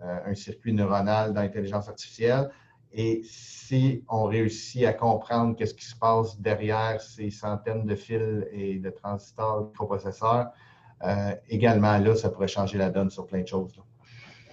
un 0.00 0.34
circuit 0.34 0.72
neuronal 0.72 1.32
dans 1.32 1.42
l'intelligence 1.42 1.88
artificielle. 1.88 2.50
Et 2.92 3.22
si 3.24 4.04
on 4.08 4.24
réussit 4.24 4.84
à 4.84 4.92
comprendre 4.92 5.56
qu'est-ce 5.56 5.74
qui 5.74 5.84
se 5.84 5.94
passe 5.96 6.38
derrière 6.40 7.00
ces 7.00 7.30
centaines 7.30 7.86
de 7.86 7.94
fils 7.94 8.44
et 8.50 8.78
de 8.78 8.90
transistors, 8.90 9.68
microprocesseurs, 9.68 10.50
également 11.48 11.98
là, 11.98 12.16
ça 12.16 12.30
pourrait 12.30 12.48
changer 12.48 12.78
la 12.78 12.90
donne 12.90 13.10
sur 13.10 13.26
plein 13.26 13.42
de 13.42 13.48
choses. 13.48 13.80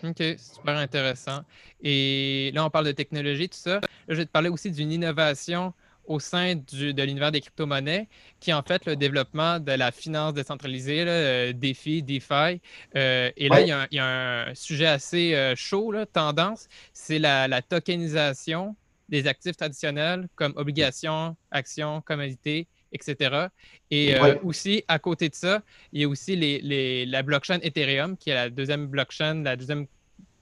OK, 0.04 0.24
super 0.38 0.78
intéressant. 0.78 1.42
Et 1.82 2.52
là, 2.54 2.66
on 2.66 2.70
parle 2.70 2.86
de 2.86 2.92
technologie, 2.92 3.50
tout 3.50 3.58
ça. 3.58 3.82
Je 4.10 4.16
vais 4.16 4.26
te 4.26 4.32
parler 4.32 4.50
aussi 4.50 4.72
d'une 4.72 4.92
innovation 4.92 5.74
au 6.10 6.20
sein 6.20 6.56
de 6.56 7.04
l'univers 7.04 7.32
des 7.32 7.40
crypto-monnaies, 7.40 8.08
qui 8.40 8.50
est 8.50 8.54
en 8.54 8.64
fait 8.64 8.86
le 8.88 8.96
développement 8.96 9.60
de 9.60 9.72
la 9.72 9.92
finance 9.92 10.34
décentralisée, 10.34 11.06
là, 11.06 11.12
euh, 11.12 11.54
DeFi, 11.54 12.02
DeFi. 12.02 12.60
Euh, 12.96 13.32
et 13.38 13.48
là, 13.48 13.62
il, 13.62 13.68
y 13.96 14.00
a 14.00 14.48
un, 14.48 14.56
sujet 14.56 14.88
assez 14.88 15.36
euh, 15.36 15.54
chaud, 15.56 15.92
là, 15.92 16.08
tendance, 16.08 16.68
c'est 16.94 17.20
la, 17.20 17.48
la, 17.48 17.62
tokenisation 17.62 18.76
des 19.08 19.28
actifs 19.28 19.56
traditionnels 19.56 20.28
comme 20.36 20.54
obligations, 20.56 21.38
actions, 21.52 22.02
commodités 22.02 22.68
etc. 22.92 23.50
Et 23.92 24.16
euh, 24.16 24.36
aussi, 24.44 24.84
à 24.88 24.98
côté 24.98 25.30
de 25.30 25.36
ça, 25.36 25.62
il 25.94 26.02
y 26.02 26.06
a 26.06 26.10
aussi 26.10 26.36
les, 26.36 27.06
la 27.06 27.22
blockchain 27.22 27.60
Ethereum, 27.62 28.18
qui 28.18 28.32
est 28.32 28.34
la 28.34 28.50
deuxième 28.50 28.88
blockchain, 28.88 29.44
la 29.44 29.56
deuxième 29.56 29.86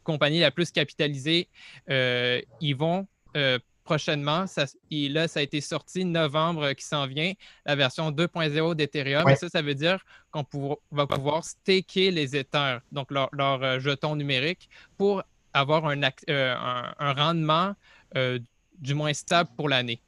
compagnie 0.06 0.39
la 0.39 0.49
plus 0.49 0.71
capitalisée. 0.71 1.49
Ils 1.89 2.75
vont 2.77 3.06
euh, 3.36 3.60
prochainement, 3.84 4.48
ça, 4.48 4.66
là, 4.92 5.28
ça 5.28 5.40
a 5.40 5.44
été 5.44 5.62
sorti 5.62 6.06
novembre 6.06 6.74
qui 6.74 6.84
s'en 6.84 7.08
vient, 7.08 7.34
la 7.66 7.76
version 7.76 8.12
2.0 8.12 8.76
d'Ethereum. 8.76 9.28
Et 9.30 9.36
ça, 9.36 9.50
ça 9.50 9.62
veut 9.62 9.76
dire 9.76 10.00
qu'on 10.32 10.46
va 10.92 11.08
pouvoir 11.08 11.44
staker 11.44 12.12
les 12.12 12.36
Ethers, 12.36 12.82
donc 12.92 13.12
leur, 13.12 13.30
leur 13.32 13.80
jeton 13.80 14.16
numérique, 14.16 14.70
pour 14.98 15.24
avoir 15.54 15.86
un, 15.86 16.02
un 16.28 17.13
rendement 17.13 17.76
du 18.13 18.94
moins 18.94 19.13
stable 19.13 19.50
pour 19.56 19.70
l'année. 19.70 20.02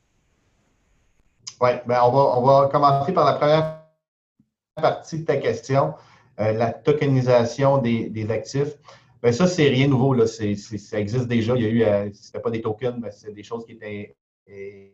Oui, 1.61 1.71
ben 1.85 1.99
on, 2.03 2.11
va, 2.11 2.37
on 2.37 2.41
va 2.41 2.69
commencer 2.69 3.11
par 3.11 3.25
la 3.25 3.33
première 3.33 3.79
partie 4.75 5.19
de 5.19 5.25
ta 5.25 5.37
question, 5.37 5.93
euh, 6.39 6.53
la 6.53 6.71
tokenisation 6.71 7.79
des, 7.79 8.09
des 8.09 8.31
actifs. 8.31 8.75
Ben 9.21 9.33
ça, 9.33 9.47
c'est 9.47 9.67
rien 9.67 9.85
de 9.85 9.91
nouveau. 9.91 10.13
Là. 10.13 10.27
ça 10.27 10.99
existe 10.99 11.27
déjà. 11.27 11.55
Il 11.55 11.61
y 11.61 11.65
a 11.65 11.69
eu, 11.69 11.83
euh, 11.83 12.09
ce 12.13 12.37
pas 12.37 12.49
des 12.49 12.61
tokens, 12.61 12.97
mais 13.01 13.11
c'est 13.11 13.33
des 13.33 13.43
choses 13.43 13.65
qui 13.65 13.73
étaient 13.73 14.15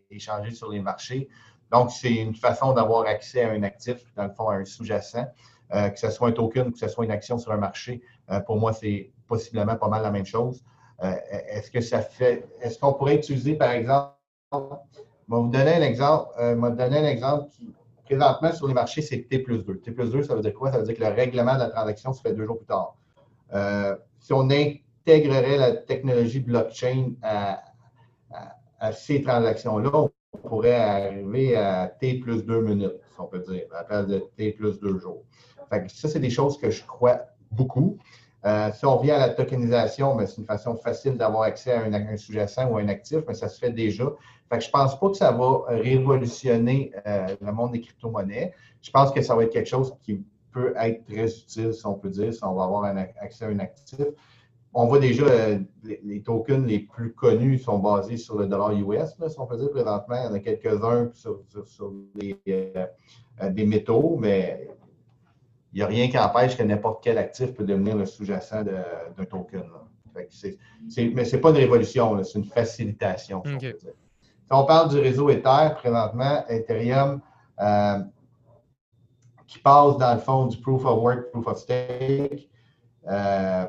échangées 0.10 0.52
sur 0.52 0.70
les 0.70 0.82
marchés. 0.82 1.30
Donc, 1.72 1.92
c'est 1.92 2.14
une 2.14 2.36
façon 2.36 2.74
d'avoir 2.74 3.06
accès 3.06 3.44
à 3.44 3.52
un 3.52 3.64
actif, 3.64 3.98
dans 4.16 4.26
le 4.26 4.32
fond, 4.32 4.50
à 4.50 4.56
un 4.56 4.66
sous-jacent, 4.66 5.26
euh, 5.74 5.90
que 5.90 6.00
ce 6.00 6.10
soit 6.10 6.28
un 6.28 6.32
token, 6.32 6.72
que 6.72 6.78
ce 6.78 6.88
soit 6.88 7.06
une 7.06 7.12
action 7.12 7.38
sur 7.38 7.52
un 7.52 7.58
marché. 7.58 8.02
pour 8.46 8.58
moi, 8.58 8.74
c'est 8.74 9.12
possiblement 9.28 9.76
pas 9.76 9.88
mal 9.88 10.02
la 10.02 10.12
même 10.12 10.26
chose. 10.26 10.64
est-ce 11.02 11.70
que 11.72 11.82
ça 11.82 12.02
fait, 12.02 12.48
est-ce 12.62 12.80
qu'on 12.80 12.94
pourrait 12.94 13.16
utiliser, 13.16 13.56
par 13.56 13.72
exemple, 13.72 14.16
je 15.28 15.34
vais 15.34 15.42
vous 15.42 15.50
donner 15.50 15.74
un 15.74 15.82
exemple. 15.82 16.30
Euh, 16.40 16.70
donner 16.72 17.00
un 17.00 17.06
exemple 17.06 17.50
qui, 17.52 17.74
présentement, 18.06 18.52
sur 18.52 18.68
les 18.68 18.74
marchés, 18.74 19.02
c'est 19.02 19.28
T 19.28 19.40
plus 19.40 19.64
2. 19.64 19.80
T 19.80 19.92
plus 19.92 20.12
2, 20.12 20.24
ça 20.24 20.36
veut 20.36 20.42
dire 20.42 20.54
quoi? 20.54 20.72
Ça 20.72 20.78
veut 20.78 20.84
dire 20.84 20.96
que 20.96 21.04
le 21.04 21.10
règlement 21.10 21.56
de 21.56 21.60
la 21.60 21.70
transaction 21.70 22.14
se 22.14 22.22
fait 22.22 22.34
deux 22.34 22.46
jours 22.46 22.58
plus 22.58 22.68
tard. 22.68 22.96
Euh, 23.54 23.96
si 24.20 24.34
on 24.34 24.50
intégrerait 24.50 25.58
la 25.58 25.72
technologie 25.74 26.40
blockchain 26.40 27.14
à, 27.22 27.62
ces 28.92 29.22
transactions-là, 29.22 29.90
on 29.94 30.38
pourrait 30.48 30.76
arriver 30.76 31.56
à 31.56 31.88
T 31.88 32.20
plus 32.20 32.46
2 32.46 32.62
minutes, 32.62 33.00
si 33.14 33.20
on 33.20 33.26
peut 33.26 33.40
dire, 33.40 33.64
à 33.72 33.78
la 33.78 33.84
place 33.84 34.08
de 34.08 34.20
T 34.38 34.52
plus 34.52 34.80
2 34.80 35.00
jours. 35.00 35.24
ça, 35.88 36.08
c'est 36.08 36.20
des 36.20 36.30
choses 36.30 36.60
que 36.60 36.70
je 36.70 36.84
crois 36.86 37.22
beaucoup. 37.52 37.98
Euh, 38.46 38.72
si 38.74 38.86
on 38.86 38.98
revient 38.98 39.12
à 39.12 39.20
la 39.20 39.30
tokenisation, 39.30 40.16
ben, 40.16 40.28
c'est 40.28 40.38
une 40.38 40.46
façon 40.46 40.76
facile 40.76 41.18
d'avoir 41.18 41.44
accès 41.44 41.72
à 41.72 41.84
un, 41.84 42.18
sous-jacent 42.18 42.70
ou 42.70 42.78
à 42.78 42.82
un 42.82 42.90
actif, 42.90 43.20
mais 43.28 43.34
ça 43.34 43.50
se 43.50 43.58
fait 43.58 43.72
déjà. 43.72 44.12
Je 44.52 44.56
ne 44.56 44.72
pense 44.72 45.00
pas 45.00 45.10
que 45.10 45.18
ça 45.18 45.32
va 45.32 45.64
révolutionner 45.68 46.92
euh, 47.08 47.36
le 47.42 47.52
monde 47.52 47.72
des 47.72 47.82
crypto-monnaies. 47.82 48.54
Je 48.84 48.92
pense 48.92 49.12
que 49.12 49.22
ça 49.24 49.36
va 49.36 49.44
être 49.44 49.52
quelque 49.52 49.68
chose 49.68 49.96
qui 50.04 50.24
peut 50.56 50.74
être 50.80 51.04
très 51.06 51.28
utile, 51.28 51.74
si 51.74 51.86
on 51.86 51.96
peut 51.96 52.10
dire, 52.10 52.34
si 52.34 52.44
on 52.44 52.54
va 52.54 52.63
avoir 52.63 52.86
un 52.86 52.96
accès 52.96 53.44
à 53.44 53.50
un 53.50 53.60
actif. 53.60 54.00
On 54.74 54.88
voit 54.88 55.00
déjà 55.00 55.26
euh, 55.26 55.60
les, 55.84 56.22
tokens 56.22 56.65
les 56.65 56.80
plus 56.80 57.13
connus 57.13 57.60
sont 57.60 57.80
basés 57.80 58.18
sur 58.18 58.38
le 58.38 58.47
dollar 58.47 58.72
US, 58.72 59.16
si 59.28 59.39
on 59.39 59.45
peut 59.45 59.58
dire 59.58 59.70
présentement. 59.70 60.16
Il 60.16 60.26
y 60.26 60.28
en 60.28 60.34
a 60.34 60.39
quelques-uns 60.39 61.12
sur, 61.14 61.41
des 62.16 63.66
métaux, 63.66 64.18
mais 64.20 64.70
il 65.74 65.78
n'y 65.78 65.82
a 65.82 65.88
rien 65.88 66.08
qui 66.08 66.18
empêche 66.18 66.58
que 66.58 66.64
n'importe 66.64 67.03
quel 67.03 67.18
actif 67.18 67.53
peut 67.53 67.66
devenir 67.66 67.97
le 67.97 68.06
sous-jacent 68.06 68.64
d'un 68.64 69.26
token. 69.26 69.64
mais 70.14 70.28
ce 70.30 71.36
n'est 71.36 71.41
pas 71.41 71.49
une 71.49 71.58
révolution, 71.58 72.24
c'est 72.24 72.39
une 72.39 72.45
facilitation. 72.45 73.43
Si, 73.60 74.51
on 74.51 74.64
parle 74.64 74.89
du 74.89 74.99
réseau 74.99 75.30
Ether, 75.30 75.74
présentement, 75.76 76.45
Ethereum, 76.47 77.20
euh, 77.60 77.99
qui 79.48 79.60
passe 79.60 79.98
dans 79.98 80.14
le 80.14 80.20
fond 80.20 80.48
du 80.48 80.58
proof 80.58 80.86
of 80.86 81.02
work, 81.02 81.32
proof 81.32 81.48
of 81.48 81.58
stake, 81.58 82.50
euh, 83.08 83.68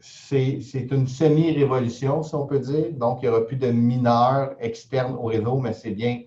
c'est 0.00 0.90
une 0.90 1.06
semi-révolution, 1.06 2.22
si 2.22 2.34
on 2.34 2.46
peut 2.46 2.58
dire. 2.58 2.92
Donc, 2.92 3.20
il 3.22 3.28
n'y 3.28 3.34
aura 3.34 3.46
plus 3.46 3.56
de 3.56 3.70
mineurs 3.70 4.54
externes 4.60 5.14
au 5.14 5.24
réseau, 5.24 5.58
mais 5.58 5.72
c'est 5.72 5.92
bien 5.92 6.22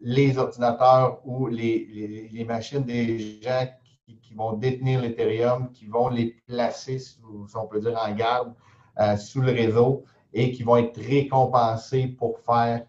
les 0.00 0.36
ordinateurs 0.36 1.20
ou 1.24 1.46
les, 1.46 2.28
les, 2.30 2.44
machines 2.44 2.82
des 2.82 3.40
gens 3.40 3.66
qui 4.06 4.18
qui 4.32 4.34
vont 4.34 4.54
détenir 4.54 5.00
l'Ethereum, 5.00 5.70
qui 5.72 5.86
vont 5.86 6.08
les 6.08 6.36
placer, 6.46 6.98
si 6.98 7.18
on 7.54 7.66
peut 7.66 7.80
dire, 7.80 7.98
en 7.98 8.12
garde 8.12 8.54
sous 9.18 9.40
le 9.40 9.52
réseau 9.52 10.04
et 10.32 10.52
qui 10.52 10.62
vont 10.62 10.76
être 10.76 10.98
récompensés 11.00 12.08
pour 12.08 12.38
faire 12.40 12.84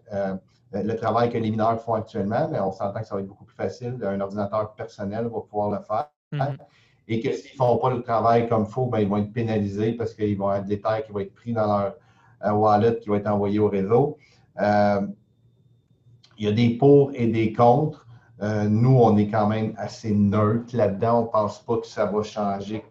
le 0.74 0.96
travail 0.96 1.30
que 1.30 1.38
les 1.38 1.52
mineurs 1.52 1.80
font 1.82 1.94
actuellement. 1.94 2.48
Mais 2.52 2.60
on 2.60 2.72
s'entend 2.72 3.00
que 3.00 3.06
ça 3.06 3.16
va 3.16 3.22
être 3.22 3.28
beaucoup 3.28 3.46
plus 3.46 3.56
facile. 3.56 3.98
Un 4.04 4.20
ordinateur 4.20 4.74
personnel 4.74 5.26
va 5.26 5.42
pouvoir 5.42 5.70
le 5.70 5.80
faire. 5.80 6.10
Mm-hmm. 6.34 6.58
Et 7.10 7.20
que 7.20 7.32
s'ils 7.32 7.52
ne 7.52 7.58
font 7.58 7.78
pas 7.78 7.90
le 7.92 8.02
travail 8.02 8.48
comme 8.48 8.64
il 8.64 8.72
faut, 8.72 8.86
ben, 8.86 9.00
ils 9.00 9.08
vont 9.08 9.18
être 9.18 9.34
pénalisés 9.34 9.94
parce 9.94 10.14
qu'ils 10.14 10.38
vont 10.38 10.48
avoir 10.48 10.64
des 10.64 10.82
terres 10.82 11.04
qui 11.04 11.12
vont 11.12 11.20
être 11.20 11.34
pris 11.34 11.54
dans 11.54 11.68
leur 11.68 11.96
wallet 12.52 13.00
qui 13.00 13.10
vont 13.10 13.16
être 13.16 13.28
envoyés 13.28 13.60
au 13.60 13.70
réseau. 13.70 14.18
il 14.60 15.08
y 16.38 16.48
a 16.48 16.52
des 16.52 16.70
pour 16.78 17.12
et 17.14 17.28
des 17.28 17.54
contre. 17.54 18.04
Euh, 18.42 18.68
nous, 18.68 18.98
on 18.98 19.16
est 19.18 19.28
quand 19.28 19.48
même 19.48 19.74
assez 19.78 20.12
neutre 20.12 20.76
là-dedans. 20.76 21.20
On 21.20 21.26
ne 21.26 21.28
pense 21.28 21.60
pas 21.60 21.78
que 21.78 21.88
ça 21.88 22.06
va 22.06 22.24
changer 22.24 22.84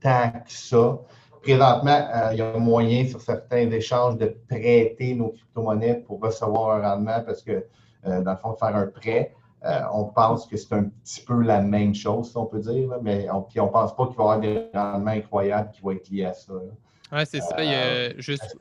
tant 0.00 0.30
que 0.30 0.52
ça. 0.52 0.98
Présentement, 1.42 2.08
euh, 2.14 2.28
il 2.32 2.38
y 2.38 2.42
a 2.42 2.58
moyen 2.58 3.06
sur 3.06 3.20
certains 3.20 3.70
échanges 3.70 4.16
de 4.18 4.36
prêter 4.48 5.14
nos 5.14 5.30
crypto-monnaies 5.30 6.04
pour 6.06 6.20
recevoir 6.20 6.76
un 6.76 6.90
rendement 6.90 7.22
parce 7.24 7.42
que, 7.42 7.64
euh, 8.06 8.20
dans 8.22 8.32
le 8.32 8.36
fond, 8.36 8.54
faire 8.54 8.76
un 8.76 8.86
prêt, 8.86 9.34
on 9.92 10.04
pense 10.04 10.46
que 10.46 10.56
c'est 10.56 10.72
un 10.74 10.84
petit 10.84 11.22
peu 11.22 11.42
la 11.42 11.60
même 11.60 11.94
chose, 11.94 12.30
si 12.30 12.36
on 12.36 12.46
peut 12.46 12.60
dire, 12.60 12.88
mais 13.02 13.28
on 13.30 13.46
ne 13.54 13.68
pense 13.68 13.94
pas 13.94 14.06
qu'il 14.06 14.16
va 14.16 14.22
y 14.22 14.26
avoir 14.26 14.40
des 14.40 14.66
rendements 14.72 15.10
incroyables 15.10 15.70
qui 15.70 15.82
vont 15.82 15.90
être 15.90 16.08
liés 16.08 16.24
à 16.24 16.32
ça. 16.32 16.54
Oui, 17.12 17.20
c'est 17.26 17.40
ça. 17.40 17.62
Il 17.62 17.70
y 17.70 17.74
a 17.74 18.18
juste 18.18 18.56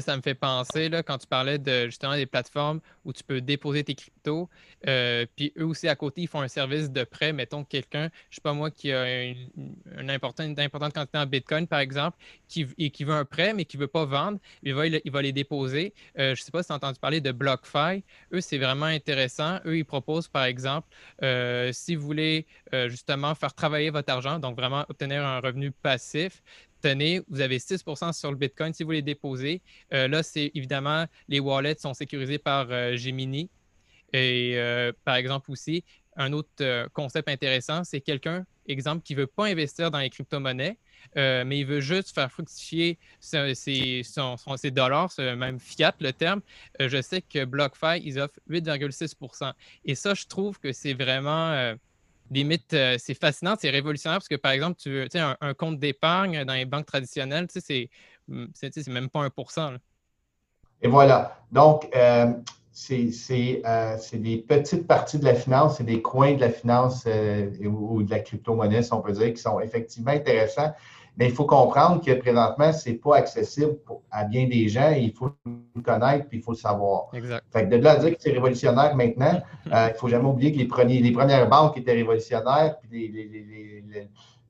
ça 0.00 0.16
me 0.16 0.22
fait 0.22 0.34
penser, 0.34 0.88
là, 0.88 1.02
quand 1.02 1.18
tu 1.18 1.26
parlais 1.26 1.58
de 1.58 1.86
justement 1.86 2.14
des 2.14 2.26
plateformes 2.26 2.80
où 3.04 3.12
tu 3.12 3.22
peux 3.22 3.40
déposer 3.40 3.84
tes 3.84 3.94
cryptos, 3.94 4.48
euh, 4.86 5.26
puis 5.36 5.52
eux 5.58 5.66
aussi 5.66 5.88
à 5.88 5.96
côté, 5.96 6.22
ils 6.22 6.28
font 6.28 6.40
un 6.40 6.48
service 6.48 6.90
de 6.90 7.04
prêt. 7.04 7.32
Mettons 7.32 7.64
quelqu'un, 7.64 8.10
je 8.30 8.34
ne 8.34 8.34
sais 8.36 8.40
pas 8.42 8.52
moi, 8.52 8.70
qui 8.70 8.92
a 8.92 9.24
une, 9.24 10.10
importante, 10.10 10.56
quantité 10.56 11.18
en 11.18 11.26
Bitcoin, 11.26 11.66
par 11.66 11.80
exemple, 11.80 12.16
qui, 12.48 12.66
et 12.78 12.90
qui 12.90 13.04
veut 13.04 13.14
un 13.14 13.24
prêt, 13.24 13.54
mais 13.54 13.64
qui 13.64 13.76
ne 13.76 13.82
veut 13.82 13.88
pas 13.88 14.04
vendre, 14.04 14.38
il 14.62 14.74
va, 14.74 14.86
il 14.86 15.10
va 15.10 15.22
les 15.22 15.32
déposer. 15.32 15.94
Euh, 16.18 16.34
je 16.34 16.40
ne 16.40 16.44
sais 16.44 16.52
pas 16.52 16.62
si 16.62 16.68
tu 16.68 16.72
as 16.72 16.76
entendu 16.76 16.98
parler 16.98 17.20
de 17.20 17.32
BlockFi. 17.32 18.02
Eux, 18.32 18.40
c'est 18.40 18.58
vraiment 18.58 18.86
intéressant. 18.86 19.58
Eux, 19.66 19.78
ils 19.78 19.84
proposent, 19.84 20.28
par 20.28 20.44
exemple, 20.44 20.88
euh, 21.22 21.70
si 21.72 21.94
vous 21.96 22.06
voulez 22.06 22.46
justement 22.88 23.34
faire 23.34 23.54
travailler 23.54 23.90
votre 23.90 24.12
argent, 24.12 24.38
donc 24.38 24.56
vraiment 24.56 24.84
obtenir 24.88 25.24
un 25.24 25.40
revenu 25.40 25.70
passif, 25.70 26.42
tenez, 26.86 27.20
vous 27.28 27.40
avez 27.40 27.58
6% 27.58 28.12
sur 28.12 28.30
le 28.30 28.36
Bitcoin 28.36 28.72
si 28.72 28.84
vous 28.84 28.92
les 28.92 29.02
déposez. 29.02 29.60
Euh, 29.92 30.06
là, 30.06 30.22
c'est 30.22 30.52
évidemment, 30.54 31.06
les 31.28 31.40
wallets 31.40 31.78
sont 31.78 31.94
sécurisés 31.94 32.38
par 32.38 32.68
euh, 32.70 32.96
Gemini. 32.96 33.50
Et 34.12 34.52
euh, 34.54 34.92
par 35.04 35.16
exemple 35.16 35.50
aussi, 35.50 35.82
un 36.16 36.32
autre 36.32 36.88
concept 36.92 37.28
intéressant, 37.28 37.82
c'est 37.82 38.00
quelqu'un, 38.00 38.46
exemple, 38.68 39.02
qui 39.02 39.14
ne 39.14 39.20
veut 39.20 39.26
pas 39.26 39.46
investir 39.46 39.90
dans 39.90 39.98
les 39.98 40.08
crypto-monnaies, 40.08 40.78
mais 41.14 41.58
il 41.58 41.66
veut 41.66 41.80
juste 41.80 42.14
faire 42.14 42.32
fructifier 42.32 42.98
ses, 43.20 43.54
ses, 43.54 44.70
dollars, 44.70 45.10
même 45.18 45.60
fiat, 45.60 45.94
le 46.00 46.12
terme. 46.12 46.40
je 46.80 47.02
sais 47.02 47.20
que 47.20 47.44
BlockFi, 47.44 48.00
ils 48.02 48.18
offrent 48.18 48.40
8,6% 48.48 49.52
Et 49.84 49.94
ça, 49.94 50.14
je 50.14 50.24
trouve 50.24 50.58
que 50.58 50.72
c'est 50.72 50.94
vraiment 50.94 51.76
limite, 52.30 52.72
euh, 52.74 52.96
c'est 52.98 53.14
fascinant, 53.14 53.54
c'est 53.58 53.70
révolutionnaire 53.70 54.18
parce 54.18 54.28
que, 54.28 54.36
par 54.36 54.52
exemple, 54.52 54.78
tu 54.80 54.90
veux, 54.90 55.08
un, 55.14 55.54
compte 55.54 55.78
d'épargne 55.78 56.44
dans 56.44 56.54
les 56.54 56.64
banques 56.64 56.86
traditionnelles, 56.86 57.46
mm, 58.28 58.46
c'est 58.54 58.88
même 58.88 59.08
pas 59.08 59.20
1% 59.20 59.76
Et 60.82 60.88
voilà. 60.88 61.38
Donc, 61.52 61.88
euh, 61.94 62.32
euh, 62.90 63.96
c'est 63.98 64.18
des 64.18 64.38
petites 64.38 64.86
parties 64.86 65.18
de 65.18 65.24
la 65.24 65.34
finance, 65.34 65.78
c'est 65.78 65.84
des 65.84 66.02
coins 66.02 66.34
de 66.34 66.40
la 66.40 66.50
finance 66.50 67.06
ou 67.64 68.02
de 68.02 68.10
la 68.10 68.20
crypto-monnaie, 68.20 68.82
si 68.82 68.92
on 68.92 69.00
peut 69.00 69.12
dire, 69.12 69.32
qui 69.32 69.40
sont 69.40 69.60
effectivement 69.60 70.12
intéressants. 70.12 70.74
Mais 71.16 71.26
il 71.26 71.32
faut 71.32 71.46
comprendre 71.46 72.04
que 72.04 72.12
présentement, 72.12 72.72
ce 72.72 72.90
n'est 72.90 72.96
pas 72.96 73.16
accessible 73.16 73.76
à 74.10 74.24
bien 74.24 74.46
des 74.46 74.68
gens. 74.68 74.90
il 74.90 75.12
faut 75.12 75.30
le 75.44 75.82
connaître 75.82 76.28
puis 76.28 76.38
il 76.38 76.42
faut 76.42 76.52
le 76.52 76.58
savoir. 76.58 77.08
Exact. 77.14 77.42
Fait 77.50 77.66
de 77.66 77.76
là 77.76 77.92
à 77.92 77.96
dire 77.96 78.10
que 78.10 78.16
c'est 78.18 78.32
révolutionnaire 78.32 78.94
maintenant, 78.94 79.40
euh, 79.72 79.86
il 79.88 79.92
ne 79.92 79.98
faut 79.98 80.08
jamais 80.08 80.28
oublier 80.28 80.52
que 80.52 80.58
les, 80.58 80.66
premiers, 80.66 81.00
les 81.00 81.12
premières 81.12 81.48
banques 81.48 81.78
étaient 81.78 81.94
révolutionnaires, 81.94 82.78
puis 82.80 83.10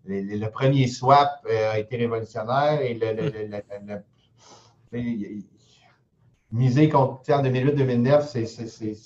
le 0.04 0.48
premier 0.48 0.88
swap 0.88 1.30
euh, 1.48 1.72
a 1.72 1.78
été 1.78 1.96
révolutionnaire 1.96 2.80
et 2.80 2.94
le, 2.94 4.02
miser 6.52 6.88
contre 6.88 7.32
en 7.32 7.42
2008-2009, 7.42 8.96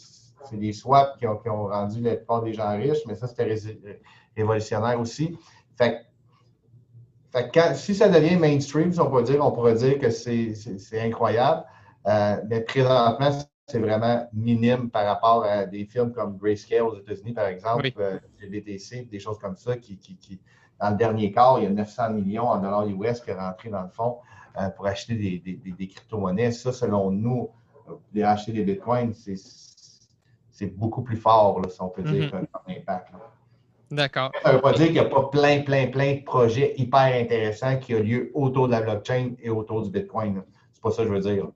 c'est 0.50 0.56
des 0.56 0.72
swaps 0.72 1.18
qui 1.18 1.26
ont, 1.26 1.36
qui 1.36 1.48
ont, 1.48 1.66
rendu 1.66 2.00
la 2.00 2.16
plupart 2.16 2.42
des 2.42 2.54
gens 2.54 2.76
riches, 2.76 3.04
mais 3.06 3.14
ça, 3.14 3.26
c'était 3.28 3.56
révolutionnaire 4.36 4.98
aussi. 5.00 5.38
Fait 5.76 6.06
si 7.74 7.94
ça 7.94 8.08
devient 8.08 8.36
mainstream, 8.36 8.92
on 8.98 9.06
pourrait 9.06 9.22
dire, 9.24 9.44
on 9.44 9.52
pourrait 9.52 9.74
dire 9.74 9.98
que 9.98 10.10
c'est 10.10 10.54
incroyable. 11.00 11.64
Euh, 12.06 12.36
mais 12.48 12.62
présentement, 12.62 13.30
c'est 13.66 13.78
vraiment 13.78 14.26
minime 14.32 14.90
par 14.90 15.06
rapport 15.06 15.44
à 15.44 15.66
des 15.66 15.84
films 15.84 16.12
comme 16.12 16.36
Grayscale 16.38 16.82
aux 16.82 16.98
États-Unis, 16.98 17.32
par 17.32 17.46
exemple, 17.46 17.84
oui. 17.84 17.94
euh, 17.98 18.18
des 18.42 19.18
choses 19.18 19.38
comme 19.38 19.56
ça, 19.56 19.76
qui, 19.76 19.98
dans 20.80 20.90
le 20.90 20.96
dernier 20.96 21.30
quart, 21.30 21.58
il 21.58 21.64
y 21.64 21.66
a 21.66 21.70
900 21.70 22.10
millions 22.10 22.48
en 22.48 22.58
dollars 22.58 22.88
US 22.88 23.20
qui 23.20 23.30
est 23.30 23.38
rentré 23.38 23.68
dans 23.68 23.82
le 23.82 23.90
fond 23.90 24.18
euh, 24.58 24.70
pour 24.70 24.86
acheter 24.86 25.14
des, 25.14 25.88
crypto-monnaies. 25.88 26.52
Ça, 26.52 26.72
selon 26.72 27.10
nous, 27.10 27.50
acheter 28.22 28.52
des 28.52 28.64
bitcoins, 28.64 29.12
c'est 29.14 30.66
beaucoup 30.66 31.02
plus 31.02 31.16
fort, 31.16 31.60
si 31.70 31.80
on 31.80 31.90
peut 31.90 32.02
dire, 32.02 32.24
mm-hmm. 32.24 32.46
comme 32.50 32.62
impact. 32.68 33.12
D'accord. 33.90 34.30
Ça 34.42 34.50
ne 34.50 34.56
veut 34.56 34.62
pas 34.62 34.72
dire 34.72 34.86
qu'il 34.86 34.94
n'y 34.94 35.00
a 35.00 35.04
pas 35.04 35.24
plein, 35.24 35.60
plein, 35.62 35.88
plein 35.88 36.14
de 36.14 36.22
projets 36.22 36.74
hyper 36.76 37.00
intéressants 37.00 37.78
qui 37.78 37.94
ont 37.94 38.00
lieu 38.00 38.30
autour 38.34 38.68
de 38.68 38.72
la 38.72 38.82
blockchain 38.82 39.32
et 39.42 39.50
autour 39.50 39.82
du 39.82 39.90
Bitcoin. 39.90 40.42
C'est 40.72 40.82
pas 40.82 40.90
ça 40.90 41.02
que 41.02 41.08
je 41.08 41.14
veux 41.14 41.20
dire. 41.20 41.48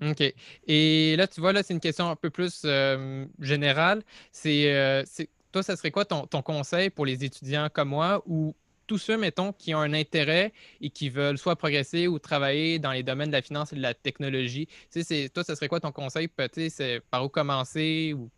OK. 0.00 0.34
Et 0.66 1.16
là, 1.16 1.26
tu 1.26 1.40
vois, 1.40 1.52
là, 1.52 1.62
c'est 1.62 1.74
une 1.74 1.80
question 1.80 2.08
un 2.08 2.16
peu 2.16 2.30
plus 2.30 2.62
euh, 2.64 3.26
générale. 3.40 4.02
Euh, 4.46 5.02
c'est, 5.06 5.28
toi, 5.50 5.62
ça 5.62 5.76
serait 5.76 5.90
quoi 5.90 6.04
ton, 6.04 6.42
conseil 6.42 6.90
pour 6.90 7.04
les 7.04 7.24
étudiants 7.24 7.68
comme 7.72 7.88
moi 7.88 8.22
ou 8.26 8.54
tous 8.86 8.98
ceux, 8.98 9.18
mettons, 9.18 9.52
qui 9.52 9.74
ont 9.74 9.80
un 9.80 9.92
intérêt 9.92 10.52
et 10.80 10.88
qui 10.88 11.10
veulent 11.10 11.36
soit 11.36 11.56
progresser 11.56 12.06
ou 12.06 12.18
travailler 12.18 12.78
dans 12.78 12.92
les 12.92 13.02
domaines 13.02 13.28
de 13.28 13.34
la 13.34 13.42
finance 13.42 13.72
et 13.72 13.76
de 13.76 13.82
la 13.82 13.92
technologie? 13.92 14.68
Tu 14.90 15.02
sais, 15.02 15.28
toi, 15.28 15.42
ça 15.42 15.56
serait 15.56 15.68
quoi 15.68 15.80
ton 15.80 15.92
conseil? 15.92 16.28
Peut-être 16.28 16.70
c'est 16.70 17.00
par 17.10 17.24
où 17.24 17.28
commencer 17.28 18.14
ou 18.16 18.30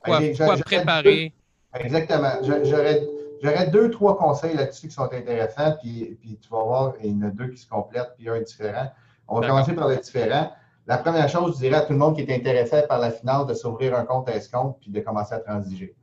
quoi, 0.00 0.20
quoi 0.36 0.56
préparer? 0.58 1.32
Exactement. 1.80 2.32
J'aurais 2.42 3.66
deux, 3.70 3.90
trois 3.90 4.16
conseils 4.16 4.56
là-dessus 4.56 4.88
qui 4.88 4.94
sont 4.94 5.12
intéressants, 5.12 5.76
puis, 5.80 6.16
puis, 6.20 6.38
tu 6.40 6.48
vas 6.48 6.62
voir, 6.62 6.94
il 7.02 7.12
y 7.12 7.14
en 7.14 7.28
a 7.28 7.30
deux 7.30 7.48
qui 7.48 7.58
se 7.58 7.68
complètent, 7.68 8.12
puis 8.16 8.28
un 8.28 8.36
est 8.36 8.44
différent. 8.44 8.88
On 9.28 9.40
va 9.40 9.46
commencer 9.46 9.72
par 9.74 9.88
le 9.88 9.96
différent. 9.96 10.50
La 10.86 10.98
première 10.98 11.28
chose, 11.28 11.54
je 11.54 11.58
dirais 11.58 11.76
à 11.76 11.80
tout 11.80 11.92
le 11.92 11.98
monde 11.98 12.14
qui 12.14 12.22
est 12.22 12.34
intéressé 12.34 12.82
par 12.88 13.00
la 13.00 13.10
finance 13.10 13.46
de 13.46 13.54
s'ouvrir 13.54 13.96
un 13.96 14.04
compte 14.04 14.28
à 14.28 14.36
escompte 14.36 14.78
puis 14.80 14.90
de 14.90 15.00
commencer 15.00 15.34
à 15.34 15.40
transiger. 15.40 15.96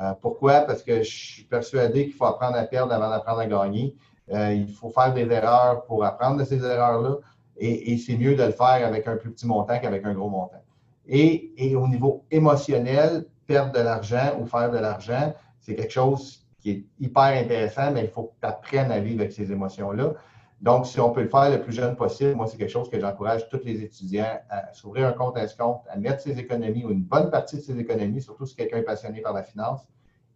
Euh, 0.00 0.12
pourquoi? 0.20 0.60
Parce 0.60 0.84
que 0.84 1.02
je 1.02 1.10
suis 1.10 1.44
persuadé 1.44 2.04
qu'il 2.04 2.14
faut 2.14 2.26
apprendre 2.26 2.56
à 2.56 2.62
perdre 2.62 2.92
avant 2.92 3.10
d'apprendre 3.10 3.40
à 3.40 3.46
gagner. 3.46 3.96
Euh, 4.32 4.52
il 4.52 4.72
faut 4.72 4.90
faire 4.90 5.12
des 5.12 5.28
erreurs 5.28 5.84
pour 5.84 6.04
apprendre 6.04 6.36
de 6.36 6.44
ces 6.44 6.64
erreurs-là 6.64 7.16
et, 7.56 7.98
c'est 7.98 8.16
mieux 8.16 8.36
de 8.36 8.42
le 8.42 8.52
faire 8.52 8.86
avec 8.86 9.06
un 9.06 9.16
plus 9.16 9.32
petit 9.32 9.46
montant 9.46 9.78
qu'avec 9.80 10.04
un 10.06 10.14
gros 10.14 10.30
montant. 10.30 10.62
Et, 11.06 11.52
et, 11.58 11.76
au 11.76 11.86
niveau 11.88 12.24
émotionnel, 12.30 13.26
perdre 13.50 13.72
de 13.72 13.80
l'argent 13.80 14.38
ou 14.38 14.46
faire 14.46 14.70
de 14.70 14.78
l'argent, 14.78 15.34
c'est 15.58 15.74
quelque 15.74 15.92
chose 15.92 16.46
qui 16.60 16.70
est 16.70 16.84
hyper 17.00 17.32
intéressant, 17.44 17.90
mais 17.90 18.04
il 18.04 18.10
faut 18.10 18.22
que 18.22 18.34
tu 18.40 18.46
apprennes 18.46 18.92
à 18.92 19.00
vivre 19.00 19.22
avec 19.22 19.32
ces 19.32 19.50
émotions-là. 19.50 20.12
Donc, 20.60 20.86
si 20.86 21.00
on 21.00 21.10
peut 21.10 21.22
le 21.22 21.28
faire 21.28 21.50
le 21.50 21.60
plus 21.60 21.72
jeune 21.72 21.96
possible, 21.96 22.36
moi, 22.36 22.46
c'est 22.46 22.56
quelque 22.56 22.70
chose 22.70 22.88
que 22.88 23.00
j'encourage 23.00 23.48
tous 23.48 23.64
les 23.64 23.82
étudiants 23.82 24.38
à 24.50 24.72
s'ouvrir 24.72 25.08
un 25.08 25.12
compte 25.12 25.36
à 25.36 25.48
ce 25.48 25.56
compte, 25.56 25.80
à 25.88 25.96
mettre 25.96 26.20
ses 26.20 26.38
économies 26.38 26.84
ou 26.84 26.90
une 26.90 27.02
bonne 27.02 27.28
partie 27.28 27.56
de 27.56 27.62
ses 27.62 27.76
économies, 27.76 28.22
surtout 28.22 28.46
si 28.46 28.54
quelqu'un 28.54 28.76
est 28.76 28.82
passionné 28.82 29.20
par 29.20 29.32
la 29.32 29.42
finance, 29.42 29.80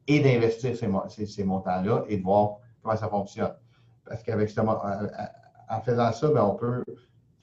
et 0.08 0.18
d'investir 0.18 0.76
ces, 0.76 1.44
montants-là 1.44 2.04
et 2.08 2.16
de 2.16 2.22
voir 2.22 2.56
comment 2.82 2.96
ça 2.96 3.08
fonctionne. 3.08 3.54
Parce 4.06 4.24
qu'avec 4.24 4.50
en 4.58 5.80
faisant 5.82 6.12
ça, 6.12 6.28
ben, 6.30 6.42
on 6.42 6.56
peut 6.56 6.82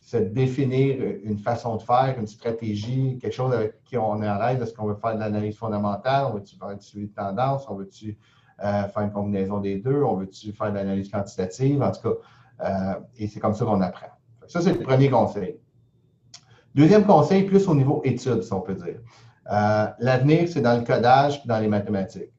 se 0.02 0.18
définir 0.18 0.98
une 1.24 1.38
façon 1.38 1.78
de 1.78 1.84
faire, 1.84 2.16
une 2.18 2.28
stratégie, 2.28 3.20
quelque 3.22 3.34
chose 3.34 3.54
avec 3.54 3.84
qui 3.84 3.98
on 3.98 4.22
est 4.24 4.28
à 4.28 4.52
l'aise. 4.52 4.62
Est-ce 4.62 4.74
qu'on 4.74 4.88
veut 4.88 4.96
faire 4.96 5.14
de 5.14 5.20
l'analyse 5.20 5.56
fondamentale? 5.56 6.26
On 6.28 6.34
veut-tu 6.34 6.58
faire 6.58 6.76
du 6.76 6.84
suivi 6.84 7.08
de 7.08 7.14
tendance? 7.14 7.70
On 7.70 7.76
veut-tu 7.76 8.18
euh, 8.64 8.88
faire 8.88 9.04
une 9.04 9.12
combinaison 9.12 9.60
des 9.60 9.78
deux? 9.78 10.02
On 10.02 10.16
veut-tu 10.16 10.54
faire 10.54 10.72
de 10.72 10.76
l'analyse 10.76 11.10
quantitative? 11.10 11.82
En 11.84 11.92
tout 11.92 12.02
cas, 12.02 12.16
euh, 12.66 13.00
et 13.18 13.28
c'est 13.28 13.40
comme 13.40 13.54
ça 13.54 13.64
qu'on 13.64 13.80
apprend. 13.80 14.08
Ça, 14.48 14.60
c'est 14.62 14.74
le 14.74 14.80
premier 14.80 15.10
conseil. 15.10 15.60
Deuxième 16.74 17.06
conseil, 17.06 17.44
plus 17.44 17.68
au 17.68 17.76
niveau 17.76 18.02
études, 18.04 18.42
si 18.42 18.54
on 18.54 18.62
peut 18.62 18.76
dire. 18.76 19.00
Euh, 19.52 19.88
l'avenir, 20.00 20.48
c'est 20.48 20.62
dans 20.62 20.78
le 20.78 20.84
codage 20.84 21.46
dans 21.46 21.60
les 21.60 21.68
mathématiques. 21.68 22.34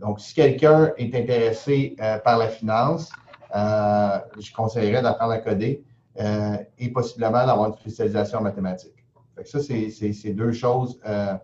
Donc, 0.00 0.20
si 0.20 0.34
quelqu'un 0.34 0.90
est 0.96 1.14
intéressé 1.14 1.96
par 2.24 2.38
la 2.38 2.48
finance, 2.48 3.12
je 3.54 4.52
conseillerais 4.52 5.02
d'apprendre 5.02 5.32
à 5.32 5.38
coder 5.38 5.84
euh, 6.20 6.56
et 6.78 6.90
possiblement 6.90 7.44
d'avoir 7.44 7.68
une 7.68 7.74
spécialisation 7.74 8.38
en 8.38 8.42
mathématiques. 8.42 9.04
ça, 9.44 9.58
c'est 9.60 10.30
deux 10.30 10.52
choses 10.52 11.00
euh, 11.06 11.34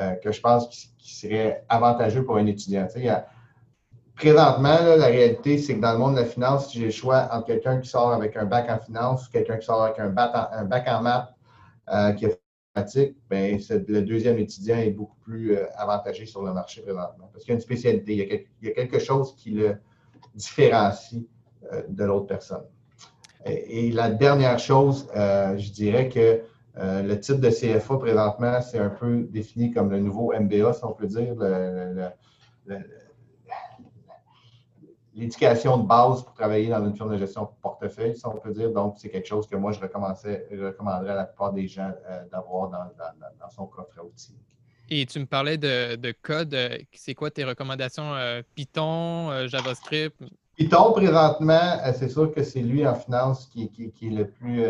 euh, 0.00 0.12
que 0.12 0.32
je 0.32 0.40
pense 0.40 0.68
qui, 0.68 1.14
seraient 1.14 1.64
avantageuses 1.68 2.24
pour 2.24 2.36
un 2.36 2.46
étudiant. 2.46 2.88
présentement, 4.16 4.78
la 4.96 5.06
réalité, 5.06 5.58
c'est 5.58 5.76
que 5.76 5.80
dans 5.80 5.92
le 5.92 5.98
monde 5.98 6.14
de 6.14 6.20
la 6.20 6.26
finance, 6.26 6.70
si 6.70 6.78
j'ai 6.78 6.86
le 6.86 6.90
choix 6.90 7.28
entre 7.30 7.46
quelqu'un 7.46 7.78
qui 7.78 7.88
sort 7.88 8.12
avec 8.12 8.36
un 8.36 8.46
bac 8.46 8.68
en 8.70 8.78
finance 8.78 9.28
ou 9.28 9.30
quelqu'un 9.30 9.58
qui 9.58 9.66
sort 9.66 9.84
avec 9.84 9.98
un 10.00 10.08
bac 10.08 10.32
en, 10.34 10.48
un 10.50 10.96
en 10.96 11.02
maths 11.02 12.16
qui 12.16 12.26
pratique, 12.74 13.16
ben, 13.28 13.60
le 13.70 14.00
deuxième 14.00 14.38
étudiant 14.38 14.78
est 14.78 14.90
beaucoup 14.90 15.16
plus 15.20 15.56
avantagé 15.76 16.26
sur 16.26 16.42
le 16.42 16.52
marché 16.52 16.80
présentement. 16.80 17.30
Parce 17.32 17.44
qu'il 17.44 17.52
y 17.52 17.52
a 17.52 17.56
une 17.56 17.60
spécialité, 17.60 18.44
il 18.62 18.68
y 18.68 18.70
a, 18.70 18.74
quelque 18.74 18.98
chose 18.98 19.36
qui 19.36 19.50
le 19.50 19.76
différencie 20.34 21.22
de 21.88 22.04
l'autre 22.04 22.26
personne. 22.26 22.64
Et, 23.46 23.92
la 23.92 24.10
dernière 24.10 24.58
chose, 24.58 25.08
je 25.14 25.70
dirais 25.72 26.08
que 26.08 26.40
le 26.76 27.14
type 27.14 27.40
de 27.40 27.50
CFA 27.50 27.96
présentement, 27.96 28.60
c'est 28.60 28.78
un 28.78 28.90
peu 28.90 29.26
défini 29.30 29.72
comme 29.72 29.90
le 29.90 30.00
nouveau 30.00 30.32
MBA, 30.38 30.72
si 30.72 30.84
on 30.84 30.92
peut 30.92 31.06
dire, 31.06 31.34
l'éducation 35.16 35.78
de 35.78 35.86
base 35.86 36.22
pour 36.22 36.34
travailler 36.34 36.68
dans 36.68 36.84
une 36.84 36.94
firme 36.94 37.10
de 37.12 37.16
gestion 37.16 37.48
portefeuille, 37.62 38.14
si 38.14 38.26
on 38.26 38.36
peut 38.36 38.52
dire. 38.52 38.70
Donc, 38.70 38.96
c'est 38.98 39.08
quelque 39.08 39.26
chose 39.26 39.46
que 39.46 39.56
moi, 39.56 39.72
je, 39.72 39.80
recommanderais 39.80 41.12
à 41.12 41.14
la 41.14 41.24
plupart 41.24 41.52
des 41.52 41.66
gens 41.66 41.90
euh, 42.08 42.24
d'avoir 42.30 42.68
dans, 42.68 43.50
son 43.50 43.66
coffre 43.66 43.98
à 43.98 44.04
outils. 44.04 44.36
Et 44.90 45.04
tu 45.06 45.18
me 45.18 45.26
parlais 45.26 45.56
de, 45.56 46.12
code. 46.22 46.54
Euh, 46.54 46.78
c'est 46.92 47.14
quoi 47.14 47.30
tes 47.30 47.44
recommandations? 47.44 48.14
Euh, 48.14 48.42
Python, 48.54 49.48
JavaScript? 49.48 50.14
Python, 50.56 50.92
présentement, 50.92 51.78
c'est 51.94 52.08
sûr 52.08 52.32
que 52.32 52.42
c'est 52.42 52.62
lui 52.62 52.86
en 52.86 52.94
finance 52.94 53.46
qui, 53.46 53.70
qui 53.70 54.06
est 54.06 54.10
le 54.10 54.28
plus 54.30 54.64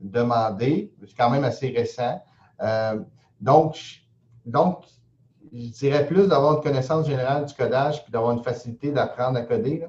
demandé. 0.00 0.92
C'est 1.06 1.16
quand 1.16 1.30
même 1.30 1.44
assez 1.44 1.68
récent. 1.68 2.20
donc, 3.40 3.78
donc, 4.46 4.84
je 5.52 5.70
dirais 5.70 6.06
plus 6.06 6.28
d'avoir 6.28 6.56
une 6.56 6.62
connaissance 6.62 7.06
générale 7.06 7.44
du 7.44 7.54
codage 7.54 8.02
puis 8.02 8.12
d'avoir 8.12 8.32
une 8.32 8.42
facilité 8.42 8.92
d'apprendre 8.92 9.38
à 9.38 9.42
coder, 9.42 9.86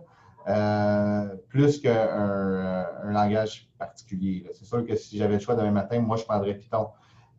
euh, 0.47 1.35
plus 1.47 1.79
qu'un 1.81 1.91
euh, 1.91 2.83
langage 3.05 3.69
particulier. 3.77 4.45
C'est 4.53 4.65
sûr 4.65 4.85
que 4.85 4.95
si 4.95 5.17
j'avais 5.17 5.35
le 5.35 5.39
choix 5.39 5.55
demain 5.55 5.71
matin, 5.71 5.99
moi, 5.99 6.17
je 6.17 6.23
prendrais 6.23 6.55
Python. 6.55 6.89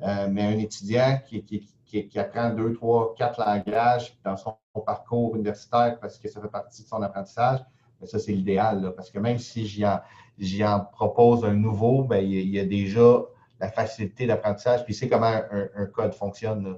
Euh, 0.03 0.29
mais 0.31 0.45
un 0.45 0.59
étudiant 0.59 1.21
qui, 1.27 1.45
qui, 1.85 2.19
apprend 2.19 2.51
deux, 2.51 2.73
trois, 2.73 3.15
quatre 3.17 3.39
langages 3.41 4.19
dans 4.25 4.37
son 4.37 4.55
parcours 4.87 5.37
universitaire 5.37 5.99
parce 6.01 6.19
que 6.19 6.29
ça 6.29 6.41
fait 6.41 6.49
partie 6.49 6.85
de 6.85 6.89
son 6.89 7.03
apprentissage, 7.03 7.61
ben, 8.01 8.07
ça, 8.07 8.19
c'est 8.19 8.33
l'idéal. 8.33 8.93
Parce 8.97 9.11
que 9.11 9.19
même 9.19 9.39
si 9.39 9.67
j'y 9.67 10.65
en, 10.65 10.81
propose 10.81 11.45
un 11.45 11.55
nouveau, 11.55 12.05
ben, 12.05 12.19
il, 12.19 12.49
y 12.49 12.59
a, 12.59 12.65
déjà 12.65 13.23
la 13.61 13.71
facilité 13.71 14.27
d'apprentissage, 14.27 14.85
puis 14.85 14.95
c'est 14.95 15.09
comment 15.09 15.41
un, 15.51 15.87
code 15.87 16.15
fonctionne. 16.15 16.65
Là, 16.65 16.77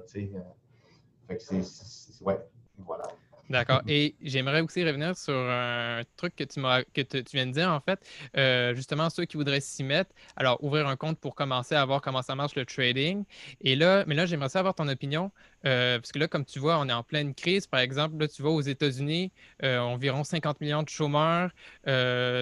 fait 1.27 1.37
que 1.37 1.43
c'est. 1.43 2.23
Ouais, 2.23 2.39
voilà. 2.77 3.05
D'accord. 3.49 3.81
Et 3.87 4.15
j'aimerais 4.21 4.61
aussi 4.61 4.83
revenir 4.85 5.17
sur 5.17 5.35
un 5.35 6.01
truc 6.15 6.35
que 6.35 6.45
tu, 6.45 6.61
que 6.93 7.01
tu 7.01 7.35
viens 7.35 7.45
de 7.45 7.51
dire, 7.51 7.69
en 7.69 7.81
fait. 7.81 7.99
Euh, 8.37 8.73
justement, 8.73 9.09
ceux 9.09 9.25
qui 9.25 9.35
voudraient 9.37 9.59
s'y 9.59 9.83
mettre, 9.83 10.11
alors 10.37 10.63
ouvrir 10.63 10.87
un 10.87 10.95
compte 10.95 11.19
pour 11.19 11.35
commencer 11.35 11.75
à 11.75 11.85
voir 11.85 12.01
comment 12.01 12.21
ça 12.21 12.35
marche 12.35 12.55
le 12.55 12.65
trading. 12.65 13.25
Et 13.61 13.75
là, 13.75 14.05
mais 14.07 14.15
là, 14.15 14.25
j'aimerais 14.25 14.49
savoir 14.49 14.75
ton 14.75 14.87
opinion. 14.87 15.31
Euh, 15.65 15.99
parce 15.99 16.11
que 16.11 16.19
là, 16.19 16.27
comme 16.27 16.45
tu 16.45 16.59
vois, 16.59 16.79
on 16.79 16.87
est 16.87 16.93
en 16.93 17.03
pleine 17.03 17.35
crise. 17.35 17.67
Par 17.67 17.81
exemple, 17.81 18.17
là, 18.17 18.27
tu 18.29 18.41
vois, 18.41 18.51
aux 18.51 18.61
États-Unis, 18.61 19.31
euh, 19.63 19.77
environ 19.79 20.23
50 20.23 20.61
millions 20.61 20.83
de 20.83 20.89
chômeurs. 20.89 21.51
tu 21.85 21.91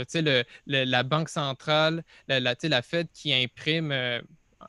sais, 0.08 0.45
la 0.68 1.04
Banque 1.04 1.30
centrale, 1.30 2.04
la, 2.28 2.39
la, 2.39 2.56
la 2.62 2.82
Fed 2.84 3.08
qui 3.12 3.34
imprime 3.34 3.91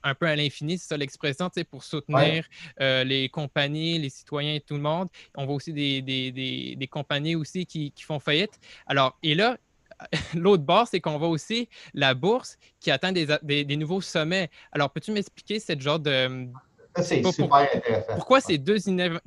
un 0.02 0.14
peu 0.14 0.26
à 0.26 0.36
l'infini, 0.36 0.78
c'est 0.78 0.88
ça 0.88 0.96
l'expression, 0.96 1.50
pour 1.70 1.84
soutenir 1.84 2.44
euh, 2.80 3.04
les 3.04 3.28
compagnies, 3.28 3.98
les 3.98 4.10
citoyens 4.10 4.54
et 4.54 4.60
tout 4.60 4.74
le 4.74 4.80
monde. 4.80 5.08
On 5.36 5.46
voit 5.46 5.54
aussi 5.54 5.72
des, 5.72 6.88
compagnies 6.90 7.36
aussi 7.36 7.66
qui, 7.66 7.92
font 8.02 8.18
faillite. 8.18 8.58
Alors, 8.86 9.18
et 9.22 9.34
là, 9.34 9.56
l'autre 10.34 10.64
bord, 10.64 10.88
c'est 10.88 11.00
qu'on 11.00 11.18
voit 11.18 11.28
aussi 11.28 11.68
la 11.94 12.14
bourse 12.14 12.58
qui 12.80 12.90
atteint 12.90 13.12
des, 13.12 13.76
nouveaux 13.76 14.00
sommets. 14.00 14.50
Alors, 14.72 14.90
peux-tu 14.90 15.12
m'expliquer 15.12 15.60
cette 15.60 15.80
genre 15.80 15.98
de. 15.98 16.48
C'est 16.96 17.24
super 17.32 17.54
intéressant. 17.54 18.14
Pourquoi 18.14 18.40
ces 18.40 18.58
deux 18.58 18.86
univers, 18.86 19.20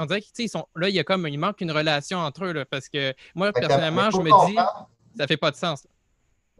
on 0.00 0.06
dirait 0.06 0.22
qu'ils 0.22 0.48
sont 0.48 0.66
là, 0.74 0.88
il 0.88 0.94
y 0.94 0.98
a 0.98 1.04
comme 1.04 1.28
il 1.28 1.38
manque 1.38 1.60
une 1.60 1.70
relation 1.70 2.18
entre 2.18 2.46
eux 2.46 2.64
parce 2.64 2.88
que 2.88 3.12
moi 3.34 3.52
personnellement, 3.52 4.10
je 4.10 4.16
me 4.16 4.46
dis 4.46 4.56
ça 5.18 5.26
fait 5.26 5.36
pas 5.36 5.50
de 5.50 5.56
sens. 5.56 5.86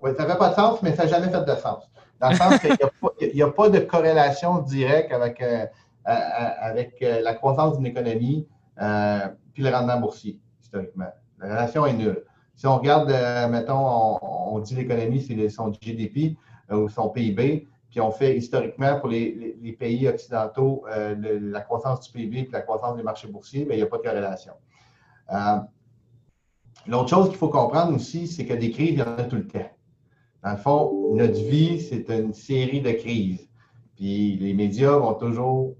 Oui, 0.02 0.11
ça 0.16 0.26
fait 0.26 0.36
pas 0.36 0.50
de 0.50 0.54
sens, 0.54 0.82
mais 0.82 0.94
ça 0.94 1.04
n'a 1.04 1.11
jamais 1.11 1.30
fait 1.30 1.44
de 1.44 1.54
sens. 1.56 1.84
Dans 2.20 2.30
le 2.30 2.36
sens 2.36 2.58
qu'il 2.58 3.34
n'y 3.34 3.42
a, 3.42 3.48
pas 3.50 3.70
de 3.70 3.78
corrélation 3.78 4.58
directe 4.58 5.12
avec, 5.12 5.40
euh, 5.40 5.64
euh, 6.08 7.20
la 7.22 7.34
croissance 7.34 7.76
d'une 7.76 7.86
économie 7.86 8.46
euh, 8.80 9.28
puis 9.54 9.62
le 9.62 9.70
rendement 9.70 9.98
boursier, 9.98 10.38
historiquement. 10.60 11.08
La 11.38 11.48
relation 11.48 11.86
est 11.86 11.94
nulle. 11.94 12.24
Si 12.56 12.66
on 12.66 12.76
regarde, 12.76 13.10
mettons, 13.50 14.18
on, 14.20 14.58
dit 14.58 14.74
l'économie, 14.74 15.22
c'est 15.22 15.48
son 15.48 15.72
GDP 15.80 16.36
ou 16.70 16.90
son 16.90 17.08
PIB, 17.08 17.66
puis 17.88 18.00
on 18.02 18.10
fait 18.10 18.36
historiquement 18.36 19.00
pour 19.00 19.08
les, 19.08 19.76
pays 19.78 20.06
occidentaux 20.06 20.84
la 20.86 21.60
croissance 21.62 22.02
du 22.02 22.12
PIB 22.12 22.38
et 22.40 22.48
la 22.52 22.60
croissance 22.60 22.96
des 22.96 23.02
marchés 23.02 23.28
boursiers, 23.28 23.64
bien, 23.64 23.74
il 23.74 23.78
n'y 23.78 23.82
a 23.82 23.86
pas 23.86 23.96
de 23.96 24.02
corrélation. 24.02 24.52
L'autre 26.86 27.08
chose 27.08 27.28
qu'il 27.28 27.38
faut 27.38 27.48
comprendre 27.48 27.94
aussi, 27.94 28.26
c'est 28.26 28.44
que 28.44 28.54
des 28.54 28.70
crises, 28.70 28.90
il 28.90 28.98
y 28.98 29.02
en 29.02 29.16
a 29.16 29.24
tout 29.24 29.36
le 29.36 29.46
temps. 29.46 29.70
Dans 30.43 30.53
le 30.53 30.57
fond, 30.57 31.14
notre 31.14 31.34
vie, 31.34 31.80
c'est 31.80 32.09
une 32.09 32.32
série 32.32 32.80
de 32.80 32.93
crises. 32.93 33.49
Puis 33.97 34.36
les 34.38 34.55
médias 34.55 34.97
vont 34.97 35.14
toujours 35.14 35.74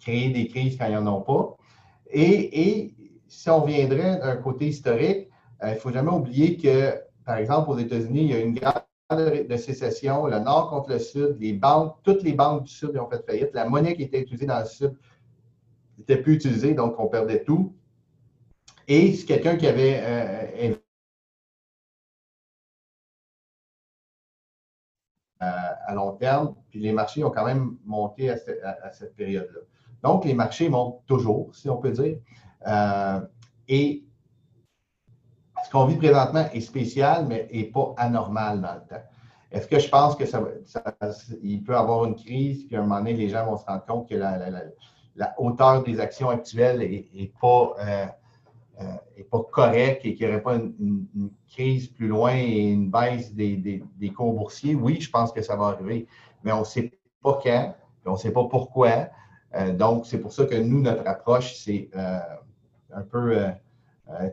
créer 0.00 0.30
des 0.30 0.48
crises 0.48 0.78
quand 0.78 0.86
ils 0.86 0.94
n'en 0.94 1.18
ont 1.18 1.20
pas. 1.20 1.56
Et, 2.10 2.94
si 3.26 3.50
on 3.50 3.66
viendrait 3.66 4.18
d'un 4.20 4.36
côté 4.36 4.68
historique, 4.68 5.28
euh, 5.62 5.68
il 5.68 5.74
ne 5.74 5.78
faut 5.78 5.92
jamais 5.92 6.10
oublier 6.10 6.56
que, 6.56 6.94
par 7.26 7.36
exemple, 7.36 7.70
aux 7.70 7.78
États-Unis, 7.78 8.22
il 8.22 8.30
y 8.30 8.34
a 8.34 8.40
une 8.40 8.54
guerre 8.54 8.86
de 9.10 9.56
sécession, 9.56 10.26
le 10.26 10.38
Nord 10.38 10.70
contre 10.70 10.90
le 10.90 10.98
Sud, 10.98 11.36
les 11.38 11.52
banques, 11.52 11.96
toutes 12.02 12.22
les 12.22 12.32
banques 12.32 12.64
du 12.64 12.72
Sud 12.72 12.96
ont 12.96 13.08
fait 13.08 13.24
faillite. 13.26 13.50
La 13.52 13.66
monnaie 13.66 13.94
qui 13.94 14.02
était 14.02 14.20
utilisée 14.20 14.46
dans 14.46 14.60
le 14.60 14.66
Sud 14.66 14.94
n'était 15.98 16.16
plus 16.16 16.34
utilisée, 16.34 16.72
donc 16.72 16.94
on 16.98 17.08
perdait 17.08 17.44
tout. 17.44 17.74
Et 18.86 19.12
si 19.12 19.26
quelqu'un 19.26 19.56
qui 19.56 19.66
avait 19.66 20.00
euh, 20.00 20.74
à, 25.40 25.94
long 25.94 26.12
terme, 26.12 26.54
puis 26.70 26.80
les 26.80 26.92
marchés 26.92 27.22
ont 27.24 27.30
quand 27.30 27.44
même 27.44 27.76
monté 27.84 28.30
à, 28.30 28.36
cette 28.92 29.14
période-là. 29.14 29.60
Donc, 30.02 30.24
les 30.24 30.34
marchés 30.34 30.68
montent 30.68 31.00
toujours, 31.06 31.54
si 31.54 31.68
on 31.68 31.76
peut 31.76 31.90
dire. 31.90 32.18
Euh, 32.66 33.20
et 33.68 34.04
ce 35.64 35.70
qu'on 35.70 35.86
vit 35.86 35.96
présentement 35.96 36.46
est 36.52 36.60
spécial, 36.60 37.26
mais 37.26 37.48
n'est 37.52 37.64
pas 37.64 37.94
anormal 37.96 38.60
dans 38.60 38.74
le 38.74 38.80
temps. 38.80 39.02
Est-ce 39.50 39.66
que 39.66 39.78
je 39.78 39.88
pense 39.88 40.14
que 40.14 40.26
ça, 40.26 40.42
il 41.42 41.62
peut 41.62 41.72
y 41.72 41.76
avoir 41.76 42.04
une 42.04 42.16
crise, 42.16 42.66
qu'à 42.68 42.78
un 42.78 42.82
moment 42.82 42.98
donné, 42.98 43.14
les 43.14 43.28
gens 43.30 43.46
vont 43.46 43.56
se 43.56 43.64
rendre 43.64 43.84
compte 43.86 44.08
que 44.08 44.14
la, 44.14 45.34
hauteur 45.38 45.82
des 45.82 46.00
actions 46.00 46.30
actuelles 46.30 46.78
n'est 46.78 47.32
pas 47.40 47.74
euh, 47.80 48.06
n'est 49.16 49.24
pas 49.24 49.40
correct 49.50 50.02
et 50.04 50.14
qu'il 50.14 50.26
n'y 50.26 50.32
aurait 50.32 50.42
pas 50.42 50.54
une, 50.54 51.06
crise 51.48 51.88
plus 51.88 52.06
loin 52.06 52.34
et 52.34 52.68
une 52.70 52.90
baisse 52.90 53.34
des, 53.34 53.56
des, 53.56 54.10
cours 54.10 54.34
boursiers, 54.34 54.74
oui, 54.74 55.00
je 55.00 55.10
pense 55.10 55.32
que 55.32 55.42
ça 55.42 55.56
va 55.56 55.66
arriver. 55.66 56.06
Mais 56.44 56.52
on 56.52 56.60
ne 56.60 56.64
sait 56.64 56.92
pas 57.22 57.40
quand, 57.42 57.74
on 58.08 58.12
ne 58.12 58.16
sait 58.16 58.32
pas 58.32 58.44
pourquoi. 58.44 59.08
Euh, 59.54 59.72
donc, 59.72 60.06
c'est 60.06 60.18
pour 60.18 60.32
ça 60.32 60.44
que 60.44 60.54
nous, 60.54 60.80
notre 60.80 61.06
approche, 61.06 61.54
c'est 61.54 61.90
euh, 61.96 62.18
un 62.92 63.02
peu 63.02 63.38
euh, 63.38 63.50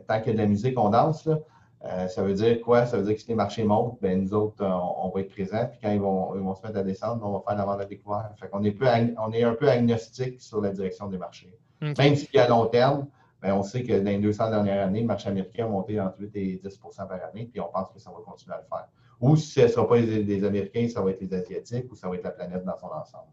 tant 0.06 0.20
qu'il 0.20 0.28
y 0.28 0.30
a 0.30 0.32
de 0.34 0.38
la 0.38 0.46
musique, 0.46 0.78
on 0.78 0.90
danse. 0.90 1.28
ça 2.08 2.22
veut 2.22 2.34
dire 2.34 2.60
quoi? 2.60 2.86
Ça 2.86 2.98
veut 2.98 3.04
dire 3.04 3.14
que 3.14 3.20
si 3.20 3.28
les 3.28 3.34
marchés 3.34 3.64
montent, 3.64 3.98
ben, 4.00 4.22
nous 4.22 4.34
autres, 4.34 4.64
on, 4.64 5.10
va 5.10 5.20
être 5.20 5.30
présents. 5.30 5.66
Puis 5.70 5.78
quand 5.82 5.90
ils 5.90 6.00
vont, 6.00 6.34
ils 6.34 6.40
vont, 6.40 6.54
se 6.54 6.66
mettre 6.66 6.78
à 6.78 6.82
descendre, 6.82 7.24
on 7.24 7.32
va 7.32 7.42
faire 7.46 7.56
la 7.56 7.64
vente 7.64 7.80
à 7.80 7.84
découvert. 7.84 8.30
Fait 8.38 8.48
qu'on 8.48 8.62
est, 8.64 8.72
peu, 8.72 8.86
on 9.18 9.32
est 9.32 9.42
un 9.42 9.54
peu 9.54 9.68
agnostique 9.68 10.40
sur 10.40 10.60
la 10.60 10.70
direction 10.70 11.08
des 11.08 11.18
marchés. 11.18 11.56
Même 11.80 12.16
si 12.16 12.38
à 12.38 12.48
long 12.48 12.66
terme, 12.66 13.06
ben, 13.42 13.54
on 13.54 13.62
sait 13.62 13.82
que 13.82 13.92
dans 13.98 14.10
les 14.10 14.18
200 14.18 14.50
dernières 14.50 14.86
années, 14.86 15.00
le 15.00 15.06
marché 15.06 15.28
américain 15.28 15.66
a 15.66 15.68
monté 15.68 16.00
entre 16.00 16.20
8 16.20 16.36
et 16.36 16.60
10% 16.64 16.96
par 16.96 17.12
année, 17.12 17.48
puis 17.50 17.60
on 17.60 17.68
pense 17.68 17.90
que 17.90 17.98
ça 17.98 18.10
va 18.10 18.16
continuer 18.24 18.54
à 18.54 18.60
le 18.60 18.66
faire. 18.66 18.88
Ou 19.20 19.36
si 19.36 19.52
ce 19.52 19.60
ne 19.62 19.68
sera 19.68 19.88
pas 19.88 19.98
les, 19.98 20.44
Américains, 20.44 20.88
ça 20.88 21.00
va 21.00 21.10
être 21.10 21.20
les 21.20 21.32
Asiatiques 21.32 21.90
ou 21.90 21.94
ça 21.94 22.08
va 22.08 22.16
être 22.16 22.24
la 22.24 22.30
planète 22.30 22.64
dans 22.64 22.76
son 22.76 22.86
ensemble. 22.86 23.28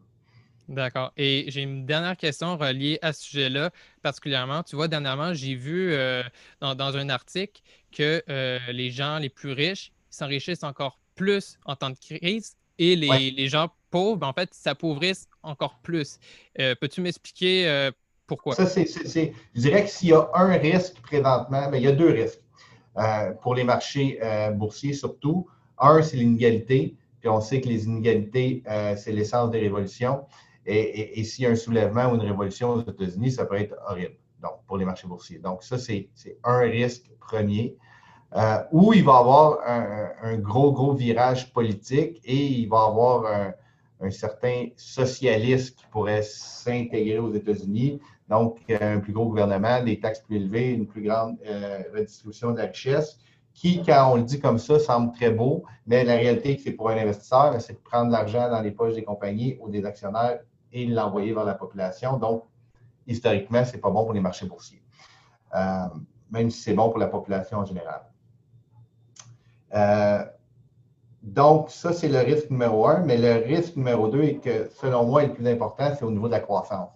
D'accord. 0.69 1.11
Et 1.17 1.45
j'ai 1.49 1.61
une 1.61 1.85
dernière 1.85 2.15
question 2.15 2.57
reliée 2.57 2.97
à 3.01 3.11
ce 3.11 3.23
sujet-là, 3.23 3.71
particulièrement. 4.01 4.63
Tu 4.63 4.77
vois, 4.77 4.87
dernièrement, 4.87 5.33
j'ai 5.33 5.55
vu 5.55 5.91
euh, 5.91 6.23
dans, 6.61 6.97
un 6.97 7.09
article 7.09 7.61
que 7.91 8.23
euh, 8.29 8.59
les 8.71 8.89
gens 8.89 9.19
les 9.19 9.29
plus 9.29 9.51
riches 9.51 9.91
s'enrichissent 10.09 10.63
encore 10.63 10.99
plus 11.15 11.57
en 11.65 11.75
temps 11.75 11.89
de 11.89 11.97
crise 11.97 12.55
et 12.79 12.95
les, 12.95 13.47
gens 13.49 13.69
pauvres, 13.91 14.17
ben, 14.17 14.27
en 14.27 14.33
fait, 14.33 14.53
s'appauvrissent 14.53 15.27
encore 15.43 15.79
plus. 15.83 16.17
Euh, 16.59 16.75
peux-tu 16.79 17.01
m'expliquer 17.01 17.91
pourquoi? 18.27 18.55
Ça, 18.55 18.65
je 18.65 19.59
dirais 19.59 19.83
que 19.83 19.89
s'il 19.89 20.09
y 20.09 20.13
a 20.13 20.29
un 20.33 20.53
risque 20.53 21.01
présentement, 21.01 21.69
ben, 21.69 21.77
il 21.77 21.83
y 21.83 21.87
a 21.87 21.91
deux 21.91 22.09
risques 22.09 22.41
euh, 22.97 23.31
pour 23.41 23.55
les 23.55 23.63
marchés 23.63 24.19
euh, 24.21 24.51
boursiers 24.51 24.93
surtout. 24.93 25.47
Un, 25.77 26.01
c'est 26.01 26.17
l'inégalité. 26.17 26.95
Puis 27.19 27.29
on 27.29 27.41
sait 27.41 27.61
que 27.61 27.67
les 27.67 27.85
inégalités, 27.85 28.63
euh, 28.69 28.95
c'est 28.95 29.11
l'essence 29.11 29.49
des 29.51 29.59
révolutions. 29.59 30.25
Et, 30.65 31.21
s'il 31.25 31.43
y 31.43 31.47
a 31.47 31.51
un 31.51 31.55
soulèvement 31.55 32.05
ou 32.05 32.15
une 32.15 32.21
révolution 32.21 32.69
aux 32.71 32.81
États-Unis, 32.81 33.31
ça 33.33 33.45
peut 33.45 33.55
être 33.55 33.75
horrible. 33.85 34.15
donc 34.41 34.63
pour 34.65 34.77
les 34.77 34.85
marchés 34.85 35.07
boursiers. 35.07 35.39
Donc, 35.39 35.61
ça, 35.61 35.77
c'est 35.77 36.09
un 36.45 36.59
risque 36.59 37.09
premier. 37.19 37.75
Euh, 38.35 38.63
où 38.71 38.93
il 38.93 39.03
va 39.03 39.13
y 39.13 39.19
avoir 39.19 39.59
un, 39.67 40.37
gros, 40.37 40.71
gros 40.71 40.93
virage 40.93 41.53
politique 41.53 42.19
et 42.23 42.35
il 42.35 42.67
va 42.67 42.77
y 42.77 42.87
avoir 42.87 43.25
un, 43.25 43.53
certain 44.11 44.67
socialiste 44.75 45.77
qui 45.77 45.85
pourrait 45.87 46.23
s'intégrer 46.23 47.19
aux 47.19 47.33
États-Unis. 47.33 47.99
Donc, 48.29 48.59
un 48.69 48.99
plus 48.99 49.13
gros 49.13 49.27
gouvernement, 49.27 49.83
des 49.83 49.99
taxes 49.99 50.21
plus 50.21 50.37
élevées, 50.37 50.71
une 50.71 50.87
plus 50.87 51.03
grande 51.03 51.37
euh, 51.45 51.83
redistribution 51.93 52.51
de 52.51 52.57
la 52.57 52.65
richesse, 52.65 53.19
qui, 53.53 53.83
quand 53.83 54.11
on 54.11 54.15
le 54.15 54.23
dit 54.23 54.39
comme 54.39 54.57
ça, 54.57 54.79
semble 54.79 55.11
très 55.13 55.29
beau, 55.29 55.63
mais 55.85 56.03
la 56.03 56.15
réalité, 56.15 56.59
c'est 56.63 56.71
pour 56.71 56.89
un 56.89 56.97
investisseur, 56.97 57.59
c'est 57.61 57.73
de 57.73 57.79
prendre 57.79 58.11
l'argent 58.11 58.49
dans 58.49 58.61
les 58.61 58.71
poches 58.71 58.95
des 58.95 59.03
compagnies 59.03 59.57
ou 59.59 59.69
des 59.69 59.85
actionnaires 59.85 60.39
et 60.71 60.85
l'envoyer 60.87 61.33
vers 61.33 61.45
la 61.45 61.53
population. 61.53 62.17
Donc, 62.17 62.43
historiquement, 63.05 63.63
ce 63.63 63.73
n'est 63.73 63.79
pas 63.79 63.91
bon 63.91 64.03
pour 64.05 64.13
les 64.13 64.21
marchés 64.21 64.47
boursiers, 64.47 64.81
euh, 65.55 65.85
même 66.31 66.49
si 66.49 66.61
c'est 66.61 66.73
bon 66.73 66.89
pour 66.89 66.99
la 66.99 67.07
population 67.07 67.59
en 67.59 67.65
général. 67.65 68.01
Euh, 69.75 70.23
donc, 71.23 71.69
ça, 71.71 71.93
c'est 71.93 72.09
le 72.09 72.19
risque 72.19 72.49
numéro 72.49 72.85
un. 72.87 72.99
Mais 72.99 73.17
le 73.17 73.45
risque 73.45 73.77
numéro 73.77 74.09
deux, 74.09 74.23
et 74.23 74.37
que 74.37 74.69
selon 74.75 75.05
moi, 75.05 75.23
le 75.23 75.33
plus 75.33 75.47
important, 75.47 75.93
c'est 75.97 76.03
au 76.03 76.11
niveau 76.11 76.27
de 76.27 76.33
la 76.33 76.41
croissance. 76.41 76.91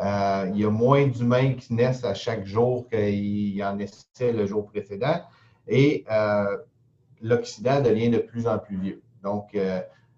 Euh, 0.00 0.50
il 0.52 0.60
y 0.60 0.64
a 0.64 0.70
moins 0.70 1.06
d'humains 1.06 1.54
qui 1.54 1.74
naissent 1.74 2.04
à 2.04 2.14
chaque 2.14 2.44
jour 2.44 2.88
qu'il 2.88 3.54
y 3.56 3.64
en 3.64 3.76
naissait 3.76 4.32
le 4.32 4.46
jour 4.46 4.66
précédent. 4.66 5.20
Et 5.68 6.04
euh, 6.10 6.58
l'Occident 7.22 7.80
devient 7.80 8.10
de 8.10 8.18
plus 8.18 8.46
en 8.48 8.58
plus 8.58 8.76
vieux. 8.76 9.02
Donc, 9.22 9.56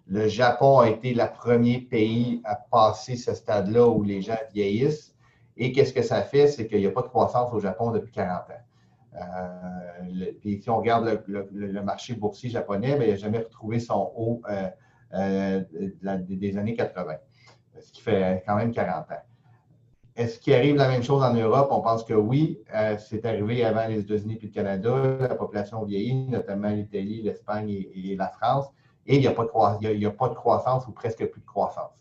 le 0.06 0.28
Japon 0.28 0.80
a 0.80 0.88
été 0.88 1.14
le 1.14 1.24
premier 1.32 1.80
pays 1.80 2.40
à 2.44 2.56
passer 2.56 3.16
ce 3.16 3.34
stade-là 3.34 3.86
où 3.86 4.02
les 4.02 4.22
gens 4.22 4.38
vieillissent. 4.52 5.14
Et 5.56 5.72
qu'est-ce 5.72 5.92
que 5.92 6.02
ça 6.02 6.22
fait? 6.22 6.48
C'est 6.48 6.66
qu'il 6.66 6.80
n'y 6.80 6.86
a 6.86 6.90
pas 6.90 7.02
de 7.02 7.08
croissance 7.08 7.52
au 7.52 7.60
Japon 7.60 7.90
depuis 7.90 8.12
40 8.12 8.50
ans. 8.50 8.69
Euh, 9.16 10.32
si 10.42 10.70
on 10.70 10.78
regarde 10.78 11.22
le, 11.26 11.82
marché 11.82 12.14
boursier 12.14 12.50
japonais, 12.50 12.96
ben, 12.96 13.02
il 13.02 13.10
n'a 13.10 13.16
jamais 13.16 13.38
retrouvé 13.38 13.80
son 13.80 14.12
haut 14.14 14.42
euh, 14.48 14.68
euh, 15.14 15.62
des 16.02 16.56
années 16.56 16.74
80, 16.74 17.14
ce 17.80 17.92
qui 17.92 18.00
fait 18.02 18.42
quand 18.46 18.56
même 18.56 18.72
40 18.72 19.10
ans. 19.10 19.14
Est-ce 20.16 20.38
qu'il 20.38 20.54
arrive 20.54 20.76
la 20.76 20.88
même 20.88 21.02
chose 21.02 21.22
en 21.22 21.32
Europe? 21.32 21.68
On 21.70 21.80
pense 21.80 22.04
que 22.04 22.12
oui. 22.12 22.60
c'est 22.98 23.24
arrivé 23.24 23.64
avant 23.64 23.86
les 23.86 24.00
États-Unis 24.00 24.38
et 24.42 24.46
le 24.46 24.52
Canada. 24.52 25.16
La 25.20 25.34
population 25.34 25.82
vieillit, 25.84 26.28
notamment 26.28 26.68
l'Italie, 26.68 27.22
l'Espagne 27.22 27.70
et, 27.70 28.16
la 28.16 28.28
France. 28.28 28.66
Et 29.06 29.16
il 29.16 29.20
n'y 29.20 29.26
a, 29.28 29.30
pas 29.32 29.44
de 29.44 30.34
croissance 30.34 30.86
ou 30.88 30.92
presque 30.92 31.24
plus 31.24 31.40
de 31.40 31.46
croissance. 31.46 31.92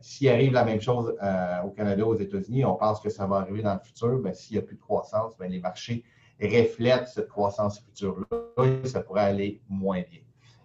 S'il 0.00 0.28
arrive 0.28 0.52
la 0.52 0.64
même 0.64 0.80
chose 0.80 1.16
au 1.64 1.70
Canada, 1.70 2.06
aux 2.06 2.14
États-Unis, 2.14 2.64
on 2.64 2.74
pense 2.74 3.00
que 3.00 3.08
ça 3.08 3.26
va 3.26 3.36
arriver 3.38 3.62
dans 3.62 3.74
le 3.74 3.80
futur. 3.80 4.18
Ben, 4.18 4.34
s'il 4.34 4.58
n'y 4.58 4.62
a 4.62 4.66
plus 4.66 4.76
de 4.76 4.80
croissance, 4.80 5.36
ben, 5.36 5.50
les 5.50 5.58
marchés 5.58 6.04
reflète 6.42 7.08
cette 7.08 7.28
croissance 7.28 7.80
future-là, 7.80 8.84
ça 8.84 9.00
pourrait 9.00 9.22
aller 9.22 9.60
moins 9.68 10.02
bien. 10.10 10.20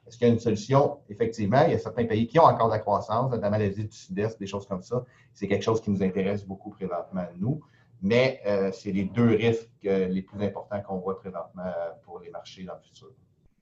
Est-ce 0.08 0.18
qu'il 0.18 0.28
y 0.28 0.30
a 0.30 0.34
une 0.34 0.40
solution? 0.40 1.00
Effectivement, 1.10 1.64
il 1.66 1.72
y 1.72 1.76
a 1.76 1.80
certains 1.80 2.06
pays 2.06 2.28
qui 2.28 2.40
ont 2.40 2.46
encore 2.46 2.68
de 2.68 2.74
la 2.74 2.80
croissance, 2.80 3.30
notamment 3.30 3.58
l'Asie 3.58 3.86
du 3.86 3.96
Sud-Est, 3.96 4.40
des 4.40 4.48
choses 4.48 4.66
comme 4.66 4.82
ça. 4.82 5.04
C'est 5.34 5.48
quelque 5.48 5.64
chose 5.64 5.82
qui 5.82 5.92
nous 5.92 6.02
intéresse 6.02 6.46
beaucoup 6.46 6.70
présentement, 6.70 7.26
nous. 7.38 7.62
Mais 8.02 8.42
euh, 8.46 8.72
c'est 8.72 8.92
les 8.92 9.06
deux 9.06 9.36
risques 9.36 9.70
euh, 9.86 10.08
les 10.08 10.22
plus 10.22 10.42
importants 10.44 10.82
qu'on 10.82 10.98
voit 10.98 11.20
présentement 11.20 11.74
pour 12.04 12.20
les 12.20 12.30
marchés 12.30 12.64
dans 12.64 12.76
le 12.76 12.82
futur. 12.82 13.10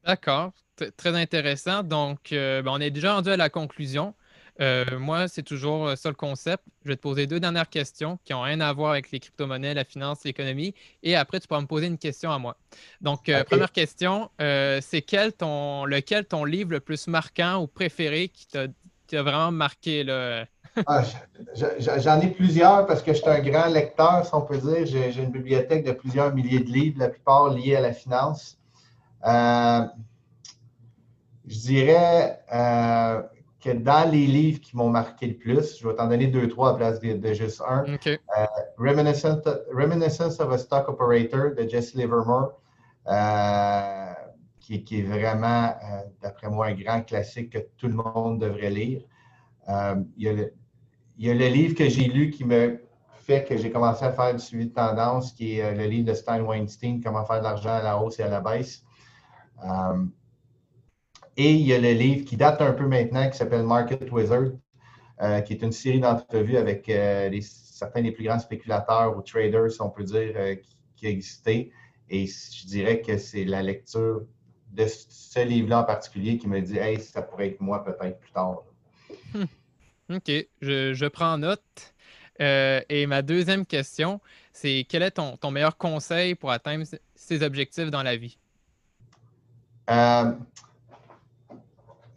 D'accord, 0.05 0.51
très 0.97 1.15
intéressant. 1.15 1.81
Donc, 1.81 2.31
euh, 2.31 2.61
ben, 2.61 2.71
on 2.71 2.79
est 2.79 2.91
déjà 2.91 3.15
rendu 3.15 3.29
à 3.29 3.37
la 3.37 3.49
conclusion. 3.49 4.13
Euh, 4.61 4.99
moi, 4.99 5.27
c'est 5.27 5.43
toujours 5.43 5.87
euh, 5.87 5.95
ça 5.95 6.09
le 6.09 6.15
concept. 6.15 6.63
Je 6.83 6.89
vais 6.89 6.95
te 6.95 7.01
poser 7.01 7.27
deux 7.27 7.39
dernières 7.39 7.69
questions 7.69 8.17
qui 8.23 8.33
n'ont 8.33 8.41
rien 8.41 8.61
à 8.61 8.71
voir 8.71 8.91
avec 8.91 9.11
les 9.11 9.19
crypto-monnaies, 9.19 9.73
la 9.73 9.83
finance, 9.83 10.23
l'économie. 10.23 10.73
Et 11.03 11.15
après, 11.15 11.39
tu 11.39 11.47
pourras 11.47 11.61
me 11.61 11.67
poser 11.67 11.87
une 11.87 11.97
question 11.97 12.31
à 12.31 12.39
moi. 12.39 12.55
Donc, 13.01 13.27
euh, 13.27 13.43
première 13.43 13.71
question, 13.71 14.29
c'est 14.39 15.01
quel 15.05 15.33
ton, 15.33 15.85
lequel 15.85 16.25
ton 16.25 16.45
livre 16.45 16.71
le 16.71 16.79
plus 16.79 17.07
marquant 17.07 17.61
ou 17.61 17.67
préféré 17.67 18.29
qui 18.29 18.47
t'a 18.47 18.67
vraiment 19.21 19.51
marqué? 19.51 20.03
Là? 20.03 20.45
Ah, 20.87 21.03
j'en 21.55 22.19
ai 22.19 22.27
plusieurs 22.27 22.85
parce 22.85 23.01
que 23.01 23.13
je 23.13 23.19
suis 23.19 23.29
un 23.29 23.39
grand 23.39 23.67
lecteur, 23.67 24.25
si 24.25 24.33
on 24.33 24.41
peut 24.41 24.57
dire. 24.57 24.85
J'ai 24.85 25.21
une 25.21 25.31
bibliothèque 25.31 25.85
de 25.85 25.91
plusieurs 25.91 26.33
milliers 26.33 26.59
de 26.59 26.71
livres, 26.71 26.99
la 26.99 27.09
plupart 27.09 27.49
liés 27.49 27.75
à 27.75 27.81
la 27.81 27.93
finance. 27.93 28.57
je 29.23 29.89
dirais 31.45 32.39
que 33.65 33.71
dans 33.71 34.07
les 34.11 34.27
livres 34.27 34.61
qui 34.61 34.77
m'ont 34.77 34.91
marqué 34.91 35.25
le 35.25 35.33
plus, 35.33 35.79
je 35.79 35.87
vais 35.87 35.95
t'en 35.95 36.07
donner 36.07 36.27
deux, 36.27 36.47
trois 36.47 36.73
à 36.73 36.73
place 36.75 36.99
de, 36.99 37.33
juste 37.33 37.63
un. 37.67 37.83
Euh, 38.05 38.45
Reminiscence, 38.77 40.39
of 40.39 40.51
a 40.51 40.57
Stock 40.59 40.87
Operator 40.87 41.55
de 41.57 41.67
Jesse 41.67 41.95
Livermore, 41.95 42.61
euh, 43.07 44.13
qui, 44.59 44.75
est 44.91 45.01
vraiment, 45.01 45.69
euh, 45.69 46.01
d'après 46.21 46.47
moi, 46.47 46.67
un 46.67 46.75
grand 46.75 47.01
classique 47.01 47.53
que 47.53 47.57
tout 47.75 47.87
le 47.87 47.95
monde 47.95 48.39
devrait 48.39 48.69
lire. 48.69 49.01
il, 50.15 50.51
y 51.17 51.29
a 51.29 51.33
le, 51.33 51.47
livre 51.47 51.73
que 51.73 51.89
j'ai 51.89 52.05
lu 52.05 52.29
qui 52.29 52.45
me 52.45 52.79
fait 53.15 53.45
que 53.45 53.57
j'ai 53.57 53.71
commencé 53.71 54.05
à 54.05 54.11
faire 54.11 54.35
du 54.35 54.39
suivi 54.39 54.67
de 54.67 54.73
tendance, 54.75 55.31
qui 55.31 55.57
est 55.57 55.73
le 55.73 55.85
livre 55.85 56.07
de 56.09 56.13
Stein 56.13 56.43
Weinstein, 56.43 57.01
Comment 57.03 57.25
faire 57.25 57.39
de 57.39 57.45
l'argent 57.45 57.73
à 57.73 57.81
la 57.81 57.97
hausse 57.99 58.19
et 58.19 58.23
à 58.23 58.29
la 58.29 58.41
baisse. 58.41 58.83
Et 61.37 61.53
il 61.53 61.67
y 61.67 61.73
a 61.73 61.79
le 61.79 61.91
livre 61.91 62.25
qui 62.25 62.37
date 62.37 62.61
un 62.61 62.71
peu 62.71 62.87
maintenant, 62.87 63.29
qui 63.29 63.37
s'appelle 63.37 63.63
Market 63.63 64.09
Wizard, 64.11 64.51
euh, 65.21 65.41
qui 65.41 65.53
est 65.53 65.61
une 65.61 65.71
série 65.71 65.99
d'entrevues 65.99 66.57
avec 66.57 66.87
euh, 66.87 67.29
certains 67.41 68.01
des 68.01 68.11
plus 68.11 68.23
grands 68.23 68.39
spéculateurs 68.39 69.17
ou 69.17 69.21
traders, 69.21 69.71
si 69.71 69.81
on 69.81 69.89
peut 69.89 70.03
dire, 70.03 70.33
euh, 70.35 70.55
qui, 70.95 71.07
existaient. 71.07 71.71
Et 72.09 72.25
je 72.25 72.65
dirais 72.65 73.01
que 73.01 73.17
c'est 73.17 73.43
la 73.43 73.61
lecture 73.61 74.21
de 74.71 74.85
ce 74.87 75.45
livre-là 75.45 75.81
en 75.81 75.83
particulier 75.83 76.37
qui 76.37 76.47
me 76.47 76.61
dit 76.61 76.77
Hey, 76.77 76.99
ça 76.99 77.21
pourrait 77.21 77.49
être 77.49 77.61
moi 77.61 77.83
peut-être 77.83 78.19
plus 78.19 78.31
tard. 78.31 78.63
Hmm. 79.33 79.43
OK, 80.15 80.31
je, 80.61 81.07
prends 81.07 81.37
note. 81.37 81.93
et 82.39 83.05
ma 83.07 83.21
deuxième 83.21 83.65
question, 83.65 84.19
c'est 84.51 84.85
quel 84.87 85.03
est 85.03 85.11
ton, 85.11 85.37
ton, 85.37 85.51
meilleur 85.51 85.77
conseil 85.77 86.35
pour 86.35 86.51
atteindre 86.51 86.85
ses 87.13 87.43
objectifs 87.43 87.91
dans 87.91 88.03
la 88.03 88.15
vie? 88.15 88.37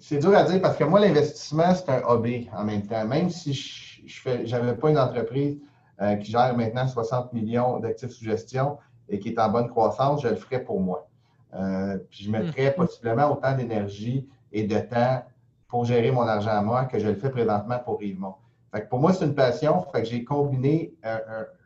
C'est 0.08 0.20
dur 0.20 0.34
à 0.34 0.42
dire 0.44 0.62
parce 0.62 0.78
que 0.78 0.84
moi, 0.84 1.00
l'investissement, 1.00 1.74
c'est 1.74 1.90
un 1.90 2.00
hobby 2.06 2.48
en 2.56 2.64
même 2.64 2.86
temps. 2.86 3.06
Même 3.06 3.28
si 3.28 3.52
je 3.52 4.50
n'avais 4.50 4.74
pas 4.74 4.88
une 4.88 4.98
entreprise 4.98 5.58
euh, 6.00 6.16
qui 6.16 6.30
gère 6.30 6.56
maintenant 6.56 6.88
60 6.88 7.34
millions 7.34 7.78
d'actifs 7.78 8.12
sous 8.12 8.24
gestion 8.24 8.78
et 9.10 9.18
qui 9.18 9.28
est 9.28 9.38
en 9.38 9.50
bonne 9.50 9.68
croissance, 9.68 10.22
je 10.22 10.28
le 10.28 10.36
ferais 10.36 10.64
pour 10.64 10.80
moi. 10.80 11.06
Euh, 11.52 11.98
puis 12.08 12.24
je 12.24 12.30
mettrais 12.30 12.70
hmm. 12.70 12.76
possiblement 12.76 13.30
autant 13.30 13.54
d'énergie 13.54 14.26
et 14.50 14.62
de 14.62 14.78
temps 14.78 15.26
pour 15.68 15.84
gérer 15.84 16.10
mon 16.10 16.22
argent 16.22 16.52
à 16.52 16.62
moi 16.62 16.86
que 16.86 16.98
je 16.98 17.06
le 17.06 17.16
fais 17.16 17.28
présentement 17.28 17.78
pour 17.78 17.98
Rivemont. 17.98 18.36
Fait 18.72 18.88
pour 18.88 19.00
moi, 19.00 19.12
c'est 19.12 19.26
une 19.26 19.34
passion. 19.34 19.84
Fait 19.92 20.00
que 20.00 20.08
j'ai 20.08 20.24
combiné 20.24 20.94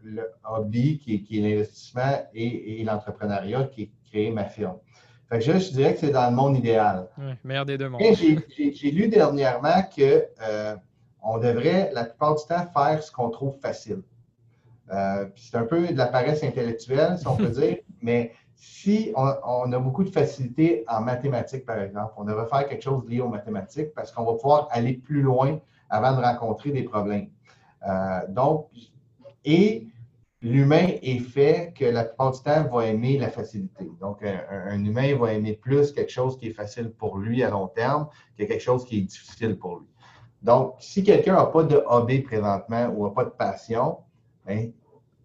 le 0.02 0.28
hobby 0.50 0.98
qui 0.98 1.14
est, 1.14 1.40
l'investissement 1.40 2.26
et, 2.34 2.80
et 2.80 2.82
l'entrepreneuriat 2.82 3.68
qui 3.68 3.82
est 3.82 3.90
créer 4.12 4.32
ma 4.32 4.46
firme 4.46 4.78
je, 5.40 5.72
dirais 5.72 5.94
que 5.94 6.00
c'est 6.00 6.10
dans 6.10 6.28
le 6.28 6.36
monde 6.36 6.56
idéal. 6.56 7.08
Oui, 7.18 7.32
meilleur 7.44 7.64
des 7.64 7.78
deux 7.78 7.88
mondes. 7.88 8.02
J'ai 8.02 8.90
lu 8.90 9.08
dernièrement 9.08 9.82
qu'on 9.94 10.02
euh, 10.42 10.76
devrait, 11.40 11.90
la 11.92 12.04
plupart 12.04 12.34
du 12.34 12.42
temps, 12.46 12.66
faire 12.72 13.02
ce 13.02 13.10
qu'on 13.10 13.30
trouve 13.30 13.58
facile. 13.58 14.02
Euh, 14.92 15.26
c'est 15.36 15.56
un 15.56 15.64
peu 15.64 15.88
de 15.88 15.96
la 15.96 16.06
paresse 16.06 16.42
intellectuelle, 16.42 17.18
si 17.18 17.26
on 17.26 17.36
peut 17.36 17.48
dire, 17.60 17.78
mais 18.02 18.32
si 18.54 19.12
on, 19.16 19.72
a 19.72 19.78
beaucoup 19.78 20.04
de 20.04 20.10
facilité 20.10 20.84
en 20.86 21.00
mathématiques, 21.00 21.66
par 21.66 21.80
exemple, 21.80 22.12
on 22.16 22.24
devrait 22.24 22.46
faire 22.46 22.68
quelque 22.68 22.82
chose 22.82 23.04
lié 23.08 23.20
aux 23.20 23.28
mathématiques 23.28 23.92
parce 23.94 24.12
qu'on 24.12 24.24
va 24.24 24.34
pouvoir 24.34 24.68
aller 24.70 24.94
plus 24.94 25.22
loin 25.22 25.58
avant 25.90 26.16
de 26.16 26.22
rencontrer 26.22 26.70
des 26.70 26.84
problèmes. 26.84 27.28
Euh, 27.88 28.20
donc, 28.28 28.68
et 29.44 29.88
l'humain 30.42 30.88
est 31.02 31.20
fait 31.20 31.72
que 31.76 31.84
la 31.84 32.04
plupart 32.04 32.32
du 32.32 32.40
temps 32.40 32.64
va 32.64 32.86
aimer 32.86 33.16
la 33.16 33.30
facilité. 33.30 33.90
Donc, 34.00 34.22
un, 34.24 34.84
humain 34.84 35.16
va 35.16 35.32
aimer 35.32 35.54
plus 35.54 35.92
quelque 35.92 36.10
chose 36.10 36.36
qui 36.36 36.48
est 36.48 36.52
facile 36.52 36.90
pour 36.90 37.18
lui 37.18 37.42
à 37.42 37.50
long 37.50 37.68
terme 37.68 38.08
que 38.36 38.44
quelque 38.44 38.62
chose 38.62 38.84
qui 38.84 38.98
est 38.98 39.02
difficile 39.02 39.56
pour 39.56 39.78
lui. 39.78 39.86
Donc, 40.42 40.74
si 40.80 41.04
quelqu'un 41.04 41.34
n'a 41.34 41.46
pas 41.46 41.62
de 41.62 41.82
hobby 41.86 42.20
présentement 42.20 42.92
ou 42.94 43.06
n'a 43.06 43.14
pas 43.14 43.24
de 43.24 43.30
passion, 43.30 43.98
ben, 44.44 44.72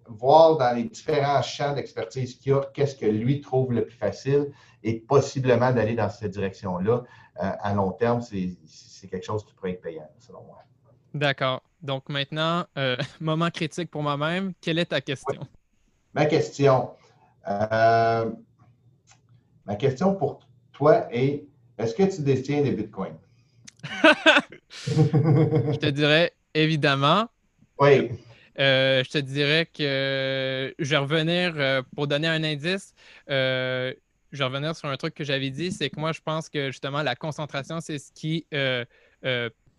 voir 0.08 0.58
dans 0.58 0.76
les 0.76 0.84
différents 0.84 1.42
champs 1.42 1.74
d'expertise 1.74 2.36
qu'il 2.36 2.52
y 2.52 2.56
a, 2.56 2.62
qu'est-ce 2.74 2.96
que 2.96 3.08
lui 3.08 3.42
trouve 3.42 3.74
le 3.74 3.86
plus 3.86 3.98
facile 3.98 4.52
et 4.84 5.00
possiblement 5.00 5.74
d'aller 5.74 5.96
dans 5.96 6.10
cette 6.10 6.32
direction-là 6.32 7.04
euh, 7.44 7.52
à 7.60 7.74
long 7.74 7.92
terme, 7.92 8.22
c'est 8.22 9.08
quelque 9.10 9.26
chose 9.26 9.44
qui 9.44 9.54
pourrait 9.56 9.72
être 9.72 9.82
payant, 9.82 10.08
selon 10.20 10.44
moi. 10.44 10.60
D'accord. 11.14 11.62
Donc 11.88 12.10
maintenant, 12.10 12.66
euh, 12.78 12.98
moment 13.22 13.50
critique 13.50 13.90
pour 13.90 14.04
moi-même. 14.04 14.54
Quelle 14.60 14.78
est 14.78 14.88
ta 14.88 15.00
question? 15.00 15.48
Ma 16.14 16.26
question. 16.26 16.90
Euh, 17.48 18.30
ma 19.66 19.76
question 19.78 20.14
pour 20.14 20.42
toi 20.74 21.08
est 21.12 21.46
est-ce 21.78 21.96
que 21.96 22.04
tu 22.04 22.22
détiens 22.24 22.62
des 22.62 22.72
bitcoins? 22.72 23.18
Je 24.86 25.78
te 25.78 25.86
dirais 25.86 26.34
évidemment. 26.54 27.28
Oui. 27.80 28.12
je 28.58 29.10
te 29.10 29.20
dirais 29.20 29.68
que 29.68 30.74
je 30.80 30.90
vais 30.90 30.98
revenir 30.98 31.84
pour 31.96 32.08
donner 32.08 32.28
un 32.28 32.44
indice. 32.44 32.94
je 33.28 33.94
vais 34.34 34.44
revenir 34.44 34.76
sur 34.76 34.90
un 34.90 34.98
truc 34.98 35.14
que 35.14 35.24
j'avais 35.24 35.52
dit, 35.52 35.72
c'est 35.72 35.92
que 35.92 36.00
moi, 36.00 36.12
je 36.12 36.22
pense 36.22 36.50
que 36.50 36.72
justement, 36.72 37.04
la 37.04 37.16
concentration, 37.16 37.80
c'est 37.80 38.00
ce 38.00 38.12
qui 38.12 38.48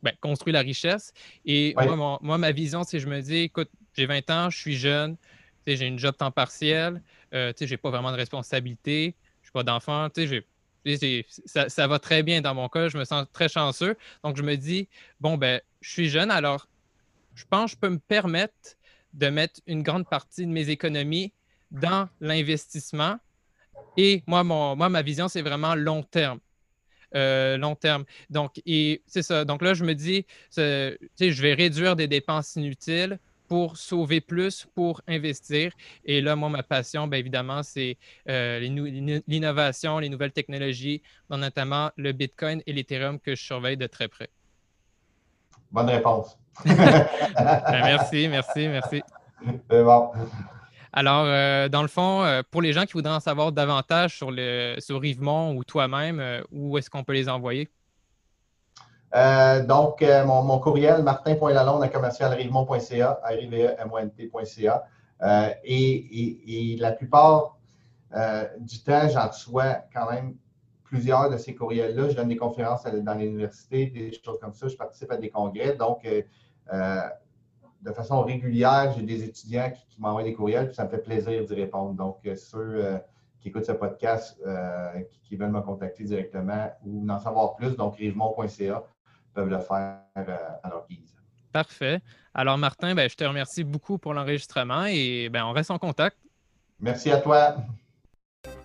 ben, 0.03 0.13
construit 0.21 0.53
la 0.53 0.61
richesse. 0.61 1.13
Et 1.45 1.75
moi, 1.77 2.19
moi, 2.21 2.39
ma 2.39 2.53
vision, 2.53 2.85
c'est 2.85 3.01
je 3.01 3.09
me 3.09 3.21
dis, 3.21 3.37
écoute, 3.37 3.71
j'ai 3.97 4.07
20 4.07 4.31
ans, 4.31 4.51
je 4.51 4.59
suis 4.59 4.77
jeune, 4.77 5.17
j'ai 5.67 5.87
une 5.87 5.99
job 5.99 6.17
temps 6.17 6.31
partiel, 6.31 7.03
je 7.33 7.65
n'ai 7.65 7.77
pas 7.77 7.91
vraiment 7.91 8.13
de 8.13 8.17
responsabilité, 8.17 9.15
je 9.43 9.49
n'ai 9.49 9.53
pas 9.53 9.63
d'enfant, 9.63 10.09
ça, 11.45 11.69
ça, 11.69 11.87
va 11.87 11.99
très 11.99 12.23
bien 12.23 12.41
dans 12.41 12.55
mon 12.55 12.69
cas, 12.69 12.89
je 12.89 12.97
me 12.97 13.05
sens 13.05 13.27
très 13.33 13.49
chanceux. 13.49 13.97
Donc, 14.25 14.37
je 14.37 14.43
me 14.43 14.57
dis, 14.57 14.89
bon, 15.21 15.37
ben, 15.37 15.61
je 15.81 15.91
suis 15.91 16.09
jeune, 16.09 16.31
alors 16.31 16.67
je 17.35 17.45
pense 17.49 17.71
que 17.71 17.77
je 17.77 17.81
peux 17.81 17.89
me 17.89 17.99
permettre 17.99 18.77
de 19.13 19.29
mettre 19.29 19.61
une 19.67 19.83
grande 19.83 20.09
partie 20.09 20.45
de 20.45 20.51
mes 20.51 20.71
économies 20.71 21.33
dans 21.71 22.09
l'investissement. 22.21 23.19
Et 23.97 24.23
moi, 24.27 24.43
mon, 24.45 24.75
moi, 24.77 24.89
ma 24.89 25.03
vision, 25.03 25.29
c'est 25.29 25.43
vraiment 25.43 25.75
long 25.75 26.03
terme. 26.03 26.41
Euh, 27.15 27.57
long 27.57 27.75
terme. 27.75 28.05
Donc, 28.29 28.61
et 28.67 29.03
c'est 29.07 29.23
ça. 29.23 29.45
Donc 29.45 29.63
là, 29.63 29.75
je 29.75 29.85
me 29.85 29.95
dis, 29.95 30.27
je 30.57 31.43
vais 31.43 31.55
réduire 31.55 31.97
des 31.97 32.07
dépenses 32.07 32.57
inutiles 32.57 33.19
pour 33.49 33.79
sauver 33.79 34.21
plus, 34.21 34.67
pour 34.75 35.01
investir. 35.09 35.73
Et 36.05 36.21
là, 36.21 36.37
moi, 36.37 36.51
ma 36.51 36.63
passion, 36.63 37.07
bien 37.07 37.19
évidemment, 37.19 37.63
c'est 37.63 37.97
euh, 38.29 38.61
l'innovation, 39.27 39.99
les 39.99 40.11
nouvelles 40.11 40.33
technologies, 40.33 41.03
notamment 41.31 41.91
le 41.97 42.13
Bitcoin 42.13 42.63
et 42.67 42.73
l'Ethereum 42.73 43.19
que 43.19 43.35
je 43.35 43.43
surveille 43.43 43.79
de 43.79 43.87
très 43.87 44.09
près. 44.09 44.29
Bonne 45.73 45.89
réponse. 45.89 46.39
Ben, 46.65 47.83
merci, 47.85 48.27
merci, 48.29 48.67
merci. 48.69 49.03
C'est 49.71 49.85
bon. 49.85 50.11
Alors, 50.93 51.25
euh, 51.27 51.69
dans 51.69 51.83
le 51.83 51.89
fond, 51.89 52.25
euh, 52.25 52.43
pour 52.51 52.63
les 52.63 52.73
gens 52.73 52.85
qui 52.85 52.95
voudraient 52.95 53.15
en 53.15 53.21
savoir 53.21 53.53
davantage 53.53 54.17
sur, 54.17 54.31
le, 54.31 54.77
sur 54.79 55.01
Rivemont 55.01 55.55
ou 55.55 55.65
toi-même, 55.65 56.21
euh, 56.21 56.41
où 56.51 56.79
est-ce 56.79 56.91
qu'on 56.91 57.05
peut 57.05 57.13
les 57.13 57.29
envoyer? 57.29 57.69
donc, 59.67 60.05
mon, 60.27 60.59
courriel, 60.59 61.03
martin.lalonde 61.03 61.83
à 61.83 61.89
commercialrivemont.ca, 61.89 63.21
r 63.25 63.31
et, 65.65 66.73
et, 66.75 66.77
la 66.77 66.93
plupart 66.93 67.57
du 68.61 68.83
temps, 68.83 69.09
j'en 69.09 69.29
reçois 69.29 69.79
quand 69.95 70.11
même 70.11 70.35
plusieurs 70.85 71.31
de 71.31 71.39
ces 71.39 71.55
courriels-là. 71.55 72.11
Je 72.11 72.17
donne 72.17 72.29
des 72.29 72.37
conférences 72.37 72.85
dans 72.85 73.15
l'université, 73.15 73.87
des 73.87 74.13
choses 74.13 74.39
comme 74.43 74.53
ça. 74.53 74.69
Je 74.69 74.77
participe 74.77 75.11
à 75.11 75.17
des 75.17 75.31
congrès. 75.31 75.75
Donc, 75.75 76.07
de 77.83 77.93
façon 77.93 78.23
régulière, 78.23 78.93
j'ai 78.97 79.03
des 79.03 79.25
étudiants 79.25 79.71
qui, 79.71 80.01
m'envoient 80.01 80.23
des 80.23 80.33
courriels, 80.33 80.67
puis 80.67 80.77
ça 80.77 80.85
me 80.85 80.91
fait 80.91 80.99
plaisir 80.99 81.45
d'y 81.45 81.55
répondre. 81.55 81.95
Donc, 81.95 82.19
euh, 82.27 82.37
ceux 82.37 82.59
euh, 82.59 82.99
qui 83.41 83.49
écoutent 83.49 83.65
ce 83.65 83.73
podcast, 83.73 84.39
euh, 84.47 85.01
qui, 85.23 85.37
veulent 85.37 85.51
me 85.51 85.61
contacter 85.61 86.05
directement 86.05 86.71
ou 86.85 87.05
n'en 87.05 87.19
savoir 87.19 87.57
plus, 87.57 87.77
donc 87.77 87.97
rivemont.ca, 87.97 88.85
peuvent 89.35 89.49
le 89.49 89.59
faire 89.59 89.99
à 90.15 90.69
leur 90.69 90.87
guise. 90.89 91.17
Parfait. 91.53 92.01
Alors, 92.35 92.59
Martin, 92.59 92.95
ben, 92.95 93.09
je 93.09 93.17
te 93.17 93.25
remercie 93.25 93.65
beaucoup 93.65 93.99
pour 93.99 94.15
l'enregistrement 94.15 94.85
et 94.87 95.29
ben, 95.29 95.45
on 95.45 95.53
reste 95.53 95.71
en 95.71 95.79
contact. 95.79 96.17
Merci 96.81 97.11
à 97.11 97.19
toi. 97.19 97.57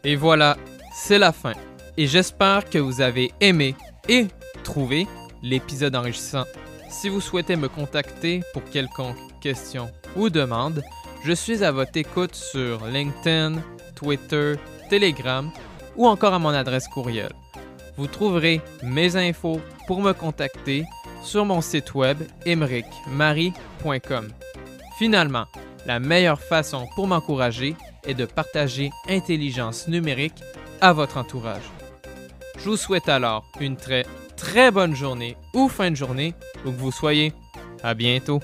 Et 0.04 0.16
voilà, 0.16 0.58
c'est 0.94 1.18
la 1.18 1.32
fin. 1.32 1.54
Et 1.98 2.08
j'espère 2.08 2.66
que 2.70 2.78
vous 2.78 3.02
avez 3.02 3.32
aimé 3.40 3.76
et 4.08 4.28
trouvé 4.64 5.08
l'épisode 5.42 5.96
enrichissant. 5.96 6.44
Si 6.94 7.10
vous 7.10 7.22
souhaitez 7.22 7.56
me 7.56 7.68
contacter 7.68 8.44
pour 8.54 8.64
quelconque 8.66 9.18
question 9.42 9.90
ou 10.16 10.30
demande, 10.30 10.84
je 11.26 11.34
suis 11.34 11.64
à 11.64 11.72
votre 11.72 11.98
écoute 11.98 12.36
sur 12.36 12.86
LinkedIn, 12.86 13.56
Twitter, 13.96 14.54
Telegram 14.90 15.52
ou 15.98 16.08
encore 16.08 16.36
à 16.36 16.40
mon 16.40 16.50
adresse 16.50 16.88
courriel. 16.88 17.32
Vous 17.98 18.06
trouverez 18.06 18.62
mes 18.84 19.16
infos 19.16 19.60
pour 19.88 20.02
me 20.02 20.14
contacter 20.14 20.86
sur 21.24 21.46
mon 21.46 21.62
site 21.62 21.96
web 21.96 22.20
emericmarie.com. 22.46 24.28
Finalement, 25.00 25.48
la 25.88 26.00
meilleure 26.00 26.42
façon 26.42 26.86
pour 26.96 27.08
m'encourager 27.08 27.76
est 28.06 28.14
de 28.14 28.26
partager 28.26 28.92
intelligence 29.10 29.88
numérique 29.88 30.44
à 30.80 30.94
votre 30.94 31.18
entourage. 31.18 31.72
Je 32.60 32.70
vous 32.70 32.78
souhaite 32.78 33.10
alors 33.10 33.44
une 33.60 33.78
très 33.78 34.06
très 34.36 34.72
bonne 34.72 34.96
journée 34.96 35.38
ou 35.54 35.70
fin 35.70 35.92
de 35.92 35.96
journée 35.96 36.34
où 36.66 36.72
que 36.72 36.78
vous 36.78 36.92
soyez. 36.92 37.34
À 37.84 37.94
bientôt. 37.94 38.40